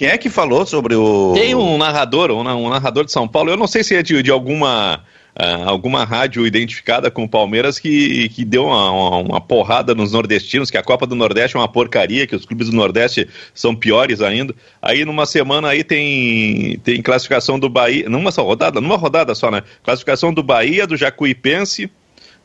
quem 0.00 0.08
é 0.08 0.16
que 0.16 0.30
falou 0.30 0.64
sobre 0.64 0.94
o. 0.94 1.34
Tem 1.34 1.54
um 1.54 1.76
narrador, 1.76 2.30
um, 2.30 2.40
um 2.40 2.70
narrador 2.70 3.04
de 3.04 3.12
São 3.12 3.28
Paulo, 3.28 3.50
eu 3.50 3.56
não 3.58 3.66
sei 3.66 3.84
se 3.84 3.94
é 3.94 4.02
de, 4.02 4.22
de 4.22 4.30
alguma. 4.30 5.04
Uh, 5.38 5.68
alguma 5.68 6.04
rádio 6.04 6.44
identificada 6.44 7.08
com 7.08 7.22
o 7.22 7.28
Palmeiras 7.28 7.78
que, 7.78 8.28
que 8.30 8.44
deu 8.44 8.64
uma, 8.64 8.90
uma, 8.90 9.16
uma, 9.18 9.40
porrada 9.40 9.94
nos 9.94 10.12
nordestinos, 10.12 10.70
que 10.70 10.76
a 10.76 10.82
Copa 10.82 11.06
do 11.06 11.14
Nordeste 11.14 11.56
é 11.56 11.60
uma 11.60 11.68
porcaria, 11.68 12.26
que 12.26 12.34
os 12.34 12.44
clubes 12.44 12.68
do 12.68 12.74
Nordeste 12.74 13.28
são 13.54 13.74
piores 13.76 14.20
ainda. 14.20 14.54
Aí 14.82 15.04
numa 15.04 15.26
semana 15.26 15.68
aí 15.68 15.84
tem, 15.84 16.80
tem 16.82 17.00
classificação 17.00 17.60
do 17.60 17.68
Bahia, 17.68 18.08
numa 18.08 18.32
só 18.32 18.42
rodada, 18.42 18.80
numa 18.80 18.96
rodada 18.96 19.34
só, 19.34 19.52
né? 19.52 19.62
Classificação 19.84 20.34
do 20.34 20.42
Bahia, 20.42 20.84
do 20.84 20.96
Jacuipense, 20.96 21.88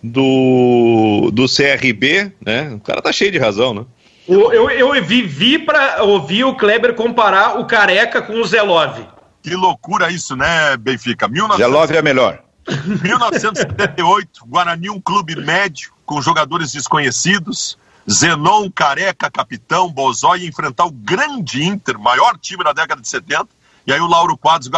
do, 0.04 1.32
do 1.34 1.48
CRB, 1.48 2.32
né? 2.46 2.72
O 2.76 2.80
cara 2.82 3.02
tá 3.02 3.12
cheio 3.12 3.32
de 3.32 3.40
razão, 3.40 3.74
né? 3.74 3.86
Eu, 4.28 4.52
eu, 4.52 4.70
eu 4.70 5.04
vivi 5.04 5.60
para 5.60 6.04
ouvir 6.04 6.44
o 6.44 6.56
Kleber 6.56 6.96
comparar 6.96 7.60
o 7.60 7.66
Careca 7.66 8.22
com 8.22 8.40
o 8.40 8.46
Zelov. 8.46 9.00
Que 9.42 9.56
loucura 9.56 10.12
isso, 10.12 10.36
né, 10.36 10.76
Benfica? 10.78 11.28
19... 11.28 11.62
Zelov 11.62 11.92
é 11.92 12.02
melhor. 12.02 12.42
1978, 13.04 14.46
Guarani, 14.48 14.90
um 14.90 15.00
clube 15.00 15.36
médio, 15.36 15.92
com 16.06 16.20
jogadores 16.22 16.72
desconhecidos. 16.72 17.78
Zenon, 18.10 18.70
Careca, 18.70 19.30
capitão, 19.30 19.92
Bozó, 19.92 20.36
ia 20.36 20.48
enfrentar 20.48 20.86
o 20.86 20.92
grande 20.92 21.64
Inter, 21.64 22.00
maior 22.00 22.38
time 22.38 22.64
da 22.64 22.74
década 22.74 23.02
de 23.02 23.08
70. 23.08 23.48
E 23.86 23.94
aí 23.94 24.00
o 24.00 24.08
Lauro 24.08 24.38
Quadros 24.38 24.72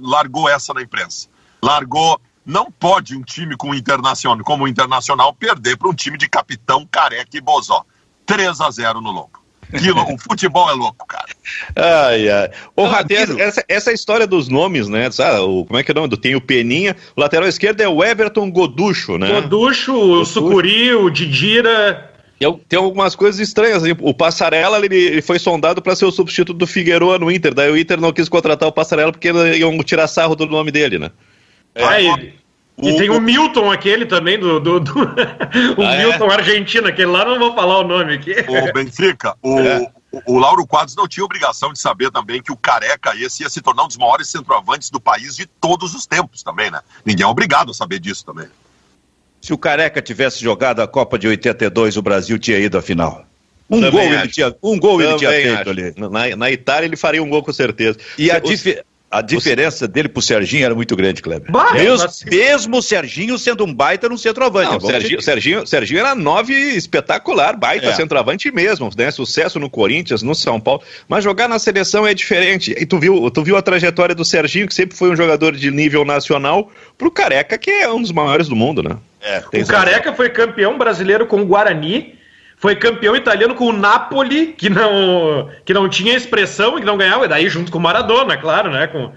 largou 0.00 0.48
essa 0.48 0.74
na 0.74 0.82
imprensa. 0.82 1.28
Largou. 1.62 2.20
Não 2.44 2.72
pode 2.72 3.14
um 3.14 3.22
time 3.22 3.56
com 3.56 3.70
o 3.70 3.74
Internacional, 3.74 4.42
como 4.42 4.64
o 4.64 4.68
Internacional, 4.68 5.34
perder 5.34 5.76
para 5.76 5.88
um 5.88 5.94
time 5.94 6.16
de 6.16 6.28
capitão, 6.28 6.88
Careca 6.90 7.36
e 7.36 7.42
Bozó. 7.42 7.84
3 8.28 8.60
a 8.60 8.70
0 8.70 9.00
no 9.00 9.10
Lombo. 9.10 9.30
o 10.14 10.18
futebol 10.18 10.70
é 10.70 10.74
louco, 10.74 11.06
cara. 11.06 11.28
Ai, 11.74 12.28
ai. 12.28 12.50
Ô, 12.76 12.84
Radez, 12.84 13.30
essa, 13.38 13.64
essa 13.68 13.92
história 13.92 14.26
dos 14.26 14.48
nomes, 14.48 14.88
né? 14.88 15.10
Sabe, 15.10 15.40
o, 15.40 15.64
como 15.64 15.78
é 15.78 15.82
que 15.82 15.90
é 15.90 15.92
o 15.92 15.94
nome? 15.94 16.16
Tem 16.16 16.36
o 16.36 16.40
Peninha, 16.40 16.94
o 17.16 17.20
lateral 17.20 17.48
esquerdo 17.48 17.80
é 17.80 17.88
o 17.88 18.04
Everton 18.04 18.50
Goducho, 18.50 19.18
né? 19.18 19.40
Goducho, 19.40 19.94
o 19.94 20.24
Sucuri, 20.24 20.94
o 20.94 21.10
Didira. 21.10 22.12
Tem 22.68 22.78
algumas 22.78 23.16
coisas 23.16 23.40
estranhas. 23.40 23.82
O 24.00 24.14
Passarela 24.14 24.78
ele, 24.84 24.96
ele 24.96 25.22
foi 25.22 25.38
sondado 25.38 25.82
para 25.82 25.96
ser 25.96 26.04
o 26.04 26.12
substituto 26.12 26.56
do 26.56 26.66
Figueroa 26.66 27.18
no 27.18 27.30
Inter. 27.30 27.52
Daí 27.52 27.70
o 27.70 27.76
Inter 27.76 28.00
não 28.00 28.12
quis 28.12 28.28
contratar 28.28 28.68
o 28.68 28.72
Passarela 28.72 29.10
porque 29.10 29.28
iam 29.28 29.76
tirar 29.78 30.06
sarro 30.06 30.36
do 30.36 30.46
nome 30.46 30.70
dele, 30.70 30.98
né? 30.98 31.10
É, 31.74 31.84
ah, 31.84 32.20
e 32.80 32.96
tem 32.96 33.10
o 33.10 33.20
Milton, 33.20 33.70
aquele 33.70 34.06
também, 34.06 34.38
do. 34.38 34.60
do, 34.60 34.80
do 34.80 35.00
o 35.00 35.82
ah, 35.82 35.94
é? 35.94 36.04
Milton 36.04 36.26
é? 36.26 36.34
argentino, 36.34 36.86
aquele 36.86 37.10
lá, 37.10 37.24
não 37.24 37.38
vou 37.38 37.54
falar 37.54 37.78
o 37.78 37.84
nome 37.84 38.14
aqui. 38.14 38.34
O 38.48 38.72
Benfica, 38.72 39.34
o, 39.42 39.58
é. 39.60 39.90
o, 40.12 40.34
o, 40.34 40.38
Lauro 40.38 40.66
Quadros 40.66 40.94
não 40.94 41.08
tinha 41.08 41.24
obrigação 41.24 41.72
de 41.72 41.80
saber 41.80 42.10
também 42.10 42.40
que 42.40 42.52
o 42.52 42.56
Careca 42.56 43.16
esse 43.16 43.42
ia 43.42 43.50
se 43.50 43.60
tornar 43.60 43.84
um 43.84 43.88
dos 43.88 43.96
maiores 43.96 44.28
centroavantes 44.28 44.90
do 44.90 45.00
país 45.00 45.34
de 45.34 45.46
todos 45.46 45.94
os 45.94 46.06
tempos 46.06 46.42
também, 46.42 46.70
né? 46.70 46.80
Ninguém 47.04 47.24
é 47.24 47.28
obrigado 47.28 47.72
a 47.72 47.74
saber 47.74 47.98
disso 47.98 48.24
também. 48.24 48.46
Se 49.40 49.52
o 49.52 49.58
Careca 49.58 50.00
tivesse 50.00 50.40
jogado 50.40 50.80
a 50.80 50.86
Copa 50.86 51.18
de 51.18 51.26
82, 51.26 51.96
o 51.96 52.02
Brasil 52.02 52.38
tinha 52.38 52.58
ido 52.58 52.78
à 52.78 52.82
final. 52.82 53.24
Um 53.70 53.80
também 53.80 54.08
gol, 54.08 54.18
ele 54.18 54.28
tinha, 54.28 54.56
um 54.62 54.78
gol 54.78 55.02
ele 55.02 55.16
tinha 55.16 55.30
feito 55.30 55.60
acho. 55.60 55.70
ali. 55.70 55.94
Na, 55.96 56.36
na, 56.36 56.50
Itália 56.50 56.86
ele 56.86 56.96
faria 56.96 57.22
um 57.22 57.28
gol 57.28 57.42
com 57.42 57.52
certeza. 57.52 57.98
E 58.16 58.30
a, 58.30 58.38
dif 58.38 58.82
a 59.10 59.22
diferença 59.22 59.86
o... 59.86 59.88
dele 59.88 60.08
pro 60.08 60.20
Serginho 60.20 60.64
era 60.64 60.74
muito 60.74 60.94
grande, 60.94 61.22
Kleber. 61.22 61.50
Bah, 61.50 61.72
mesmo, 61.72 62.08
mesmo 62.26 62.76
o 62.76 62.82
Serginho 62.82 63.38
sendo 63.38 63.64
um 63.64 63.72
baita 63.72 64.08
no 64.08 64.18
centroavante. 64.18 64.72
Não, 64.72 64.80
Serginho, 64.80 65.22
Serginho, 65.22 65.66
Serginho 65.66 66.00
era 66.00 66.14
nove 66.14 66.52
espetacular, 66.52 67.56
baita 67.56 67.86
é. 67.86 67.94
centroavante 67.94 68.50
mesmo, 68.50 68.90
né? 68.96 69.10
Sucesso 69.10 69.58
no 69.58 69.70
Corinthians, 69.70 70.22
no 70.22 70.34
São 70.34 70.60
Paulo. 70.60 70.82
Mas 71.08 71.24
jogar 71.24 71.48
na 71.48 71.58
seleção 71.58 72.06
é 72.06 72.12
diferente. 72.12 72.74
E 72.78 72.84
tu 72.84 72.98
viu, 72.98 73.30
tu 73.30 73.42
viu 73.42 73.56
a 73.56 73.62
trajetória 73.62 74.14
do 74.14 74.24
Serginho, 74.24 74.66
que 74.66 74.74
sempre 74.74 74.96
foi 74.96 75.10
um 75.10 75.16
jogador 75.16 75.56
de 75.56 75.70
nível 75.70 76.04
nacional, 76.04 76.70
pro 76.98 77.10
Careca, 77.10 77.56
que 77.56 77.70
é 77.70 77.90
um 77.90 78.02
dos 78.02 78.12
maiores 78.12 78.46
do 78.46 78.56
mundo, 78.56 78.82
né? 78.82 78.96
É, 79.20 79.42
o 79.62 79.66
Careca 79.66 80.12
foi 80.12 80.28
campeão 80.28 80.76
brasileiro 80.76 81.26
com 81.26 81.40
o 81.40 81.46
Guarani 81.46 82.17
foi 82.58 82.74
campeão 82.74 83.14
italiano 83.14 83.54
com 83.54 83.66
o 83.66 83.72
Napoli, 83.72 84.48
que 84.48 84.68
não, 84.68 85.48
que 85.64 85.72
não 85.72 85.88
tinha 85.88 86.16
expressão 86.16 86.76
e 86.76 86.80
que 86.80 86.86
não 86.86 86.96
ganhava, 86.96 87.24
e 87.24 87.28
daí 87.28 87.48
junto 87.48 87.70
com 87.70 87.78
o 87.78 87.80
Maradona, 87.80 88.36
claro, 88.36 88.70
né? 88.70 88.88
Com, 88.88 89.12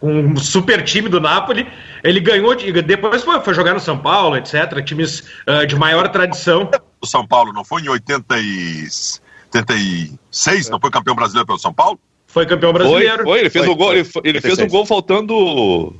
com 0.00 0.12
um 0.12 0.36
super 0.36 0.82
time 0.82 1.08
do 1.08 1.20
Napoli. 1.20 1.66
Ele 2.02 2.20
ganhou, 2.20 2.54
depois 2.54 3.22
foi, 3.22 3.40
foi 3.40 3.54
jogar 3.54 3.74
no 3.74 3.80
São 3.80 3.98
Paulo, 3.98 4.36
etc. 4.36 4.82
Times 4.84 5.24
uh, 5.46 5.66
de 5.66 5.76
maior 5.76 6.08
tradição. 6.08 6.70
O 7.00 7.06
São 7.06 7.26
Paulo 7.26 7.52
não 7.52 7.64
foi 7.64 7.82
em 7.82 7.88
80 7.88 8.38
e... 8.38 8.86
86, 9.54 10.68
não 10.68 10.78
foi 10.78 10.90
campeão 10.90 11.14
brasileiro 11.14 11.46
pelo 11.46 11.58
São 11.58 11.72
Paulo? 11.72 11.98
Foi 12.26 12.44
campeão 12.44 12.72
brasileiro. 12.72 13.24
Foi, 13.24 13.24
foi 13.24 13.40
ele 13.40 13.50
fez 13.50 13.64
foi, 13.64 13.74
o 13.74 13.76
gol, 13.76 13.92
ele, 13.94 14.08
ele 14.24 14.40
fez 14.40 14.58
o 14.58 14.66
gol 14.66 14.84
faltando 14.84 15.94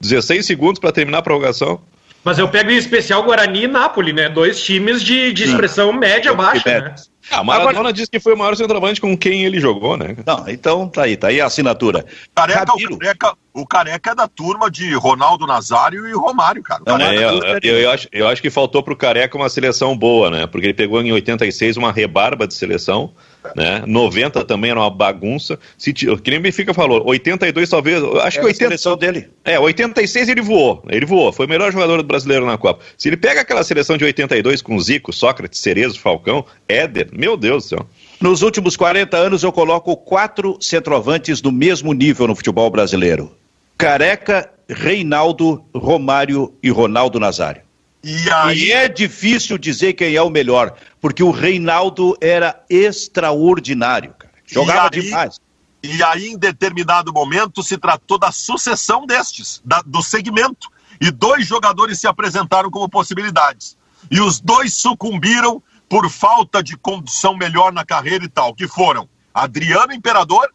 16 0.00 0.44
segundos 0.44 0.80
para 0.80 0.90
terminar 0.92 1.18
a 1.18 1.22
prorrogação. 1.22 1.80
Mas 2.26 2.40
eu 2.40 2.48
pego 2.48 2.72
em 2.72 2.76
especial 2.76 3.22
Guarani 3.22 3.62
e 3.62 3.68
Nápoles, 3.68 4.12
né? 4.12 4.28
Dois 4.28 4.60
times 4.60 5.00
de, 5.00 5.32
de 5.32 5.44
expressão 5.44 5.92
média-baixa, 5.92 6.80
né? 6.80 6.94
Ah, 7.30 7.42
Maradona 7.42 7.78
Agora... 7.78 7.92
disse 7.92 8.10
que 8.10 8.20
foi 8.20 8.34
o 8.34 8.38
maior 8.38 8.56
centroavante 8.56 9.00
com 9.00 9.16
quem 9.16 9.44
ele 9.44 9.60
jogou, 9.60 9.96
né? 9.96 10.16
Não, 10.24 10.48
então 10.48 10.88
tá 10.88 11.02
aí, 11.02 11.16
tá 11.16 11.28
aí 11.28 11.40
a 11.40 11.46
assinatura. 11.46 12.04
Careca, 12.34 12.72
o, 12.72 12.98
careca, 12.98 13.34
o 13.52 13.66
Careca 13.66 14.10
é 14.10 14.14
da 14.14 14.28
turma 14.28 14.70
de 14.70 14.94
Ronaldo 14.94 15.46
Nazário 15.46 16.06
e 16.06 16.12
Romário, 16.12 16.62
cara. 16.62 16.82
Não, 16.86 16.98
é, 16.98 17.16
eu, 17.16 17.40
eu, 17.62 17.78
eu, 17.80 17.90
acho, 17.90 18.08
eu 18.12 18.28
acho 18.28 18.42
que 18.42 18.50
faltou 18.50 18.82
pro 18.82 18.96
Careca 18.96 19.36
uma 19.36 19.48
seleção 19.48 19.96
boa, 19.96 20.30
né? 20.30 20.46
Porque 20.46 20.66
ele 20.66 20.74
pegou 20.74 21.00
em 21.02 21.12
86 21.12 21.76
uma 21.76 21.92
rebarba 21.92 22.46
de 22.46 22.54
seleção 22.54 23.12
né? 23.54 23.82
90 23.86 24.44
também 24.44 24.70
era 24.70 24.80
uma 24.80 24.90
bagunça. 24.90 25.58
Se, 25.76 25.92
que 25.92 26.30
nem 26.30 26.38
o 26.38 26.42
Benfica 26.42 26.72
falou, 26.74 27.06
82 27.06 27.68
talvez, 27.68 28.02
acho 28.02 28.38
é 28.38 28.40
que 28.40 28.46
80 28.46 28.56
seleção 28.56 28.96
dele. 28.96 29.28
É, 29.44 29.58
86 29.58 30.28
ele 30.28 30.40
voou, 30.40 30.82
ele 30.88 31.06
voou, 31.06 31.32
foi 31.32 31.46
o 31.46 31.48
melhor 31.48 31.70
jogador 31.70 32.02
brasileiro 32.02 32.46
na 32.46 32.58
Copa. 32.58 32.82
Se 32.96 33.08
ele 33.08 33.16
pega 33.16 33.42
aquela 33.42 33.62
seleção 33.62 33.96
de 33.96 34.04
82 34.04 34.62
com 34.62 34.78
Zico, 34.80 35.12
Sócrates, 35.12 35.60
Cerezo, 35.60 36.00
Falcão, 36.00 36.44
Éder, 36.68 37.08
meu 37.16 37.36
Deus 37.36 37.64
do 37.64 37.68
céu. 37.68 37.86
Nos 38.20 38.42
últimos 38.42 38.76
40 38.76 39.16
anos 39.16 39.42
eu 39.42 39.52
coloco 39.52 39.96
quatro 39.96 40.56
centroavantes 40.60 41.40
do 41.40 41.52
mesmo 41.52 41.92
nível 41.92 42.26
no 42.26 42.34
futebol 42.34 42.70
brasileiro. 42.70 43.34
Careca, 43.78 44.50
Reinaldo, 44.68 45.64
Romário 45.74 46.54
e 46.62 46.70
Ronaldo 46.70 47.20
Nazário. 47.20 47.62
E, 48.02 48.30
aí... 48.30 48.58
e 48.58 48.72
é 48.72 48.88
difícil 48.88 49.58
dizer 49.58 49.94
quem 49.94 50.14
é 50.14 50.22
o 50.22 50.30
melhor, 50.30 50.74
porque 51.00 51.22
o 51.22 51.30
Reinaldo 51.30 52.16
era 52.20 52.64
extraordinário, 52.70 54.14
cara. 54.18 54.32
Jogava 54.46 54.90
aí... 54.92 55.00
demais. 55.02 55.40
E 55.82 56.02
aí, 56.02 56.28
em 56.28 56.38
determinado 56.38 57.12
momento, 57.12 57.62
se 57.62 57.78
tratou 57.78 58.18
da 58.18 58.32
sucessão 58.32 59.06
destes, 59.06 59.60
da, 59.64 59.82
do 59.84 60.02
segmento. 60.02 60.68
E 61.00 61.10
dois 61.10 61.46
jogadores 61.46 62.00
se 62.00 62.06
apresentaram 62.06 62.70
como 62.70 62.88
possibilidades. 62.88 63.76
E 64.10 64.20
os 64.20 64.40
dois 64.40 64.74
sucumbiram 64.74 65.62
por 65.88 66.10
falta 66.10 66.62
de 66.62 66.76
condição 66.76 67.36
melhor 67.36 67.72
na 67.72 67.84
carreira 67.84 68.24
e 68.24 68.28
tal, 68.28 68.54
que 68.54 68.66
foram 68.66 69.08
Adriano 69.32 69.92
Imperador 69.92 70.50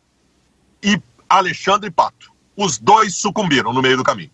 e 0.84 1.00
Alexandre 1.30 1.90
Pato. 1.90 2.32
Os 2.56 2.78
dois 2.78 3.16
sucumbiram 3.16 3.72
no 3.72 3.82
meio 3.82 3.98
do 3.98 4.04
caminho. 4.04 4.32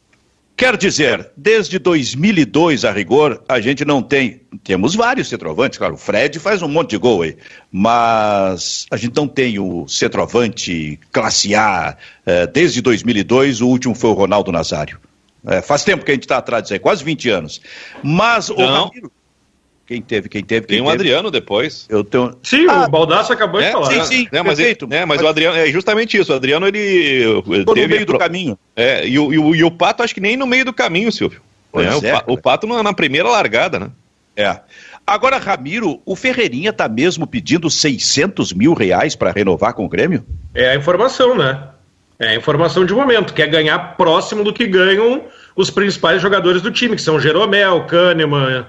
Quer 0.58 0.76
dizer, 0.76 1.30
desde 1.38 1.78
2002 1.78 2.84
a 2.84 2.92
rigor, 2.92 3.44
a 3.48 3.62
gente 3.62 3.86
não 3.86 4.02
tem. 4.02 4.42
Temos 4.64 4.96
vários 4.96 5.30
centroavantes, 5.30 5.78
claro. 5.78 5.94
O 5.94 5.98
Fred 5.98 6.40
faz 6.40 6.64
um 6.64 6.68
monte 6.68 6.92
de 6.92 6.98
gol 6.98 7.22
aí, 7.22 7.38
mas 7.72 8.88
a 8.90 8.98
gente 8.98 9.16
não 9.16 9.28
tem 9.28 9.60
o 9.60 9.88
centroavante 9.88 11.00
classe 11.12 11.54
A. 11.54 11.96
Eh, 12.26 12.48
desde 12.48 12.82
2002, 12.82 13.62
o 13.62 13.68
último 13.68 13.94
foi 13.94 14.10
o 14.10 14.14
Ronaldo 14.14 14.52
Nazário. 14.52 15.00
É, 15.46 15.62
faz 15.62 15.84
tempo 15.84 16.04
que 16.04 16.10
a 16.10 16.14
gente 16.16 16.24
está 16.24 16.38
atrás 16.38 16.64
disso 16.64 16.74
aí, 16.74 16.80
quase 16.80 17.04
20 17.04 17.30
anos. 17.30 17.62
Mas 18.04 18.50
o 18.50 18.56
Ramiro, 18.56 19.12
quem 19.88 20.02
teve, 20.02 20.28
quem 20.30 20.44
teve, 20.44 20.68
quem 20.68 20.78
Tem 20.78 20.82
um 20.82 20.90
teve. 20.92 20.96
Adriano 20.96 21.32
depois. 21.32 21.86
Eu 21.90 22.04
tenho. 22.04 22.38
Sim, 22.44 22.68
Ah, 22.70 22.86
o 22.86 22.90
Baldasso 22.90 23.32
acabou 23.34 23.60
de 23.62 23.68
É, 23.68 23.72
falar. 23.72 23.92
sim, 23.92 24.04
sim. 24.04 24.28
É, 24.32 24.44
mas, 24.44 24.58
perfeito. 24.58 24.86
ele- 24.86 24.96
é, 24.96 25.06
mas 25.06 25.22
o 25.22 25.28
Adriano, 25.28 25.58
é 25.58 25.66
justamente 25.72 26.18
isso. 26.18 26.32
O 26.32 26.36
Adriano, 26.36 26.68
ele. 26.68 27.42
No 27.66 27.74
teve 27.74 27.88
meio 27.88 28.06
do 28.06 28.18
caminho. 28.18 28.60
É, 28.76 29.08
e 29.08 29.18
o, 29.18 29.34
e, 29.34 29.40
o, 29.40 29.56
e 29.56 29.64
o 29.64 29.72
Pato, 29.72 30.04
acho 30.04 30.14
que 30.14 30.20
nem 30.22 30.36
no 30.38 30.46
meio 30.46 30.66
do 30.66 30.74
caminho, 30.74 31.12
Silvio. 31.12 31.42
Pois 31.72 31.88
É, 31.88 31.96
o, 31.96 32.06
é, 32.06 32.12
Pa- 32.12 32.24
o 32.28 32.36
cara. 32.36 32.42
Pato 32.42 32.68
na, 32.68 32.84
na 32.84 32.94
primeira 32.94 33.30
largada, 33.30 33.80
né? 33.80 33.90
É. 34.36 34.60
Agora, 35.06 35.38
Ramiro, 35.38 36.02
o 36.06 36.16
Ferreirinha 36.16 36.74
tá 36.74 36.88
mesmo 36.90 37.26
pedindo 37.26 37.70
600 37.70 38.52
mil 38.54 38.74
reais 38.74 39.16
para 39.16 39.32
renovar 39.32 39.74
com 39.74 39.86
o 39.86 39.90
Grêmio? 39.90 40.26
É 40.54 40.72
a 40.72 40.76
informação, 40.76 41.36
né? 41.38 41.64
É 42.20 42.30
a 42.30 42.36
informação 42.36 42.86
de 42.86 42.94
momento. 42.94 43.34
Quer 43.34 43.48
ganhar 43.48 43.96
próximo 43.96 44.44
do 44.44 44.52
que 44.52 44.68
ganham 44.68 45.24
os 45.56 45.70
principais 45.70 46.22
jogadores 46.22 46.62
do 46.62 46.72
time, 46.72 46.96
que 46.96 47.02
são 47.02 47.20
Jeromel, 47.20 47.86
Kahneman. 47.86 48.66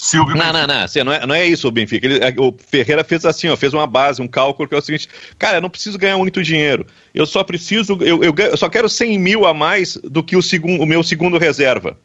Silvio 0.00 0.36
Não, 0.36 0.52
não, 0.52 0.64
não. 0.64 0.82
Assim, 0.84 1.02
não, 1.02 1.12
é, 1.12 1.26
não 1.26 1.34
é 1.34 1.44
isso 1.44 1.66
o 1.66 1.72
Benfica. 1.72 2.06
Ele- 2.06 2.18
é, 2.22 2.32
o 2.38 2.54
Ferreira 2.56 3.02
fez 3.02 3.24
assim, 3.24 3.48
ó, 3.48 3.56
fez 3.56 3.74
uma 3.74 3.86
base, 3.86 4.22
um 4.22 4.28
cálculo 4.28 4.68
que 4.68 4.74
é 4.74 4.78
o 4.78 4.80
seguinte: 4.82 5.08
cara, 5.36 5.56
eu 5.56 5.60
não 5.60 5.68
preciso 5.68 5.98
ganhar 5.98 6.16
muito 6.16 6.40
dinheiro. 6.42 6.86
Eu 7.12 7.26
só 7.26 7.42
preciso, 7.42 7.98
eu, 8.00 8.22
eu, 8.22 8.32
eu 8.36 8.56
só 8.56 8.68
quero 8.68 8.88
100 8.88 9.18
mil 9.18 9.44
a 9.44 9.52
mais 9.52 9.96
do 9.96 10.22
que 10.22 10.36
o, 10.36 10.42
segundo, 10.42 10.80
o 10.82 10.86
meu 10.86 11.02
segundo 11.02 11.36
reserva. 11.36 11.98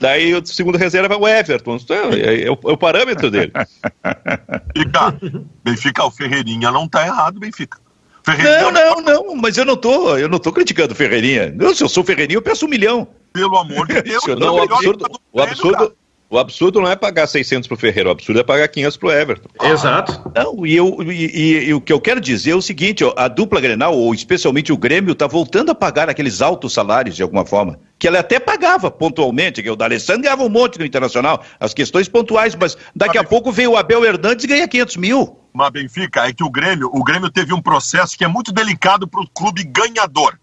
Daí 0.00 0.34
o 0.34 0.44
segundo 0.46 0.76
reserva 0.78 1.14
é 1.14 1.16
o 1.16 1.26
Everton. 1.28 1.76
Então, 1.76 2.10
é, 2.12 2.42
é 2.42 2.50
o, 2.50 2.58
é 2.64 2.72
o 2.72 2.76
parâmetro 2.76 3.30
dele. 3.30 3.52
Benfica. 4.74 5.18
Benfica, 5.64 6.04
o 6.04 6.10
Ferreirinha 6.10 6.70
não 6.70 6.88
tá 6.88 7.06
errado, 7.06 7.38
Benfica. 7.38 7.78
Ferreirinha, 8.24 8.70
Não, 8.70 8.72
não, 8.72 9.00
não, 9.00 9.36
mas 9.36 9.56
eu 9.56 9.64
não 9.64 9.76
tô, 9.76 10.16
eu 10.16 10.28
não 10.28 10.38
tô 10.38 10.52
criticando 10.52 10.92
o 10.92 10.96
Ferreirinha. 10.96 11.54
Eu, 11.58 11.74
se 11.74 11.82
eu 11.82 11.88
sou 11.88 12.04
Ferreirinha, 12.04 12.36
eu 12.36 12.42
peço 12.42 12.66
um 12.66 12.68
milhão. 12.68 13.08
pelo 13.32 13.56
amor 13.56 13.86
de 13.86 14.02
Deus. 14.02 14.24
Não, 14.26 14.34
é 14.34 14.40
Não, 14.40 14.54
o 14.56 14.62
absurdo, 14.62 15.06
o 15.32 15.40
absurdo. 15.42 15.96
O 16.30 16.38
absurdo 16.38 16.80
não 16.80 16.90
é 16.90 16.94
pagar 16.96 17.26
600 17.26 17.66
pro 17.66 17.76
Ferreira, 17.76 18.08
o 18.10 18.12
absurdo 18.12 18.40
é 18.40 18.44
pagar 18.44 18.68
500 18.68 18.96
pro 18.98 19.10
Everton. 19.10 19.48
Exato. 19.62 20.30
Não, 20.34 20.66
e, 20.66 20.76
eu, 20.76 20.98
e, 21.02 21.10
e- 21.26 21.64
e 21.68 21.74
o 21.74 21.80
que 21.80 21.92
eu 21.92 22.00
quero 22.00 22.20
dizer 22.20 22.50
é 22.50 22.54
o 22.54 22.60
seguinte, 22.62 23.02
ó, 23.02 23.14
a 23.16 23.28
dupla 23.28 23.60
Grenal, 23.60 23.96
ou 23.96 24.12
especialmente 24.14 24.72
o 24.72 24.76
Grêmio, 24.76 25.14
tá 25.14 25.26
voltando 25.26 25.70
a 25.70 25.74
pagar 25.74 26.08
aqueles 26.10 26.42
altos 26.42 26.72
salários 26.74 27.16
de 27.16 27.22
alguma 27.22 27.46
forma, 27.46 27.78
que 27.98 28.06
ela 28.06 28.18
até 28.20 28.38
pagava 28.38 28.90
pontualmente, 28.90 29.62
que 29.62 29.70
o 29.70 29.76
D'Alessandro 29.76 30.22
ganhava 30.22 30.42
um 30.42 30.48
monte 30.50 30.78
no 30.78 30.84
Internacional, 30.84 31.42
as 31.58 31.72
questões 31.72 32.08
pontuais, 32.08 32.54
mas 32.54 32.76
daqui 32.94 33.16
a 33.16 33.24
pouco 33.24 33.50
veio 33.50 33.72
o 33.72 33.76
Abel 33.76 34.04
Hernandes 34.04 34.44
e 34.44 34.48
ganha 34.48 34.68
500 34.68 34.96
mil. 34.96 35.38
Mas 35.52 35.70
Benfica, 35.70 36.28
é 36.28 36.32
que 36.32 36.44
o 36.44 36.50
Grêmio, 36.50 36.90
o 36.92 37.02
Grêmio 37.02 37.30
teve 37.30 37.54
um 37.54 37.62
processo 37.62 38.16
que 38.16 38.24
é 38.24 38.28
muito 38.28 38.52
delicado 38.52 39.08
para 39.08 39.20
o 39.22 39.28
clube 39.28 39.64
ganhador, 39.64 40.38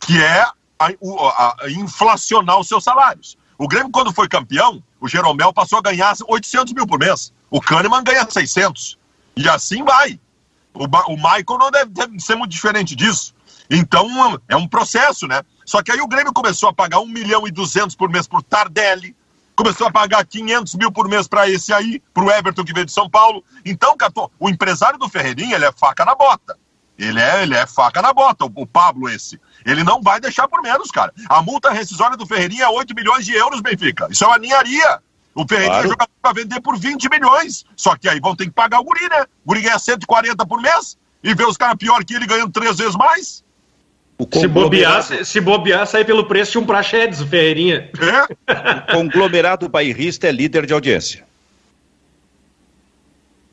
que 0.00 0.20
é 0.20 0.42
a, 0.80 0.92
o- 1.00 1.18
a- 1.26 1.56
a 1.62 1.70
inflacionar 1.70 2.58
os 2.58 2.66
seus 2.68 2.82
salários. 2.84 3.38
O 3.58 3.66
Grêmio, 3.66 3.90
quando 3.90 4.12
foi 4.12 4.28
campeão, 4.28 4.82
o 5.00 5.08
Jeromel 5.08 5.52
passou 5.52 5.78
a 5.80 5.82
ganhar 5.82 6.14
800 6.26 6.72
mil 6.72 6.86
por 6.86 6.98
mês. 6.98 7.32
O 7.50 7.60
Kahneman 7.60 8.04
ganha 8.04 8.24
600. 8.30 8.96
E 9.36 9.48
assim 9.48 9.82
vai. 9.84 10.18
O, 10.72 10.84
o 10.84 11.16
Michael 11.16 11.58
não 11.58 11.70
deve 11.70 11.90
ter- 11.92 12.20
ser 12.20 12.36
muito 12.36 12.52
diferente 12.52 12.94
disso. 12.94 13.34
Então, 13.68 14.40
é 14.48 14.56
um 14.56 14.66
processo, 14.68 15.26
né? 15.26 15.42
Só 15.64 15.82
que 15.82 15.90
aí 15.92 16.00
o 16.00 16.06
Grêmio 16.06 16.32
começou 16.32 16.68
a 16.68 16.72
pagar 16.72 17.00
1 17.00 17.06
milhão 17.06 17.46
e 17.46 17.50
200 17.50 17.94
por 17.96 18.08
mês 18.08 18.26
por 18.26 18.42
Tardelli, 18.42 19.14
começou 19.56 19.88
a 19.88 19.90
pagar 19.90 20.24
500 20.24 20.76
mil 20.76 20.92
por 20.92 21.08
mês 21.08 21.26
para 21.26 21.48
esse 21.50 21.72
aí, 21.72 22.00
para 22.14 22.24
o 22.24 22.30
Everton 22.30 22.64
que 22.64 22.72
veio 22.72 22.86
de 22.86 22.92
São 22.92 23.10
Paulo. 23.10 23.44
Então, 23.64 23.96
Catô, 23.96 24.30
o 24.38 24.48
empresário 24.48 24.98
do 24.98 25.08
Ferreirinha, 25.08 25.56
ele 25.56 25.64
é 25.64 25.72
faca 25.72 26.04
na 26.04 26.14
bota. 26.14 26.56
Ele 26.96 27.20
é, 27.20 27.42
ele 27.42 27.54
é 27.54 27.66
faca 27.66 28.00
na 28.00 28.12
bota, 28.12 28.44
o, 28.44 28.52
o 28.54 28.66
Pablo 28.66 29.08
esse. 29.08 29.40
Ele 29.66 29.82
não 29.84 30.00
vai 30.00 30.20
deixar 30.20 30.48
por 30.48 30.62
menos, 30.62 30.90
cara. 30.90 31.12
A 31.28 31.42
multa 31.42 31.70
rescisória 31.70 32.16
do 32.16 32.26
Ferreirinha 32.26 32.64
é 32.64 32.68
8 32.68 32.94
milhões 32.94 33.24
de 33.24 33.34
euros, 33.34 33.60
Benfica. 33.60 34.08
Isso 34.10 34.24
é 34.24 34.26
uma 34.26 34.38
ninharia. 34.38 35.00
O 35.34 35.46
Ferreirinha 35.46 35.72
Claro. 35.80 35.86
é 35.86 35.90
jogador 35.90 36.12
para 36.22 36.32
vender 36.32 36.60
por 36.60 36.78
20 36.78 37.08
milhões. 37.08 37.64
Só 37.76 37.94
que 37.96 38.08
aí 38.08 38.18
vão 38.20 38.34
ter 38.34 38.44
que 38.46 38.50
pagar 38.50 38.80
o 38.80 38.84
guri, 38.84 39.08
né? 39.08 39.22
O 39.44 39.48
guri 39.48 39.60
ganha 39.62 39.78
140 39.78 40.44
por 40.46 40.60
mês 40.60 40.96
e 41.22 41.34
vê 41.34 41.44
os 41.44 41.56
caras 41.56 41.76
pior 41.76 42.04
que 42.04 42.14
ele 42.14 42.26
ganhando 42.26 42.50
três 42.52 42.76
vezes 42.76 42.96
mais. 42.96 43.44
O 44.18 44.26
Se 44.36 44.48
bobear, 44.48 45.00
se, 45.04 45.24
se 45.24 45.40
bobear, 45.40 45.86
sai 45.86 46.04
pelo 46.04 46.24
preço 46.26 46.52
de 46.52 46.58
um 46.58 46.66
prachedes, 46.66 47.20
o 47.20 47.26
Ferreirinha. 47.26 47.88
É? 48.00 48.92
o 48.92 48.92
conglomerado 48.92 49.68
bairrista 49.68 50.26
é 50.26 50.32
líder 50.32 50.66
de 50.66 50.72
audiência. 50.72 51.24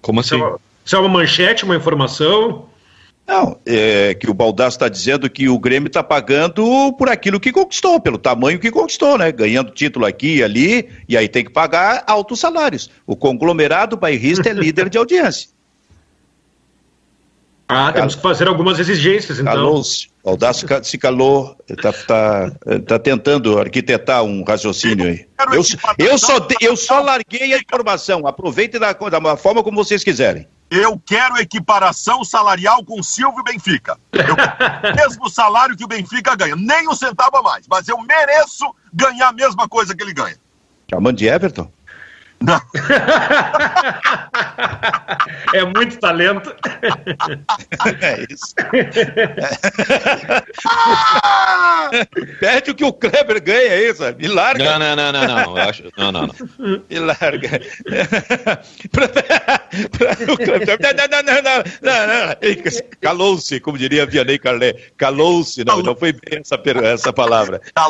Como 0.02 0.22
Isso 0.22 0.34
é, 0.34 0.38
assim? 0.38 0.46
uma, 0.48 0.60
isso 0.84 0.96
é 0.96 1.00
uma 1.00 1.10
manchete, 1.10 1.64
uma 1.66 1.76
informação. 1.76 2.68
Não, 3.28 3.60
é 3.66 4.14
que 4.14 4.30
o 4.30 4.34
Baldasso 4.36 4.78
está 4.78 4.88
dizendo 4.88 5.28
que 5.28 5.50
o 5.50 5.58
Grêmio 5.58 5.88
está 5.88 6.04
pagando 6.04 6.94
por 6.94 7.10
aquilo 7.10 7.40
que 7.40 7.52
conquistou, 7.52 8.00
pelo 8.00 8.20
tamanho 8.20 8.60
que 8.60 8.70
conquistou, 8.70 9.18
né? 9.18 9.32
Ganhando 9.32 9.72
título 9.72 10.06
aqui 10.06 10.38
e 10.38 10.44
ali, 10.44 10.88
e 11.10 11.18
aí 11.18 11.28
tem 11.28 11.44
que 11.44 11.52
pagar 11.52 12.04
altos 12.06 12.40
salários. 12.40 12.90
O 13.06 13.16
conglomerado 13.16 13.98
bairrista 13.98 14.50
é 14.50 14.54
líder 14.56 14.90
de 14.90 15.00
audiência. 15.00 15.50
Ah, 17.68 17.92
temos 17.92 18.14
que 18.14 18.22
fazer 18.22 18.48
algumas 18.48 18.78
exigências, 18.78 19.40
então. 19.40 19.54
Calou-se. 19.54 20.08
O 20.22 20.30
Baldasso 20.30 20.68
se 20.84 20.98
calou, 21.00 21.58
está 21.68 21.92
tá, 21.92 22.52
tá 22.86 23.00
tentando 23.00 23.58
arquitetar 23.58 24.24
um 24.24 24.44
raciocínio 24.44 25.08
aí. 25.08 25.26
Eu, 25.52 25.64
eu, 25.98 26.18
só, 26.18 26.48
eu 26.62 26.78
só 26.78 27.00
larguei 27.00 27.54
a 27.54 27.58
informação, 27.58 28.28
aproveitem 28.28 28.80
da, 28.80 28.94
da 28.94 29.36
forma 29.36 29.64
como 29.64 29.84
vocês 29.84 30.04
quiserem. 30.04 30.48
Eu 30.70 31.00
quero 31.06 31.38
equiparação 31.38 32.24
salarial 32.24 32.84
com 32.84 33.02
Silvio 33.04 33.44
Benfica. 33.44 33.98
Eu 34.12 34.36
quero 34.36 34.94
o 34.94 34.96
mesmo 34.98 35.30
salário 35.30 35.78
que 35.78 35.84
o 35.84 35.88
Benfica 35.88 36.36
ganha, 36.36 36.56
nem 36.56 36.88
um 36.88 36.96
centavo 36.96 37.38
a 37.38 37.44
mais, 37.44 37.68
mas 37.68 37.88
eu 37.88 38.02
mereço 38.02 38.74
ganhar 38.94 39.30
a 39.30 39.34
mesma 39.34 39.70
coisa 39.70 39.96
que 39.96 40.04
ele 40.04 40.14
ganha. 40.14 40.38
Chamando 40.90 41.18
de 41.18 41.28
Everton? 41.28 41.70
Não. 42.46 42.62
É 45.54 45.64
muito 45.66 45.98
talento. 46.00 46.54
É 48.02 48.26
isso. 48.30 48.54
Perde 52.40 52.72
o 52.72 52.76
que 52.76 52.84
o 52.84 52.94
Kleber 52.94 53.42
ganha 53.42 53.72
aí, 53.74 53.94
sabe? 53.96 54.26
E 54.26 54.28
larga. 54.28 54.78
Não, 54.78 54.96
não, 54.96 54.96
não, 54.96 55.12
não, 55.12 55.28
não. 55.28 55.58
Eu 55.58 55.70
acho, 55.70 55.84
não, 55.98 56.12
não, 56.12 56.28
não. 56.28 56.82
E 56.90 57.00
larga. 57.00 57.62
Pra- 58.92 59.08
pra- 59.08 60.34
o 60.34 60.38
Kleber- 60.38 60.80
não, 60.82 60.94
não, 61.08 61.24
não, 61.24 61.64
não, 61.82 62.08
não. 62.08 62.36
Calou-se, 63.02 63.60
como 63.60 63.78
diria 63.78 64.06
Vianney 64.06 64.38
Carlet. 64.40 64.94
Calou-se, 64.98 65.64
não, 65.66 65.82
não 65.82 65.96
foi 65.96 66.14
bem 66.14 66.40
essa, 66.42 66.58
per- 66.58 66.84
essa 66.84 67.12
palavra. 67.14 67.62
A 67.76 67.88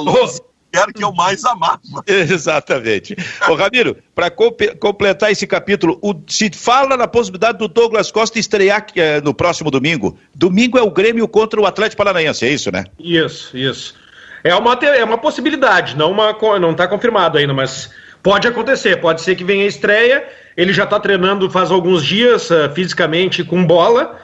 que 0.94 1.04
eu 1.04 1.12
mais 1.14 1.44
amava. 1.46 1.80
Exatamente. 2.08 3.16
Ô, 3.50 3.56
Ramiro, 3.56 3.98
para 4.14 4.30
completar 4.30 5.32
esse 5.32 5.46
capítulo, 5.48 5.98
o- 6.02 6.14
se 6.28 6.50
fala 6.54 6.96
na 6.98 7.08
possibilidade 7.08 7.58
do 7.58 7.68
Douglas 7.68 8.12
Costa 8.12 8.40
estrear 8.40 8.86
eh, 8.96 9.22
no 9.22 9.34
próximo 9.34 9.72
domingo. 9.72 10.18
Domingo 10.34 10.78
é 10.78 10.82
o 10.82 10.92
Grêmio 10.92 11.28
contra 11.28 11.60
o 11.60 11.66
Atlético 11.66 11.98
Paranaense, 12.04 12.46
é 12.46 12.50
isso, 12.50 12.72
né? 12.72 12.84
Isso, 13.00 13.58
isso. 13.58 13.96
É 14.44 14.54
uma, 14.56 14.74
é 14.74 15.04
uma 15.04 15.18
possibilidade, 15.18 15.96
não 15.98 16.12
uma, 16.12 16.34
co- 16.34 16.60
não 16.60 16.72
está 16.72 16.88
confirmado 16.88 17.38
ainda, 17.38 17.54
mas 17.54 17.90
pode 18.22 18.48
acontecer. 18.48 18.98
Pode 18.98 19.22
ser 19.22 19.36
que 19.36 19.44
venha 19.44 19.64
a 19.66 19.68
estreia. 19.68 20.24
Ele 20.56 20.72
já 20.72 20.84
está 20.84 21.00
treinando 21.00 21.50
faz 21.50 21.72
alguns 21.72 22.04
dias 22.06 22.52
ah, 22.52 22.70
fisicamente 22.70 23.44
com 23.44 23.66
bola. 23.66 24.20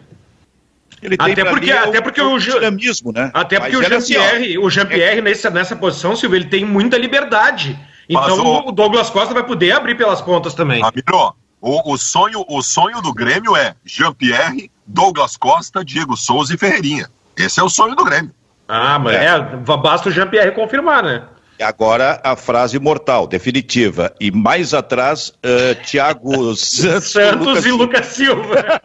Até 1.20 1.46
porque, 1.46 1.72
é 1.72 1.78
até 1.78 2.02
porque 2.02 2.22
o, 2.22 2.34
o 2.34 2.40
dinamismo, 2.40 3.12
né? 3.12 3.30
Até 3.34 3.60
porque 3.60 3.78
Mas 3.78 3.86
o 3.86 3.90
Jean-Pierre, 3.90 4.46
assim, 4.46 4.58
o 4.58 4.70
Jean-Pierre 4.70 5.20
é... 5.20 5.22
nessa, 5.22 5.50
nessa 5.50 5.76
posição, 5.76 6.16
Silvio, 6.16 6.38
ele 6.38 6.46
tem 6.46 6.66
muita 6.66 6.98
liberdade. 6.98 7.78
Então 8.10 8.46
o... 8.46 8.70
o 8.70 8.72
Douglas 8.72 9.10
Costa 9.10 9.34
vai 9.34 9.44
poder 9.44 9.74
abrir 9.74 9.96
pelas 9.96 10.22
pontas 10.22 10.54
também. 10.54 10.82
Ramiro, 10.82 11.36
o, 11.62 11.94
o, 11.94 11.98
sonho, 11.98 12.46
o 12.48 12.62
sonho 12.62 13.02
do 13.02 13.14
Grêmio 13.14 13.56
é 13.56 13.76
Jean-Pierre, 13.86 14.72
Douglas 14.86 15.38
Costa, 15.38 15.84
Diego 15.84 16.16
Souza 16.16 16.54
e 16.54 16.58
Ferreirinha. 16.58 17.10
Esse 17.36 17.60
é 17.60 17.64
o 17.64 17.70
sonho 17.70 17.96
do 17.96 18.04
Grêmio. 18.04 18.32
Ah, 18.68 19.00
mas 19.00 19.16
é, 19.16 19.26
é 19.28 19.78
basta 19.78 20.10
o 20.10 20.12
Jean-Pierre 20.12 20.52
confirmar, 20.52 21.04
né? 21.04 21.24
Agora 21.60 22.20
a 22.24 22.36
frase 22.36 22.80
mortal, 22.80 23.28
definitiva. 23.28 24.14
E 24.20 24.32
mais 24.32 24.74
atrás, 24.74 25.30
uh, 25.30 25.76
Thiago 25.84 26.56
Santos, 26.58 27.12
Santos 27.12 27.66
e 27.66 27.72
Lucas 27.72 28.06
Silva. 28.08 28.64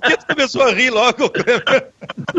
Por 0.00 0.08
que 0.08 0.16
tu 0.16 0.26
começou 0.26 0.62
a 0.62 0.72
rir 0.72 0.90
logo? 0.90 1.32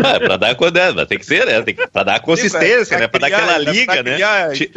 ah, 0.03 0.19
para 0.19 0.37
dar 0.37 0.51
é, 0.51 1.05
tem 1.05 1.17
que 1.17 1.25
ser, 1.25 1.45
né? 1.45 1.61
Tem 1.61 1.75
que, 1.75 1.87
pra 1.87 2.03
dar 2.03 2.19
consistência, 2.21 2.85
Sim, 2.85 3.01
né? 3.01 3.07
Para 3.07 3.19
dar 3.19 3.27
aquela 3.27 3.57
liga, 3.57 4.03
né? 4.03 4.17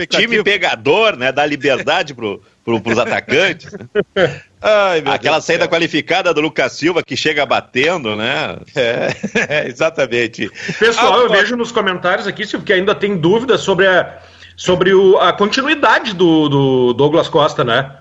Time 0.08 0.42
pegador, 0.42 1.16
né? 1.16 1.30
Dar 1.30 1.46
liberdade 1.46 2.14
pro, 2.14 2.42
pro, 2.64 2.80
pros 2.80 2.98
atacantes. 2.98 3.70
Ai, 4.60 5.02
Aquela 5.04 5.36
Deus 5.36 5.44
saída 5.44 5.68
qualificada 5.68 6.32
do 6.32 6.40
Lucas 6.40 6.72
Silva 6.72 7.02
que 7.02 7.16
chega 7.16 7.44
batendo, 7.44 8.16
né? 8.16 8.56
É, 8.74 9.08
é 9.64 9.68
exatamente. 9.68 10.50
Pessoal, 10.78 11.14
ah, 11.14 11.18
eu 11.18 11.30
vejo 11.30 11.54
nos 11.54 11.70
comentários 11.70 12.26
aqui, 12.26 12.46
Silvio, 12.46 12.66
que 12.66 12.72
ainda 12.72 12.94
tem 12.94 13.16
dúvidas 13.16 13.60
sobre 13.60 13.86
a 13.86 14.18
sobre 14.56 14.94
o, 14.94 15.18
a 15.18 15.32
continuidade 15.32 16.14
do, 16.14 16.48
do 16.48 16.92
Douglas 16.92 17.28
Costa, 17.28 17.64
né? 17.64 17.96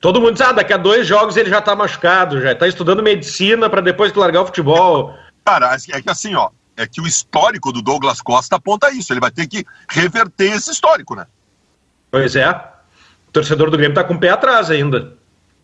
Todo 0.00 0.20
mundo 0.20 0.32
diz, 0.32 0.40
ah, 0.40 0.52
daqui 0.52 0.72
a 0.72 0.76
dois 0.76 1.06
jogos 1.06 1.36
ele 1.36 1.48
já 1.48 1.60
tá 1.60 1.76
machucado, 1.76 2.40
já 2.40 2.54
tá 2.54 2.66
estudando 2.66 3.02
medicina 3.02 3.70
para 3.70 3.80
depois 3.80 4.12
largar 4.12 4.42
o 4.42 4.46
futebol. 4.46 5.16
Cara, 5.44 5.76
é 5.90 6.02
que 6.02 6.10
assim, 6.10 6.34
ó, 6.34 6.50
é 6.76 6.86
que 6.86 7.00
o 7.00 7.06
histórico 7.06 7.72
do 7.72 7.82
Douglas 7.82 8.20
Costa 8.20 8.56
aponta 8.56 8.90
isso. 8.90 9.12
Ele 9.12 9.20
vai 9.20 9.30
ter 9.30 9.46
que 9.46 9.64
reverter 9.88 10.52
esse 10.52 10.70
histórico, 10.70 11.14
né? 11.14 11.26
Pois 12.10 12.34
é. 12.34 12.48
O 12.50 13.32
torcedor 13.32 13.70
do 13.70 13.76
Grêmio 13.76 13.94
tá 13.94 14.04
com 14.04 14.14
o 14.14 14.18
pé 14.18 14.30
atrás 14.30 14.70
ainda. 14.70 15.16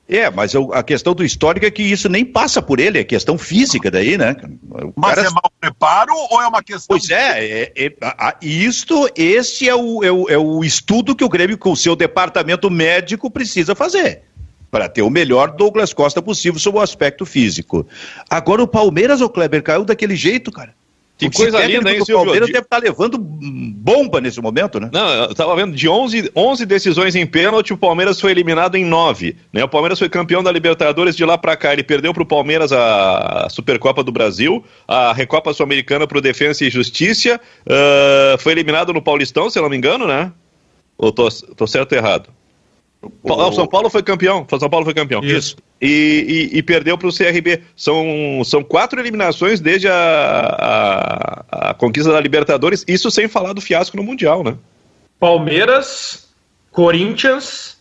É, 0.08 0.30
mas 0.30 0.54
eu, 0.54 0.72
a 0.72 0.82
questão 0.82 1.14
do 1.14 1.22
histórico 1.22 1.66
é 1.66 1.70
que 1.70 1.82
isso 1.82 2.08
nem 2.08 2.24
passa 2.24 2.62
por 2.62 2.80
ele, 2.80 2.98
é 2.98 3.04
questão 3.04 3.36
física 3.36 3.90
daí, 3.90 4.16
né? 4.16 4.34
O 4.70 4.92
mas 4.96 5.16
cara... 5.16 5.28
é 5.28 5.30
mau 5.30 5.52
preparo 5.60 6.14
ou 6.30 6.40
é 6.40 6.46
uma 6.46 6.62
questão... 6.62 6.96
Pois 6.96 7.10
é, 7.10 7.44
é, 7.44 7.72
é 7.76 7.94
a, 8.00 8.34
isto, 8.40 9.06
esse 9.14 9.68
é 9.68 9.74
o, 9.74 10.02
é, 10.02 10.10
o, 10.10 10.28
é 10.30 10.38
o 10.38 10.64
estudo 10.64 11.14
que 11.14 11.22
o 11.22 11.28
Grêmio, 11.28 11.58
com 11.58 11.72
o 11.72 11.76
seu 11.76 11.94
departamento 11.94 12.70
médico, 12.70 13.30
precisa 13.30 13.74
fazer 13.74 14.22
para 14.70 14.88
ter 14.88 15.02
o 15.02 15.10
melhor 15.10 15.52
Douglas 15.52 15.92
Costa 15.92 16.20
possível 16.20 16.58
sobre 16.58 16.80
o 16.80 16.82
aspecto 16.82 17.24
físico. 17.24 17.86
Agora 18.28 18.62
o 18.62 18.68
Palmeiras, 18.68 19.20
o 19.20 19.28
Kleber, 19.28 19.62
caiu 19.62 19.84
daquele 19.84 20.16
jeito, 20.16 20.50
cara. 20.50 20.74
Que 21.18 21.28
coisa 21.30 21.64
linda, 21.66 21.90
hein, 21.90 22.04
Silvio? 22.04 22.14
O 22.14 22.24
Palmeiras 22.24 22.48
deve 22.48 22.60
estar 22.60 22.76
tá 22.76 22.82
levando 22.82 23.18
bomba 23.18 24.20
nesse 24.20 24.40
momento, 24.40 24.78
né? 24.78 24.88
Não, 24.92 25.08
eu 25.24 25.32
estava 25.32 25.56
vendo, 25.56 25.74
de 25.74 25.88
11, 25.88 26.30
11 26.34 26.64
decisões 26.64 27.16
em 27.16 27.26
pênalti, 27.26 27.72
o 27.72 27.76
Palmeiras 27.76 28.20
foi 28.20 28.30
eliminado 28.30 28.76
em 28.76 28.84
9. 28.84 29.36
Né? 29.52 29.64
O 29.64 29.68
Palmeiras 29.68 29.98
foi 29.98 30.08
campeão 30.08 30.42
da 30.44 30.52
Libertadores 30.52 31.16
de 31.16 31.24
lá 31.24 31.36
para 31.36 31.56
cá. 31.56 31.72
Ele 31.72 31.82
perdeu 31.82 32.14
para 32.14 32.22
o 32.22 32.26
Palmeiras 32.26 32.72
a 32.72 33.48
Supercopa 33.50 34.04
do 34.04 34.12
Brasil, 34.12 34.64
a 34.86 35.12
Recopa 35.12 35.52
Sul-Americana 35.52 36.06
para 36.06 36.18
o 36.18 36.20
Defensa 36.20 36.64
e 36.64 36.70
Justiça, 36.70 37.40
uh, 37.66 38.38
foi 38.38 38.52
eliminado 38.52 38.92
no 38.92 39.02
Paulistão, 39.02 39.50
se 39.50 39.58
eu 39.58 39.62
não 39.64 39.70
me 39.70 39.76
engano, 39.76 40.06
né? 40.06 40.30
Ou 40.96 41.10
tô, 41.10 41.28
tô 41.56 41.66
certo 41.66 41.92
ou 41.92 41.98
errado? 41.98 42.37
O 43.00 43.52
São 43.52 43.66
Paulo 43.66 43.88
foi 43.88 44.02
campeão. 44.02 44.46
São 44.58 44.68
Paulo 44.68 44.84
foi 44.84 44.94
campeão. 44.94 45.22
Isso. 45.22 45.56
E, 45.80 46.50
e, 46.52 46.58
e 46.58 46.62
perdeu 46.62 46.98
para 46.98 47.08
o 47.08 47.14
CRB. 47.14 47.62
São, 47.76 48.42
são 48.44 48.62
quatro 48.64 49.00
eliminações 49.00 49.60
desde 49.60 49.88
a, 49.88 49.94
a, 49.94 51.70
a, 51.70 51.74
conquista 51.74 52.12
da 52.12 52.20
Libertadores. 52.20 52.84
Isso 52.88 53.10
sem 53.10 53.28
falar 53.28 53.52
do 53.52 53.60
fiasco 53.60 53.96
no 53.96 54.02
Mundial, 54.02 54.42
né? 54.42 54.56
Palmeiras, 55.20 56.28
Corinthians, 56.72 57.78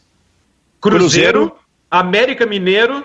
Cruzeiro, 0.79 0.99
Cruzeiro. 0.99 1.55
América 1.89 2.45
Mineiro, 2.45 3.03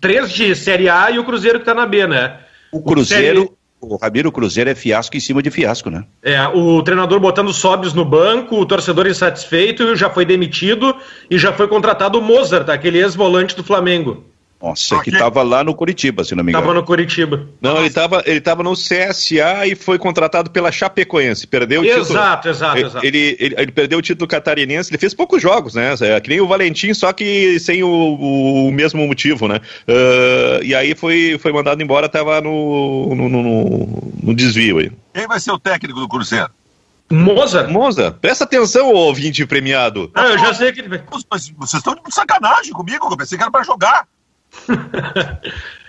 três 0.00 0.30
de 0.30 0.54
Série 0.54 0.90
A 0.90 1.10
e 1.10 1.18
o 1.18 1.24
Cruzeiro 1.24 1.58
que 1.58 1.62
está 1.62 1.74
na 1.74 1.86
B, 1.86 2.06
né? 2.06 2.38
O 2.70 2.82
Cruzeiro, 2.82 3.56
o 3.80 3.96
Ramiro 3.96 4.32
Cruzeiro 4.32 4.70
é 4.70 4.74
fiasco 4.74 5.16
em 5.16 5.20
cima 5.20 5.42
de 5.42 5.50
fiasco, 5.50 5.90
né? 5.90 6.04
É, 6.22 6.46
o 6.48 6.82
treinador 6.82 7.20
botando 7.20 7.52
sobes 7.52 7.92
no 7.92 8.04
banco, 8.04 8.56
o 8.56 8.66
torcedor 8.66 9.06
insatisfeito, 9.06 9.94
já 9.94 10.10
foi 10.10 10.24
demitido 10.24 10.94
e 11.30 11.38
já 11.38 11.52
foi 11.52 11.68
contratado 11.68 12.18
o 12.18 12.22
Mozart, 12.22 12.68
aquele 12.68 12.98
ex-volante 12.98 13.54
do 13.54 13.62
Flamengo. 13.62 14.24
Nossa, 14.60 15.00
que 15.02 15.10
estava 15.10 15.42
lá 15.44 15.62
no 15.62 15.72
Curitiba, 15.72 16.24
se 16.24 16.34
não 16.34 16.42
me 16.42 16.50
engano. 16.50 16.64
Estava 16.64 16.80
no 16.80 16.84
Curitiba. 16.84 17.46
Não, 17.60 17.76
ele 17.78 17.86
estava 17.86 18.22
ele 18.26 18.40
tava 18.40 18.64
no 18.64 18.72
CSA 18.72 19.66
e 19.66 19.76
foi 19.76 19.98
contratado 19.98 20.50
pela 20.50 20.72
Chapecoense. 20.72 21.46
Perdeu 21.46 21.82
o 21.82 21.84
exato, 21.84 22.00
título. 22.00 22.18
Exato, 22.18 22.48
exato, 22.48 22.78
exato. 22.78 23.06
Ele, 23.06 23.36
ele, 23.38 23.54
ele, 23.56 23.72
perdeu 23.72 23.98
o 24.00 24.02
título 24.02 24.26
catarinense. 24.26 24.90
Ele 24.90 24.98
fez 24.98 25.14
poucos 25.14 25.40
jogos, 25.40 25.74
né? 25.74 25.94
É, 26.00 26.20
que 26.20 26.28
nem 26.28 26.40
o 26.40 26.48
Valentim, 26.48 26.92
só 26.92 27.12
que 27.12 27.60
sem 27.60 27.84
o, 27.84 27.88
o 27.88 28.72
mesmo 28.72 29.06
motivo, 29.06 29.46
né? 29.46 29.60
Uh, 29.86 30.64
e 30.64 30.74
aí 30.74 30.92
foi, 30.96 31.38
foi 31.40 31.52
mandado 31.52 31.80
embora, 31.80 32.06
estava 32.06 32.40
no, 32.40 33.14
no, 33.14 33.28
no, 33.28 34.12
no 34.20 34.34
desvio 34.34 34.78
aí. 34.78 34.90
Quem 35.14 35.28
vai 35.28 35.38
ser 35.38 35.52
o 35.52 35.58
técnico 35.58 36.00
do 36.00 36.08
Cruzeiro? 36.08 36.50
Moza? 37.10 37.68
Moza, 37.68 38.10
presta 38.10 38.44
atenção, 38.44 38.92
ouvinte 38.92 39.46
premiado. 39.46 40.10
Ah, 40.14 40.26
eu 40.26 40.38
já 40.38 40.52
sei 40.52 40.72
que 40.72 40.80
ele 40.80 40.88
vai. 40.88 41.02
Vocês 41.10 41.74
estão 41.74 41.94
de 41.94 42.14
sacanagem 42.14 42.72
comigo, 42.72 43.06
eu 43.08 43.16
pensei 43.16 43.38
que 43.38 43.42
era 43.42 43.52
para 43.52 43.62
jogar. 43.62 44.06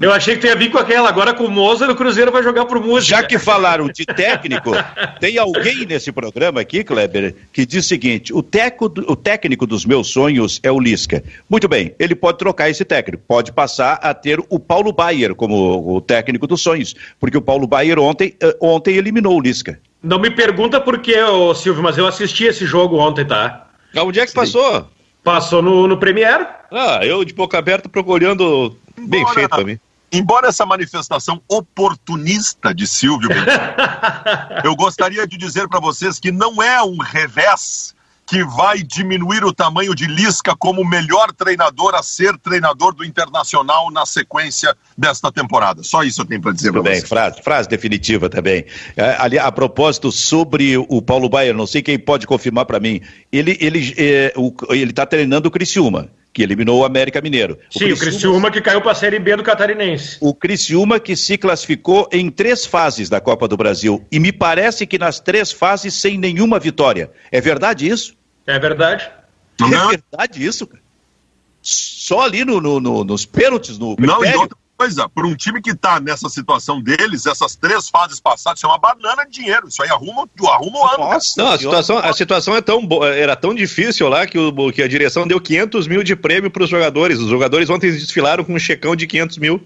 Eu 0.00 0.12
achei 0.12 0.34
que 0.34 0.40
tinha 0.40 0.56
vir 0.56 0.70
com 0.70 0.78
aquela, 0.78 1.08
agora 1.08 1.34
com 1.34 1.44
o 1.44 1.50
Mozart 1.50 1.90
o 1.90 1.94
Cruzeiro 1.94 2.32
vai 2.32 2.42
jogar 2.42 2.64
pro 2.64 2.82
música. 2.82 3.16
Já 3.16 3.22
que 3.22 3.38
falaram 3.38 3.88
de 3.88 4.04
técnico, 4.04 4.72
tem 5.20 5.38
alguém 5.38 5.86
nesse 5.86 6.10
programa 6.10 6.60
aqui, 6.60 6.82
Kleber, 6.82 7.34
que 7.52 7.66
diz 7.66 7.84
o 7.84 7.88
seguinte: 7.88 8.32
o, 8.32 8.42
teco, 8.42 8.86
o 8.86 9.16
técnico 9.16 9.66
dos 9.66 9.84
meus 9.84 10.08
sonhos 10.08 10.58
é 10.62 10.70
o 10.70 10.80
Lisca. 10.80 11.22
Muito 11.48 11.68
bem, 11.68 11.94
ele 11.98 12.14
pode 12.14 12.38
trocar 12.38 12.70
esse 12.70 12.84
técnico, 12.84 13.22
pode 13.26 13.52
passar 13.52 13.98
a 14.02 14.14
ter 14.14 14.40
o 14.48 14.58
Paulo 14.58 14.92
Baier 14.92 15.34
como 15.34 15.96
o 15.96 16.00
técnico 16.00 16.46
dos 16.46 16.62
sonhos, 16.62 16.94
porque 17.18 17.36
o 17.36 17.42
Paulo 17.42 17.66
Baier 17.66 17.98
ontem, 17.98 18.34
eh, 18.40 18.56
ontem 18.60 18.96
eliminou 18.96 19.36
o 19.36 19.40
Lisca. 19.40 19.78
Não 20.02 20.18
me 20.18 20.30
pergunta 20.30 20.80
por 20.80 20.98
quê, 20.98 21.16
Silvio, 21.54 21.82
mas 21.82 21.98
eu 21.98 22.06
assisti 22.06 22.44
esse 22.44 22.64
jogo 22.64 22.96
ontem, 22.96 23.24
tá? 23.24 23.66
Onde 23.96 24.18
é 24.18 24.24
que 24.24 24.30
Sim. 24.30 24.36
passou? 24.36 24.88
Passou 25.22 25.62
no, 25.62 25.86
no 25.86 25.98
Premiere. 25.98 26.46
Ah, 26.70 27.00
eu 27.04 27.24
de 27.24 27.32
boca 27.34 27.58
aberta 27.58 27.88
procurando 27.88 28.76
bem 28.96 29.20
embora, 29.20 29.34
feito 29.34 29.50
pra 29.50 29.64
mim. 29.64 29.78
Embora 30.12 30.48
essa 30.48 30.66
manifestação 30.66 31.40
oportunista 31.48 32.74
de 32.74 32.86
Silvio, 32.86 33.28
eu 34.64 34.74
gostaria 34.74 35.26
de 35.26 35.36
dizer 35.36 35.68
para 35.68 35.80
vocês 35.80 36.18
que 36.18 36.32
não 36.32 36.62
é 36.62 36.82
um 36.82 36.98
revés 36.98 37.94
que 38.30 38.44
vai 38.44 38.80
diminuir 38.80 39.42
o 39.44 39.52
tamanho 39.52 39.92
de 39.92 40.06
Lisca 40.06 40.54
como 40.56 40.82
o 40.82 40.88
melhor 40.88 41.32
treinador 41.32 41.96
a 41.96 42.02
ser 42.02 42.38
treinador 42.38 42.94
do 42.94 43.04
Internacional 43.04 43.90
na 43.90 44.06
sequência 44.06 44.72
desta 44.96 45.32
temporada. 45.32 45.82
Só 45.82 46.04
isso 46.04 46.20
eu 46.20 46.24
tenho 46.24 46.40
para 46.40 46.52
dizer 46.52 46.70
para 46.70 46.80
bem, 46.80 47.00
frase, 47.00 47.42
frase 47.42 47.68
definitiva 47.68 48.30
também. 48.30 48.64
É, 48.96 49.16
ali, 49.18 49.36
a 49.36 49.50
propósito, 49.50 50.12
sobre 50.12 50.78
o 50.78 51.02
Paulo 51.02 51.28
Baier, 51.28 51.56
não 51.56 51.66
sei 51.66 51.82
quem 51.82 51.98
pode 51.98 52.24
confirmar 52.24 52.66
para 52.66 52.78
mim, 52.78 53.00
ele 53.32 53.58
ele 53.60 53.94
é, 53.98 54.32
ele 54.68 54.90
está 54.90 55.04
treinando 55.04 55.48
o 55.48 55.50
Criciúma 55.50 56.08
que 56.32 56.44
eliminou 56.44 56.78
o 56.78 56.84
América 56.84 57.20
Mineiro. 57.20 57.58
O 57.74 57.78
Sim, 57.78 57.86
Criciúma, 57.86 57.94
o 57.94 57.98
Criciúma 57.98 58.50
que 58.52 58.60
caiu 58.60 58.80
para 58.80 58.92
a 58.92 58.94
Série 58.94 59.18
B 59.18 59.34
do 59.34 59.42
Catarinense. 59.42 60.16
O 60.20 60.32
Criciúma 60.32 61.00
que 61.00 61.16
se 61.16 61.36
classificou 61.36 62.08
em 62.12 62.30
três 62.30 62.64
fases 62.64 63.08
da 63.08 63.20
Copa 63.20 63.48
do 63.48 63.56
Brasil 63.56 64.06
e 64.12 64.20
me 64.20 64.30
parece 64.30 64.86
que 64.86 64.96
nas 64.96 65.18
três 65.18 65.50
fases 65.50 65.94
sem 65.94 66.16
nenhuma 66.16 66.60
vitória. 66.60 67.10
É 67.32 67.40
verdade 67.40 67.88
isso? 67.88 68.19
É 68.46 68.58
verdade. 68.58 69.10
Não. 69.60 69.92
É 69.92 69.96
verdade 69.96 70.44
isso, 70.44 70.66
cara. 70.66 70.82
Só 71.62 72.22
ali 72.22 72.44
no, 72.44 72.60
no, 72.60 72.80
no 72.80 73.04
nos 73.04 73.26
pênaltis, 73.26 73.78
no 73.78 73.94
Não, 73.98 74.24
e 74.24 74.34
outra 74.34 74.56
coisa, 74.78 75.06
para 75.10 75.26
um 75.26 75.34
time 75.34 75.60
que 75.60 75.72
está 75.72 76.00
nessa 76.00 76.26
situação 76.30 76.80
deles, 76.80 77.26
essas 77.26 77.54
três 77.54 77.90
fases 77.90 78.18
passadas, 78.18 78.58
isso 78.58 78.66
é 78.66 78.70
uma 78.70 78.78
banana 78.78 79.26
de 79.26 79.32
dinheiro. 79.32 79.68
Isso 79.68 79.82
aí 79.82 79.90
arruma, 79.90 80.26
arruma 80.48 80.78
o 80.78 80.86
ano. 80.86 80.98
Nossa, 80.98 81.34
não, 81.36 81.52
a 81.52 81.58
situação, 81.58 81.98
a 81.98 82.12
situação 82.14 82.56
é 82.56 82.62
tão 82.62 82.88
era 83.04 83.36
tão 83.36 83.54
difícil 83.54 84.08
lá 84.08 84.26
que, 84.26 84.38
o, 84.38 84.72
que 84.72 84.82
a 84.82 84.88
direção 84.88 85.26
deu 85.26 85.38
500 85.38 85.86
mil 85.86 86.02
de 86.02 86.16
prêmio 86.16 86.50
para 86.50 86.64
os 86.64 86.70
jogadores. 86.70 87.18
Os 87.18 87.28
jogadores 87.28 87.68
ontem 87.68 87.92
desfilaram 87.92 88.42
com 88.42 88.54
um 88.54 88.58
checão 88.58 88.96
de 88.96 89.06
500 89.06 89.36
mil. 89.36 89.62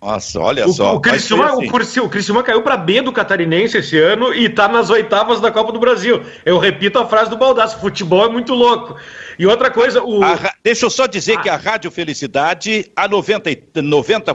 Nossa, 0.00 0.38
olha 0.38 0.66
o, 0.66 0.72
só. 0.72 0.94
O 0.94 1.00
Criciúma, 1.00 1.46
assim. 1.46 2.00
o, 2.00 2.04
o 2.04 2.08
Criciúma 2.08 2.42
caiu 2.44 2.62
para 2.62 2.76
B 2.76 3.02
do 3.02 3.12
Catarinense 3.12 3.78
esse 3.78 3.98
ano 3.98 4.32
e 4.32 4.44
está 4.44 4.68
nas 4.68 4.90
oitavas 4.90 5.40
da 5.40 5.50
Copa 5.50 5.72
do 5.72 5.80
Brasil. 5.80 6.22
Eu 6.44 6.56
repito 6.56 7.00
a 7.00 7.06
frase 7.06 7.28
do 7.28 7.36
Baldaço: 7.36 7.80
futebol 7.80 8.24
é 8.24 8.28
muito 8.28 8.54
louco. 8.54 8.96
E 9.36 9.44
outra 9.44 9.70
coisa, 9.70 10.02
o. 10.02 10.22
A, 10.22 10.52
deixa 10.62 10.86
eu 10.86 10.90
só 10.90 11.06
dizer 11.06 11.38
ah. 11.38 11.42
que 11.42 11.48
a 11.48 11.56
Rádio 11.56 11.90
Felicidade, 11.90 12.90
a 12.94 13.08
90.3 13.08 13.82
90 13.82 14.34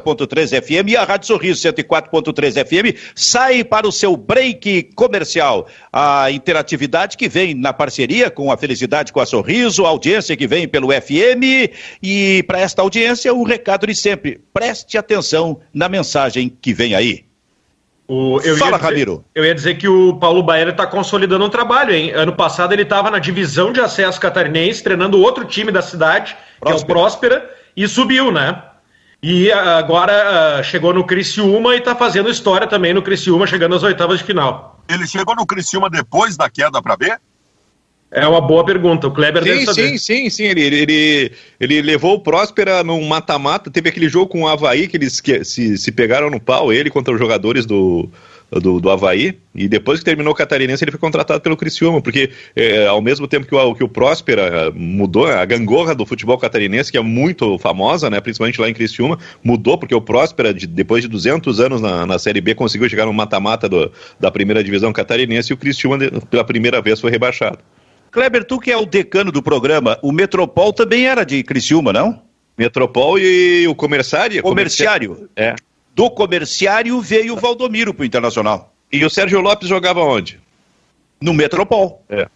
FM 0.62 0.90
e 0.90 0.98
a 0.98 1.04
Rádio 1.04 1.28
Sorriso 1.28 1.66
104.3 1.68 2.66
FM 2.66 2.98
sai 3.16 3.64
para 3.64 3.88
o 3.88 3.92
seu 3.92 4.18
break 4.18 4.92
comercial. 4.96 5.68
A 5.92 6.30
interatividade 6.32 7.16
que 7.16 7.30
vem 7.30 7.54
na 7.54 7.72
parceria 7.72 8.30
com 8.30 8.52
a 8.52 8.58
Felicidade 8.58 9.14
com 9.14 9.22
a 9.22 9.26
Sorriso, 9.26 9.86
a 9.86 9.90
audiência 9.90 10.36
que 10.36 10.48
vem 10.48 10.68
pelo 10.68 10.90
FM. 10.90 11.72
E 12.02 12.44
para 12.44 12.60
esta 12.60 12.82
audiência, 12.82 13.34
o 13.34 13.44
recado 13.44 13.88
de 13.88 13.96
sempre: 13.96 14.42
preste 14.54 14.98
atenção 14.98 15.53
na 15.74 15.90
mensagem 15.90 16.50
que 16.50 16.74
vem 16.74 16.96
aí. 16.96 17.26
O, 18.08 18.40
Fala, 18.58 18.78
dizer, 18.78 18.84
Ramiro. 18.84 19.26
Eu 19.34 19.46
ia 19.46 19.56
dizer 19.56 19.76
que 19.76 19.88
o 19.88 20.16
Paulo 20.16 20.44
Baiano 20.44 20.72
está 20.72 20.86
consolidando 20.86 21.46
um 21.46 21.50
trabalho, 21.50 21.94
hein? 21.94 22.12
Ano 22.12 22.34
passado 22.34 22.74
ele 22.74 22.84
estava 22.84 23.10
na 23.10 23.18
divisão 23.18 23.72
de 23.72 23.80
acesso 23.80 24.20
catarinense, 24.20 24.84
treinando 24.84 25.22
outro 25.22 25.46
time 25.46 25.72
da 25.72 25.82
cidade, 25.82 26.36
Próspera. 26.60 26.66
que 26.66 26.72
é 26.72 26.76
o 26.76 26.86
Próspera, 26.86 27.50
e 27.78 27.88
subiu, 27.88 28.32
né? 28.32 28.62
E 29.22 29.50
agora 29.54 30.60
uh, 30.60 30.64
chegou 30.66 30.94
no 30.94 31.06
Criciúma 31.06 31.76
e 31.76 31.78
está 31.78 31.96
fazendo 31.96 32.30
história 32.30 32.68
também 32.68 32.94
no 32.94 33.02
Criciúma, 33.02 33.48
chegando 33.48 33.74
às 33.74 33.82
oitavas 33.82 34.20
de 34.20 34.26
final. 34.26 34.84
Ele 34.90 35.08
chegou 35.08 35.34
no 35.34 35.46
Criciúma 35.46 35.90
depois 35.90 36.36
da 36.36 36.50
queda 36.50 36.82
para 36.82 36.98
ver? 36.98 37.22
É 38.14 38.28
uma 38.28 38.40
boa 38.40 38.64
pergunta. 38.64 39.08
O 39.08 39.12
Kleber 39.12 39.42
sim, 39.44 39.50
deve 39.50 39.66
saber. 39.66 39.90
Sim, 39.90 39.98
sim, 39.98 40.30
sim. 40.30 40.44
Ele, 40.44 40.62
ele, 40.62 41.32
ele 41.60 41.82
levou 41.82 42.14
o 42.14 42.20
Próspera 42.20 42.84
num 42.84 43.04
mata-mata. 43.08 43.72
Teve 43.72 43.90
aquele 43.90 44.08
jogo 44.08 44.28
com 44.28 44.44
o 44.44 44.48
Havaí 44.48 44.88
que 44.88 44.98
eles 44.98 45.20
que, 45.20 45.44
se, 45.44 45.78
se 45.78 45.92
pegaram 45.92 46.30
no 46.30 46.40
pau, 46.40 46.72
ele 46.72 46.92
contra 46.92 47.12
os 47.12 47.20
jogadores 47.20 47.66
do, 47.66 48.08
do, 48.52 48.80
do 48.80 48.90
Havaí. 48.92 49.36
E 49.56 49.68
depois 49.68 50.00
que 50.00 50.06
terminou 50.06 50.34
o 50.34 50.36
Catarinense, 50.36 50.84
ele 50.84 50.92
foi 50.92 51.00
contratado 51.00 51.42
pelo 51.42 51.58
Criciúma, 51.58 52.02
porque 52.02 52.30
é, 52.56 52.86
ao 52.86 53.02
mesmo 53.02 53.28
tempo 53.28 53.48
que 53.48 53.56
o, 53.56 53.76
que 53.76 53.84
o 53.84 53.90
Próspera 53.90 54.42
é, 54.42 54.72
mudou, 54.72 55.26
a 55.26 55.44
gangorra 55.46 55.96
do 55.96 56.06
futebol 56.06 56.38
catarinense, 56.38 56.92
que 56.92 56.98
é 56.98 57.02
muito 57.02 57.58
famosa, 57.58 58.10
né, 58.10 58.20
principalmente 58.20 58.60
lá 58.60 58.70
em 58.70 58.74
Criciúma, 58.74 59.18
mudou, 59.44 59.78
porque 59.78 59.94
o 59.94 60.02
Próspera, 60.02 60.54
de, 60.54 60.68
depois 60.68 61.04
de 61.04 61.08
200 61.08 61.60
anos 61.60 61.82
na, 61.82 62.06
na 62.06 62.20
Série 62.20 62.42
B, 62.42 62.56
conseguiu 62.56 62.90
chegar 62.90 63.06
no 63.06 63.14
mata-mata 63.14 63.68
da 64.20 64.32
primeira 64.32 64.64
divisão 64.64 64.94
catarinense 64.94 65.52
e 65.52 65.54
o 65.54 65.58
Criciúma, 65.58 65.98
pela 66.30 66.44
primeira 66.44 66.82
vez, 66.82 67.00
foi 67.00 67.12
rebaixado. 67.12 67.60
Kleber, 68.14 68.44
tu 68.46 68.60
que 68.60 68.72
é 68.72 68.78
o 68.78 68.86
decano 68.86 69.32
do 69.32 69.42
programa, 69.42 69.98
o 70.04 70.12
Metropol 70.12 70.72
também 70.72 71.08
era 71.08 71.26
de 71.26 71.42
Criciúma, 71.42 71.92
não? 71.92 72.22
Metropol 72.56 73.18
e 73.18 73.68
o 73.68 73.74
Comerciário? 73.74 74.44
Comerciário. 74.44 75.28
É. 75.36 75.56
Do 75.96 76.12
Comerciário 76.12 77.02
veio 77.02 77.34
o 77.34 77.38
Valdomiro 77.38 77.92
pro 77.92 78.06
Internacional. 78.06 78.72
E 78.92 79.04
o 79.04 79.10
Sérgio 79.10 79.42
Lopes 79.42 79.68
jogava 79.68 80.02
onde? 80.02 80.40
No 81.20 81.34
Metropol. 81.34 82.04
É. 82.08 82.28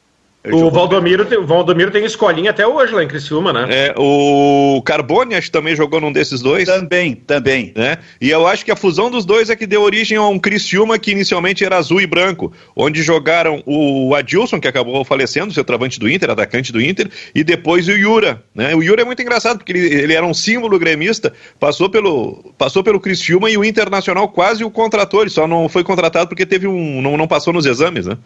O 0.46 0.72
Valdomiro, 0.72 1.28
o 1.42 1.46
Valdomiro 1.46 1.92
tem 1.92 2.06
escolinha 2.06 2.52
até 2.52 2.66
hoje 2.66 2.94
lá 2.94 3.04
em 3.04 3.08
Criciúma, 3.08 3.52
né? 3.52 3.68
É, 3.70 3.94
o 3.98 4.82
Carbone 4.86 5.36
acho 5.36 5.48
que 5.48 5.52
também 5.52 5.76
jogou 5.76 6.00
num 6.00 6.12
desses 6.12 6.42
dois. 6.42 6.66
Também, 6.66 7.16
também. 7.16 7.74
Né? 7.76 7.98
E 8.22 8.30
eu 8.30 8.48
acho 8.48 8.64
que 8.64 8.72
a 8.72 8.76
fusão 8.76 9.10
dos 9.10 9.26
dois 9.26 9.50
é 9.50 9.56
que 9.56 9.68
deu 9.68 9.82
origem 9.82 10.18
a 10.18 10.26
um 10.26 10.40
Criciúma 10.40 10.98
que 10.98 11.12
inicialmente 11.12 11.66
era 11.66 11.78
azul 11.78 12.00
e 12.00 12.08
branco, 12.08 12.54
onde 12.76 13.02
jogaram 13.02 13.62
o 13.66 14.16
Adilson, 14.16 14.60
que 14.60 14.68
acabou 14.68 15.04
falecendo, 15.04 15.54
centroavante 15.54 16.00
do 16.00 16.10
Inter, 16.10 16.30
atacante 16.30 16.72
do 16.72 16.82
Inter, 16.82 17.10
e 17.36 17.44
depois 17.44 17.88
o 17.88 17.92
Yura. 17.92 18.42
Né? 18.56 18.74
O 18.74 18.82
Yura 18.82 19.02
é 19.02 19.06
muito 19.06 19.22
engraçado, 19.22 19.58
porque 19.58 19.74
ele, 19.74 19.94
ele 19.94 20.14
era 20.14 20.26
um 20.26 20.34
símbolo 20.34 20.80
gremista, 20.80 21.34
passou 21.60 21.90
pelo, 21.90 22.54
passou 22.58 22.84
pelo 22.84 23.00
Criciúma 23.00 23.50
e 23.50 23.58
o 23.58 23.66
Internacional 23.66 24.30
quase 24.30 24.64
o 24.64 24.72
contratou, 24.72 25.22
ele 25.22 25.30
só 25.30 25.48
não 25.48 25.68
foi 25.68 25.84
contratado 25.84 26.30
porque 26.30 26.46
teve 26.46 26.68
um. 26.68 27.02
não, 27.02 27.18
não 27.18 27.28
passou 27.28 27.52
nos 27.52 27.66
exames, 27.66 28.06
né? 28.06 28.18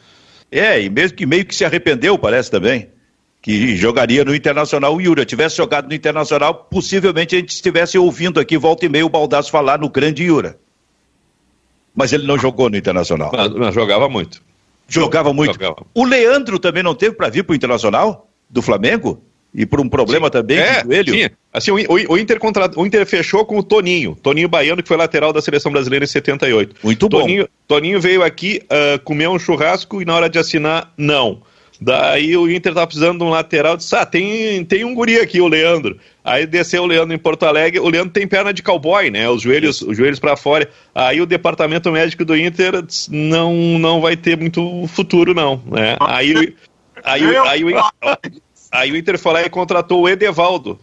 É, 0.52 0.82
e 0.82 0.90
mesmo 0.90 1.16
que 1.16 1.26
meio 1.26 1.46
que 1.46 1.56
se 1.56 1.64
arrependeu, 1.64 2.18
parece 2.18 2.52
também, 2.52 2.90
que 3.42 3.76
jogaria 3.78 4.26
no 4.26 4.36
Internacional. 4.36 4.96
O 4.96 5.02
Yura 5.02 5.26
tivesse 5.26 5.56
jogado 5.56 5.88
no 5.88 5.94
Internacional, 5.94 6.54
possivelmente 6.54 7.36
a 7.36 7.40
gente 7.40 7.50
estivesse 7.50 7.98
ouvindo 7.98 8.40
aqui 8.40 8.58
volta 8.58 8.86
e 8.86 8.90
meia 8.90 9.06
o 9.06 9.10
Baldasso 9.10 9.50
falar 9.50 9.80
no 9.80 9.90
grande 9.90 10.24
Yura. 10.24 10.60
Mas 11.96 12.12
ele 12.12 12.28
não 12.28 12.38
jogou 12.38 12.70
no 12.70 12.76
Internacional. 12.76 13.32
Mas, 13.34 13.50
mas 13.54 13.74
jogava 13.74 14.10
muito. 14.10 14.42
Jogava 14.88 15.34
muito. 15.34 15.54
Jogava. 15.54 15.86
O 15.94 16.04
Leandro 16.06 16.60
também 16.60 16.84
não 16.84 16.94
teve 16.94 17.16
para 17.16 17.30
vir 17.30 17.44
para 17.44 17.54
o 17.54 17.56
Internacional 17.56 18.30
do 18.50 18.62
Flamengo? 18.62 19.24
E 19.54 19.66
por 19.66 19.82
um 19.82 19.90
problema 19.90 20.28
Sim. 20.28 20.32
também 20.32 20.58
é, 20.60 20.82
de 20.82 20.88
joelho? 20.88 21.14
Sim. 21.14 21.30
Assim, 21.54 21.72
o, 21.72 22.14
o, 22.14 22.18
Inter 22.18 22.40
contra, 22.40 22.72
o 22.76 22.86
Inter 22.86 23.06
fechou 23.06 23.46
com 23.46 23.58
o 23.58 23.64
Toninho, 23.64 24.16
Toninho 24.16 24.48
Baiano, 24.48 24.82
que 24.82 24.88
foi 24.88 24.96
lateral 24.96 25.34
da 25.34 25.42
seleção 25.42 25.72
brasileira 25.72 26.06
em 26.06 26.08
78. 26.08 26.76
Muito 26.82 27.10
Toninho, 27.10 27.44
bom. 27.44 27.50
Toninho 27.68 28.00
veio 28.00 28.24
aqui 28.24 28.62
uh, 28.66 29.00
comer 29.04 29.28
um 29.28 29.38
churrasco 29.38 30.02
e 30.02 30.06
na 30.06 30.16
hora 30.16 30.30
de 30.30 30.40
assinar, 30.40 30.94
não. 30.98 31.42
Daí 31.82 32.38
o 32.38 32.50
Inter 32.50 32.76
tá 32.76 32.86
precisando 32.86 33.18
de 33.18 33.24
um 33.26 33.30
lateral, 33.30 33.76
disse, 33.76 33.96
ah, 33.96 34.06
tem, 34.06 34.64
tem 34.64 34.86
um 34.86 34.94
guri 34.94 35.20
aqui, 35.20 35.42
o 35.42 35.48
Leandro. 35.48 35.98
Aí 36.24 36.46
desceu 36.46 36.84
o 36.84 36.86
Leandro 36.86 37.14
em 37.14 37.18
Porto 37.18 37.44
Alegre, 37.44 37.80
o 37.80 37.90
Leandro 37.90 38.12
tem 38.12 38.28
perna 38.28 38.54
de 38.54 38.62
cowboy, 38.62 39.10
né, 39.10 39.28
os 39.28 39.42
joelhos, 39.42 39.82
os 39.82 39.98
joelhos 39.98 40.20
para 40.20 40.38
fora. 40.38 40.70
Aí 40.94 41.20
o 41.20 41.26
departamento 41.26 41.92
médico 41.92 42.24
do 42.24 42.38
Inter 42.38 42.84
disse, 42.84 43.12
não, 43.12 43.54
não 43.80 44.00
vai 44.00 44.16
ter 44.16 44.38
muito 44.38 44.86
futuro, 44.88 45.34
não, 45.34 45.60
né. 45.66 45.98
Aí, 46.02 46.36
aí, 47.04 47.26
aí, 47.26 47.36
aí, 47.36 47.64
aí 47.64 48.42
Aí 48.72 48.92
o 48.92 48.96
Inter 48.96 49.20
foi 49.20 49.34
lá 49.34 49.42
e 49.44 49.50
contratou 49.50 50.02
o 50.02 50.10
Edevaldo, 50.10 50.80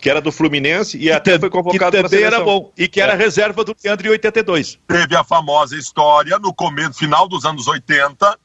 que 0.00 0.10
era 0.10 0.20
do 0.20 0.30
Fluminense 0.30 0.98
e 0.98 1.10
até 1.10 1.38
foi 1.38 1.50
convocado 1.50 1.96
que 1.96 2.02
também 2.02 2.22
era 2.22 2.40
bom 2.40 2.70
e 2.76 2.86
que 2.86 3.00
era 3.00 3.14
é. 3.14 3.16
reserva 3.16 3.64
do 3.64 3.74
Leandro 3.82 4.06
em 4.06 4.10
82. 4.10 4.78
Teve 4.86 5.16
a 5.16 5.24
famosa 5.24 5.76
história 5.76 6.38
no 6.38 6.52
começo, 6.54 6.98
final 6.98 7.26
dos 7.26 7.44
anos 7.44 7.66
80, 7.66 8.38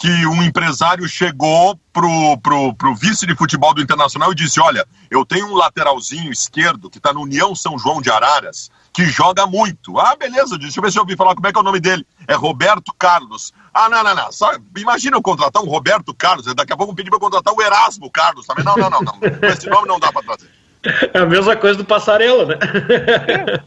que 0.00 0.26
um 0.26 0.42
empresário 0.42 1.06
chegou 1.06 1.78
pro, 1.92 2.38
pro, 2.38 2.74
pro 2.74 2.94
vice 2.94 3.26
de 3.26 3.36
futebol 3.36 3.74
do 3.74 3.82
Internacional 3.82 4.32
e 4.32 4.34
disse: 4.34 4.58
Olha, 4.58 4.86
eu 5.10 5.26
tenho 5.26 5.46
um 5.46 5.54
lateralzinho 5.54 6.32
esquerdo 6.32 6.88
que 6.88 6.96
está 6.96 7.12
no 7.12 7.20
União 7.20 7.54
São 7.54 7.78
João 7.78 8.00
de 8.00 8.10
Araras, 8.10 8.70
que 8.94 9.04
joga 9.04 9.46
muito. 9.46 10.00
Ah, 10.00 10.16
beleza, 10.16 10.56
deixa 10.56 10.78
eu 10.78 10.82
ver 10.82 10.90
se 10.90 10.98
eu 10.98 11.02
ouvi 11.02 11.16
falar 11.16 11.34
como 11.34 11.46
é 11.46 11.52
que 11.52 11.58
é 11.58 11.60
o 11.60 11.64
nome 11.64 11.80
dele. 11.80 12.06
É 12.26 12.34
Roberto 12.34 12.94
Carlos. 12.98 13.52
Ah, 13.74 13.90
não, 13.90 14.02
não, 14.02 14.14
não. 14.14 14.32
Só, 14.32 14.50
imagina 14.74 15.18
eu 15.18 15.22
contratar 15.22 15.62
um 15.62 15.68
Roberto 15.68 16.14
Carlos, 16.14 16.46
daqui 16.54 16.72
a 16.72 16.76
pouco 16.78 16.94
pedir 16.94 17.10
para 17.10 17.20
contratar 17.20 17.52
o 17.52 17.60
Erasmo 17.60 18.10
Carlos 18.10 18.46
também. 18.46 18.64
Não, 18.64 18.76
não, 18.76 18.88
não, 18.88 19.00
não. 19.02 19.18
Esse 19.50 19.68
nome 19.68 19.86
não 19.86 20.00
dá 20.00 20.10
para 20.10 20.22
trazer. 20.22 20.50
É 21.12 21.18
a 21.18 21.26
mesma 21.26 21.54
coisa 21.56 21.76
do 21.76 21.84
Passarela, 21.84 22.46
né? 22.46 22.56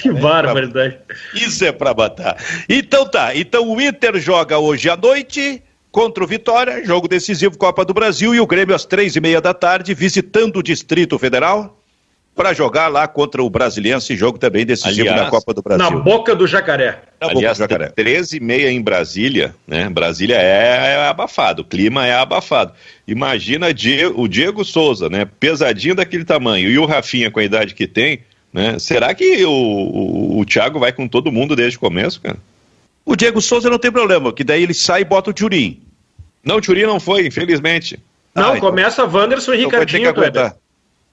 que 0.00 0.10
barbaridade. 0.12 0.98
Isso 1.34 1.64
é 1.64 1.72
para 1.72 1.94
matar. 1.94 2.36
Então 2.68 3.06
tá, 3.06 3.34
então 3.36 3.68
o 3.70 3.80
Inter 3.80 4.18
joga 4.18 4.58
hoje 4.58 4.88
à 4.88 4.96
noite 4.96 5.62
contra 5.90 6.24
o 6.24 6.26
Vitória, 6.26 6.84
jogo 6.84 7.06
decisivo 7.06 7.56
Copa 7.56 7.84
do 7.84 7.94
Brasil, 7.94 8.34
e 8.34 8.40
o 8.40 8.46
Grêmio 8.46 8.74
às 8.74 8.84
três 8.84 9.14
e 9.14 9.20
meia 9.20 9.40
da 9.40 9.54
tarde, 9.54 9.94
visitando 9.94 10.56
o 10.56 10.62
Distrito 10.62 11.18
Federal 11.18 11.78
para 12.34 12.52
jogar 12.52 12.88
lá 12.88 13.06
contra 13.06 13.42
o 13.42 13.48
Brasiliense, 13.48 14.16
jogo 14.16 14.38
também 14.38 14.66
decisivo 14.66 15.08
Aliás, 15.08 15.22
na 15.22 15.30
Copa 15.30 15.54
do 15.54 15.62
Brasil. 15.62 15.84
Na 15.84 15.96
boca 15.96 16.34
do 16.34 16.46
Jacaré. 16.46 16.98
Na 17.20 17.28
Aliás, 17.28 17.58
boca 17.58 17.68
do 17.68 17.80
Jacaré. 17.80 17.92
13 17.94 18.36
e 18.36 18.40
meia 18.40 18.70
em 18.70 18.82
Brasília, 18.82 19.54
né? 19.66 19.88
Brasília 19.88 20.36
é, 20.36 20.94
é, 20.94 21.06
abafado, 21.06 21.62
o 21.62 21.64
clima 21.64 22.06
é 22.06 22.14
abafado. 22.14 22.72
Imagina 23.06 23.68
o 24.16 24.26
Diego 24.26 24.64
Souza, 24.64 25.08
né? 25.08 25.24
Pesadinho 25.38 25.94
daquele 25.94 26.24
tamanho, 26.24 26.68
e 26.68 26.76
o 26.76 26.86
Rafinha 26.86 27.30
com 27.30 27.38
a 27.38 27.44
idade 27.44 27.74
que 27.74 27.86
tem, 27.86 28.20
né? 28.54 28.78
Será 28.78 29.12
que 29.12 29.44
o, 29.44 29.50
o, 29.50 30.38
o 30.38 30.44
Thiago 30.46 30.78
vai 30.78 30.92
com 30.92 31.08
todo 31.08 31.32
mundo 31.32 31.56
desde 31.56 31.76
o 31.76 31.80
começo, 31.80 32.20
cara? 32.20 32.36
O 33.04 33.16
Diego 33.16 33.42
Souza 33.42 33.68
não 33.68 33.80
tem 33.80 33.90
problema, 33.90 34.32
que 34.32 34.44
daí 34.44 34.62
ele 34.62 34.72
sai 34.72 35.00
e 35.00 35.04
bota 35.04 35.30
o 35.30 35.34
Turim. 35.34 35.82
Não, 36.44 36.56
o 36.56 36.60
Turim 36.60 36.84
não 36.84 37.00
foi, 37.00 37.26
infelizmente. 37.26 37.98
Não, 38.32 38.52
ah, 38.52 38.56
então 38.56 38.70
começa 38.70 39.02
então, 39.02 39.20
Wanderson 39.20 39.54
e 39.54 39.64
então 39.64 39.80
Ricardinho, 39.80 40.54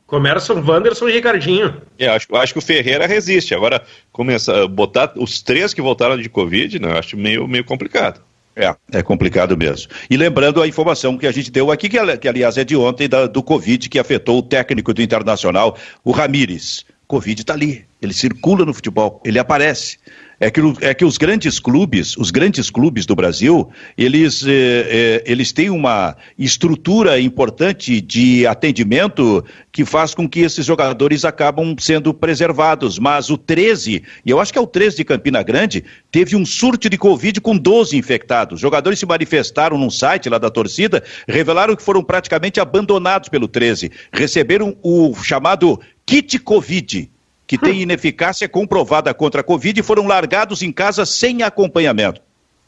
Começa 0.05 0.53
o 0.53 0.63
Wanderson 0.63 1.09
e 1.09 1.13
Ricardinho. 1.13 1.81
É, 1.97 2.07
acho, 2.09 2.35
acho 2.35 2.53
que 2.53 2.59
o 2.59 2.61
Ferreira 2.61 3.07
resiste. 3.07 3.55
Agora, 3.55 3.81
começar, 4.11 4.67
botar 4.67 5.13
os 5.15 5.41
três 5.41 5.73
que 5.73 5.81
voltaram 5.81 6.17
de 6.17 6.29
Covid, 6.29 6.79
né, 6.79 6.91
eu 6.91 6.97
acho 6.97 7.17
meio, 7.17 7.47
meio 7.47 7.63
complicado. 7.63 8.21
É, 8.55 8.75
é 8.91 9.01
complicado 9.01 9.57
mesmo. 9.57 9.89
E 10.09 10.17
lembrando 10.17 10.61
a 10.61 10.67
informação 10.67 11.17
que 11.17 11.25
a 11.25 11.31
gente 11.31 11.49
deu 11.49 11.71
aqui, 11.71 11.89
que, 11.89 12.17
que 12.17 12.27
aliás 12.27 12.57
é 12.57 12.63
de 12.63 12.75
ontem, 12.75 13.07
da, 13.07 13.25
do 13.25 13.41
Covid, 13.41 13.89
que 13.89 13.97
afetou 13.97 14.39
o 14.39 14.43
técnico 14.43 14.93
do 14.93 15.01
Internacional, 15.01 15.77
o 16.03 16.11
Ramires. 16.11 16.85
Covid 17.12 17.41
está 17.41 17.53
ali, 17.53 17.86
ele 18.01 18.14
circula 18.14 18.64
no 18.64 18.74
futebol, 18.74 19.22
ele 19.26 19.38
aparece 19.38 19.97
é 20.41 20.49
que, 20.49 20.59
é 20.81 20.91
que 20.95 21.05
os 21.05 21.19
grandes 21.19 21.59
clubes, 21.59 22.17
os 22.17 22.31
grandes 22.31 22.71
clubes 22.71 23.05
do 23.05 23.15
Brasil, 23.15 23.69
eles, 23.95 24.43
é, 24.43 24.51
é, 24.51 25.23
eles 25.27 25.51
têm 25.51 25.69
uma 25.69 26.17
estrutura 26.35 27.19
importante 27.19 28.01
de 28.01 28.47
atendimento 28.47 29.45
que 29.71 29.85
faz 29.85 30.15
com 30.15 30.27
que 30.27 30.39
esses 30.39 30.65
jogadores 30.65 31.23
acabam 31.23 31.75
sendo 31.77 32.11
preservados. 32.11 32.97
Mas 32.97 33.29
o 33.29 33.37
13, 33.37 34.01
e 34.25 34.31
eu 34.31 34.39
acho 34.39 34.51
que 34.51 34.57
é 34.57 34.61
o 34.61 34.65
13 34.65 34.97
de 34.97 35.03
Campina 35.03 35.43
Grande, 35.43 35.83
teve 36.11 36.35
um 36.35 36.43
surto 36.43 36.89
de 36.89 36.97
Covid 36.97 37.39
com 37.39 37.55
12 37.55 37.95
infectados. 37.95 38.55
Os 38.55 38.61
jogadores 38.61 38.97
se 38.97 39.05
manifestaram 39.05 39.77
num 39.77 39.91
site 39.91 40.27
lá 40.27 40.39
da 40.39 40.49
torcida, 40.49 41.03
revelaram 41.27 41.75
que 41.75 41.83
foram 41.83 42.03
praticamente 42.03 42.59
abandonados 42.59 43.29
pelo 43.29 43.47
13. 43.47 43.91
Receberam 44.11 44.75
o 44.81 45.13
chamado 45.21 45.79
kit 46.03 46.39
Covid 46.39 47.11
que 47.51 47.57
têm 47.57 47.81
ineficácia 47.81 48.47
comprovada 48.47 49.13
contra 49.13 49.41
a 49.41 49.43
Covid 49.43 49.77
e 49.77 49.83
foram 49.83 50.07
largados 50.07 50.61
em 50.61 50.71
casa 50.71 51.05
sem 51.05 51.43
acompanhamento. 51.43 52.21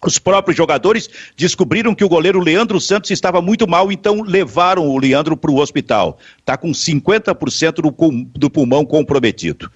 Os 0.06 0.20
próprios 0.20 0.58
jogadores 0.58 1.10
descobriram 1.38 1.96
que 1.96 2.04
o 2.04 2.10
goleiro 2.10 2.42
Leandro 2.42 2.82
Santos 2.82 3.10
estava 3.10 3.42
muito 3.42 3.66
mal, 3.66 3.94
então 3.94 4.22
levaram 4.22 4.86
o 4.86 5.00
Leandro 5.00 5.38
para 5.38 5.50
o 5.50 5.58
hospital. 5.58 6.20
Está 6.38 6.58
com 6.58 6.72
50% 6.72 7.76
do, 7.76 7.94
do 8.38 8.50
pulmão 8.50 8.84
comprometido. 8.84 9.72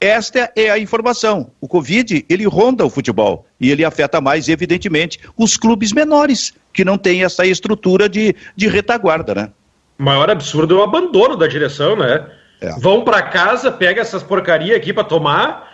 Esta 0.00 0.52
é 0.54 0.70
a 0.70 0.78
informação. 0.78 1.50
O 1.60 1.66
Covid, 1.66 2.24
ele 2.28 2.44
ronda 2.46 2.86
o 2.86 2.90
futebol 2.90 3.48
e 3.60 3.72
ele 3.72 3.84
afeta 3.84 4.20
mais, 4.20 4.48
evidentemente, 4.48 5.18
os 5.36 5.56
clubes 5.56 5.92
menores, 5.92 6.54
que 6.72 6.84
não 6.84 6.96
têm 6.96 7.24
essa 7.24 7.44
estrutura 7.44 8.08
de, 8.08 8.36
de 8.54 8.68
retaguarda, 8.68 9.34
né? 9.34 9.50
O 9.98 10.04
maior 10.04 10.30
absurdo 10.30 10.76
é 10.76 10.78
o 10.78 10.82
abandono 10.84 11.36
da 11.36 11.48
direção, 11.48 11.96
né? 11.96 12.24
É. 12.60 12.70
Vão 12.78 13.02
para 13.02 13.22
casa, 13.22 13.70
pega 13.70 14.00
essas 14.00 14.22
porcaria 14.22 14.76
aqui 14.76 14.92
para 14.92 15.04
tomar 15.04 15.72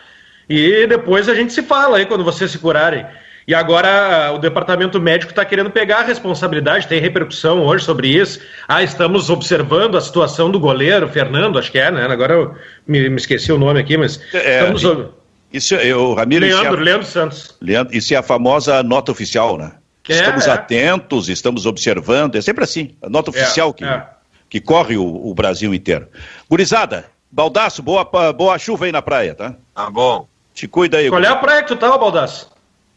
e 0.49 0.87
depois 0.87 1.29
a 1.29 1.35
gente 1.35 1.53
se 1.53 1.63
fala 1.63 1.99
aí 1.99 2.07
quando 2.07 2.25
vocês 2.25 2.51
se 2.51 2.59
curarem. 2.59 3.07
E 3.47 3.55
agora 3.55 4.33
o 4.33 4.39
departamento 4.39 5.01
médico 5.01 5.33
está 5.33 5.45
querendo 5.45 5.71
pegar 5.71 5.99
a 5.99 6.03
responsabilidade, 6.03 6.87
tem 6.87 7.01
repercussão 7.01 7.65
hoje 7.65 7.85
sobre 7.85 8.09
isso. 8.09 8.41
Ah, 8.69 8.83
estamos 8.83 9.31
observando 9.31 9.97
a 9.97 10.01
situação 10.01 10.51
do 10.51 10.61
goleiro, 10.61 11.09
Fernando, 11.09 11.59
acho 11.59 11.73
que 11.73 11.79
é, 11.79 11.91
né? 11.91 12.05
Agora 12.05 12.35
eu 12.35 12.55
me, 12.87 13.09
me 13.09 13.17
esqueci 13.17 13.51
o 13.51 13.59
nome 13.59 13.81
aqui, 13.81 13.97
mas 13.97 14.21
é, 14.33 14.61
estamos. 14.61 15.11
Isso, 15.53 15.75
eu, 15.75 16.15
Ramiro, 16.15 16.45
Leandro, 16.45 16.65
isso 16.65 16.75
é, 16.75 16.85
Leandro 16.85 17.07
Santos. 17.07 17.57
Leandro, 17.61 17.97
isso 17.97 18.15
é 18.15 18.17
a 18.17 18.23
famosa 18.23 18.83
nota 18.83 19.11
oficial, 19.11 19.59
né? 19.59 19.73
É, 20.09 20.13
estamos 20.13 20.47
é. 20.47 20.51
atentos, 20.51 21.29
estamos 21.29 21.67
observando, 21.67 22.37
é 22.37 22.41
sempre 22.41 22.65
assim, 22.65 22.97
a 23.03 23.09
nota 23.09 23.31
é, 23.31 23.43
oficial 23.43 23.73
que, 23.73 23.85
é. 23.85 24.05
Que 24.51 24.61
corre 24.61 24.97
o, 24.97 25.29
o, 25.31 25.33
Brasil 25.33 25.73
inteiro. 25.73 26.09
Gurizada, 26.51 27.09
Baldaço, 27.31 27.81
boa, 27.81 28.05
boa 28.33 28.59
chuva 28.59 28.87
aí 28.87 28.93
na 28.93 29.01
praia, 29.01 29.35
tá? 29.35 29.55
Tá 29.73 29.89
bom. 29.89 30.27
Te 30.53 30.67
cuida 30.67 30.99
aí. 30.99 31.09
Qual 31.09 31.23
é 31.23 31.29
a 31.29 31.37
praia 31.37 31.63
que 31.63 31.69
tu 31.69 31.77
tava, 31.77 31.97
Baldaço? 31.97 32.51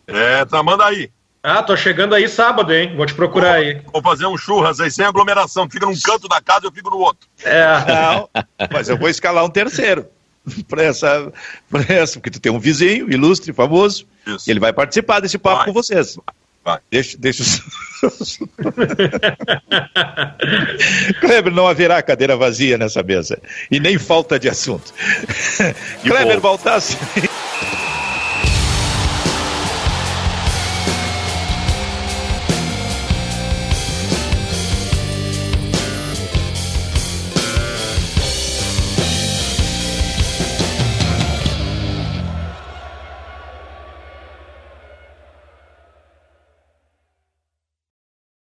É, 0.07 0.43
tá, 0.43 0.63
manda 0.63 0.83
aí. 0.83 1.11
Ah, 1.43 1.61
tô 1.61 1.77
chegando 1.77 2.15
aí 2.15 2.27
sábado, 2.27 2.73
hein? 2.73 2.95
Vou 2.95 3.05
te 3.05 3.13
procurar 3.13 3.57
vou, 3.57 3.63
aí. 3.63 3.81
Vou 3.91 4.01
fazer 4.01 4.25
um 4.25 4.37
churras 4.37 4.79
aí 4.79 4.89
sem 4.89 5.05
aglomeração. 5.05 5.69
Fica 5.69 5.85
num 5.85 5.99
canto 5.99 6.27
da 6.27 6.41
casa, 6.41 6.65
eu 6.65 6.71
fico 6.71 6.89
no 6.89 6.97
outro. 6.97 7.27
É. 7.43 7.65
Não, 7.85 8.29
mas 8.71 8.89
eu 8.89 8.97
vou 8.97 9.09
escalar 9.09 9.45
um 9.45 9.49
terceiro. 9.49 10.07
Pra 10.67 10.83
essa, 10.83 11.31
pra 11.69 11.85
essa, 11.87 12.19
porque 12.19 12.29
tu 12.29 12.37
tem 12.37 12.51
um 12.51 12.59
vizinho 12.59 13.09
ilustre, 13.09 13.53
famoso. 13.53 14.05
Isso. 14.27 14.49
E 14.49 14.51
ele 14.51 14.59
vai 14.59 14.73
participar 14.73 15.21
desse 15.21 15.37
papo 15.37 15.59
vai. 15.59 15.65
com 15.67 15.71
vocês. 15.71 16.17
Vai. 16.63 16.79
Deixa, 16.89 17.17
deixa 17.17 17.43
os. 17.43 17.61
Kleber, 21.19 21.53
não 21.53 21.67
haverá 21.67 22.01
cadeira 22.01 22.37
vazia 22.37 22.77
nessa 22.77 23.03
mesa. 23.03 23.37
E 23.69 23.79
nem 23.79 23.97
falta 23.97 24.39
de 24.39 24.49
assunto. 24.49 24.93
Kleber 26.03 26.39
Baltassi. 26.39 26.97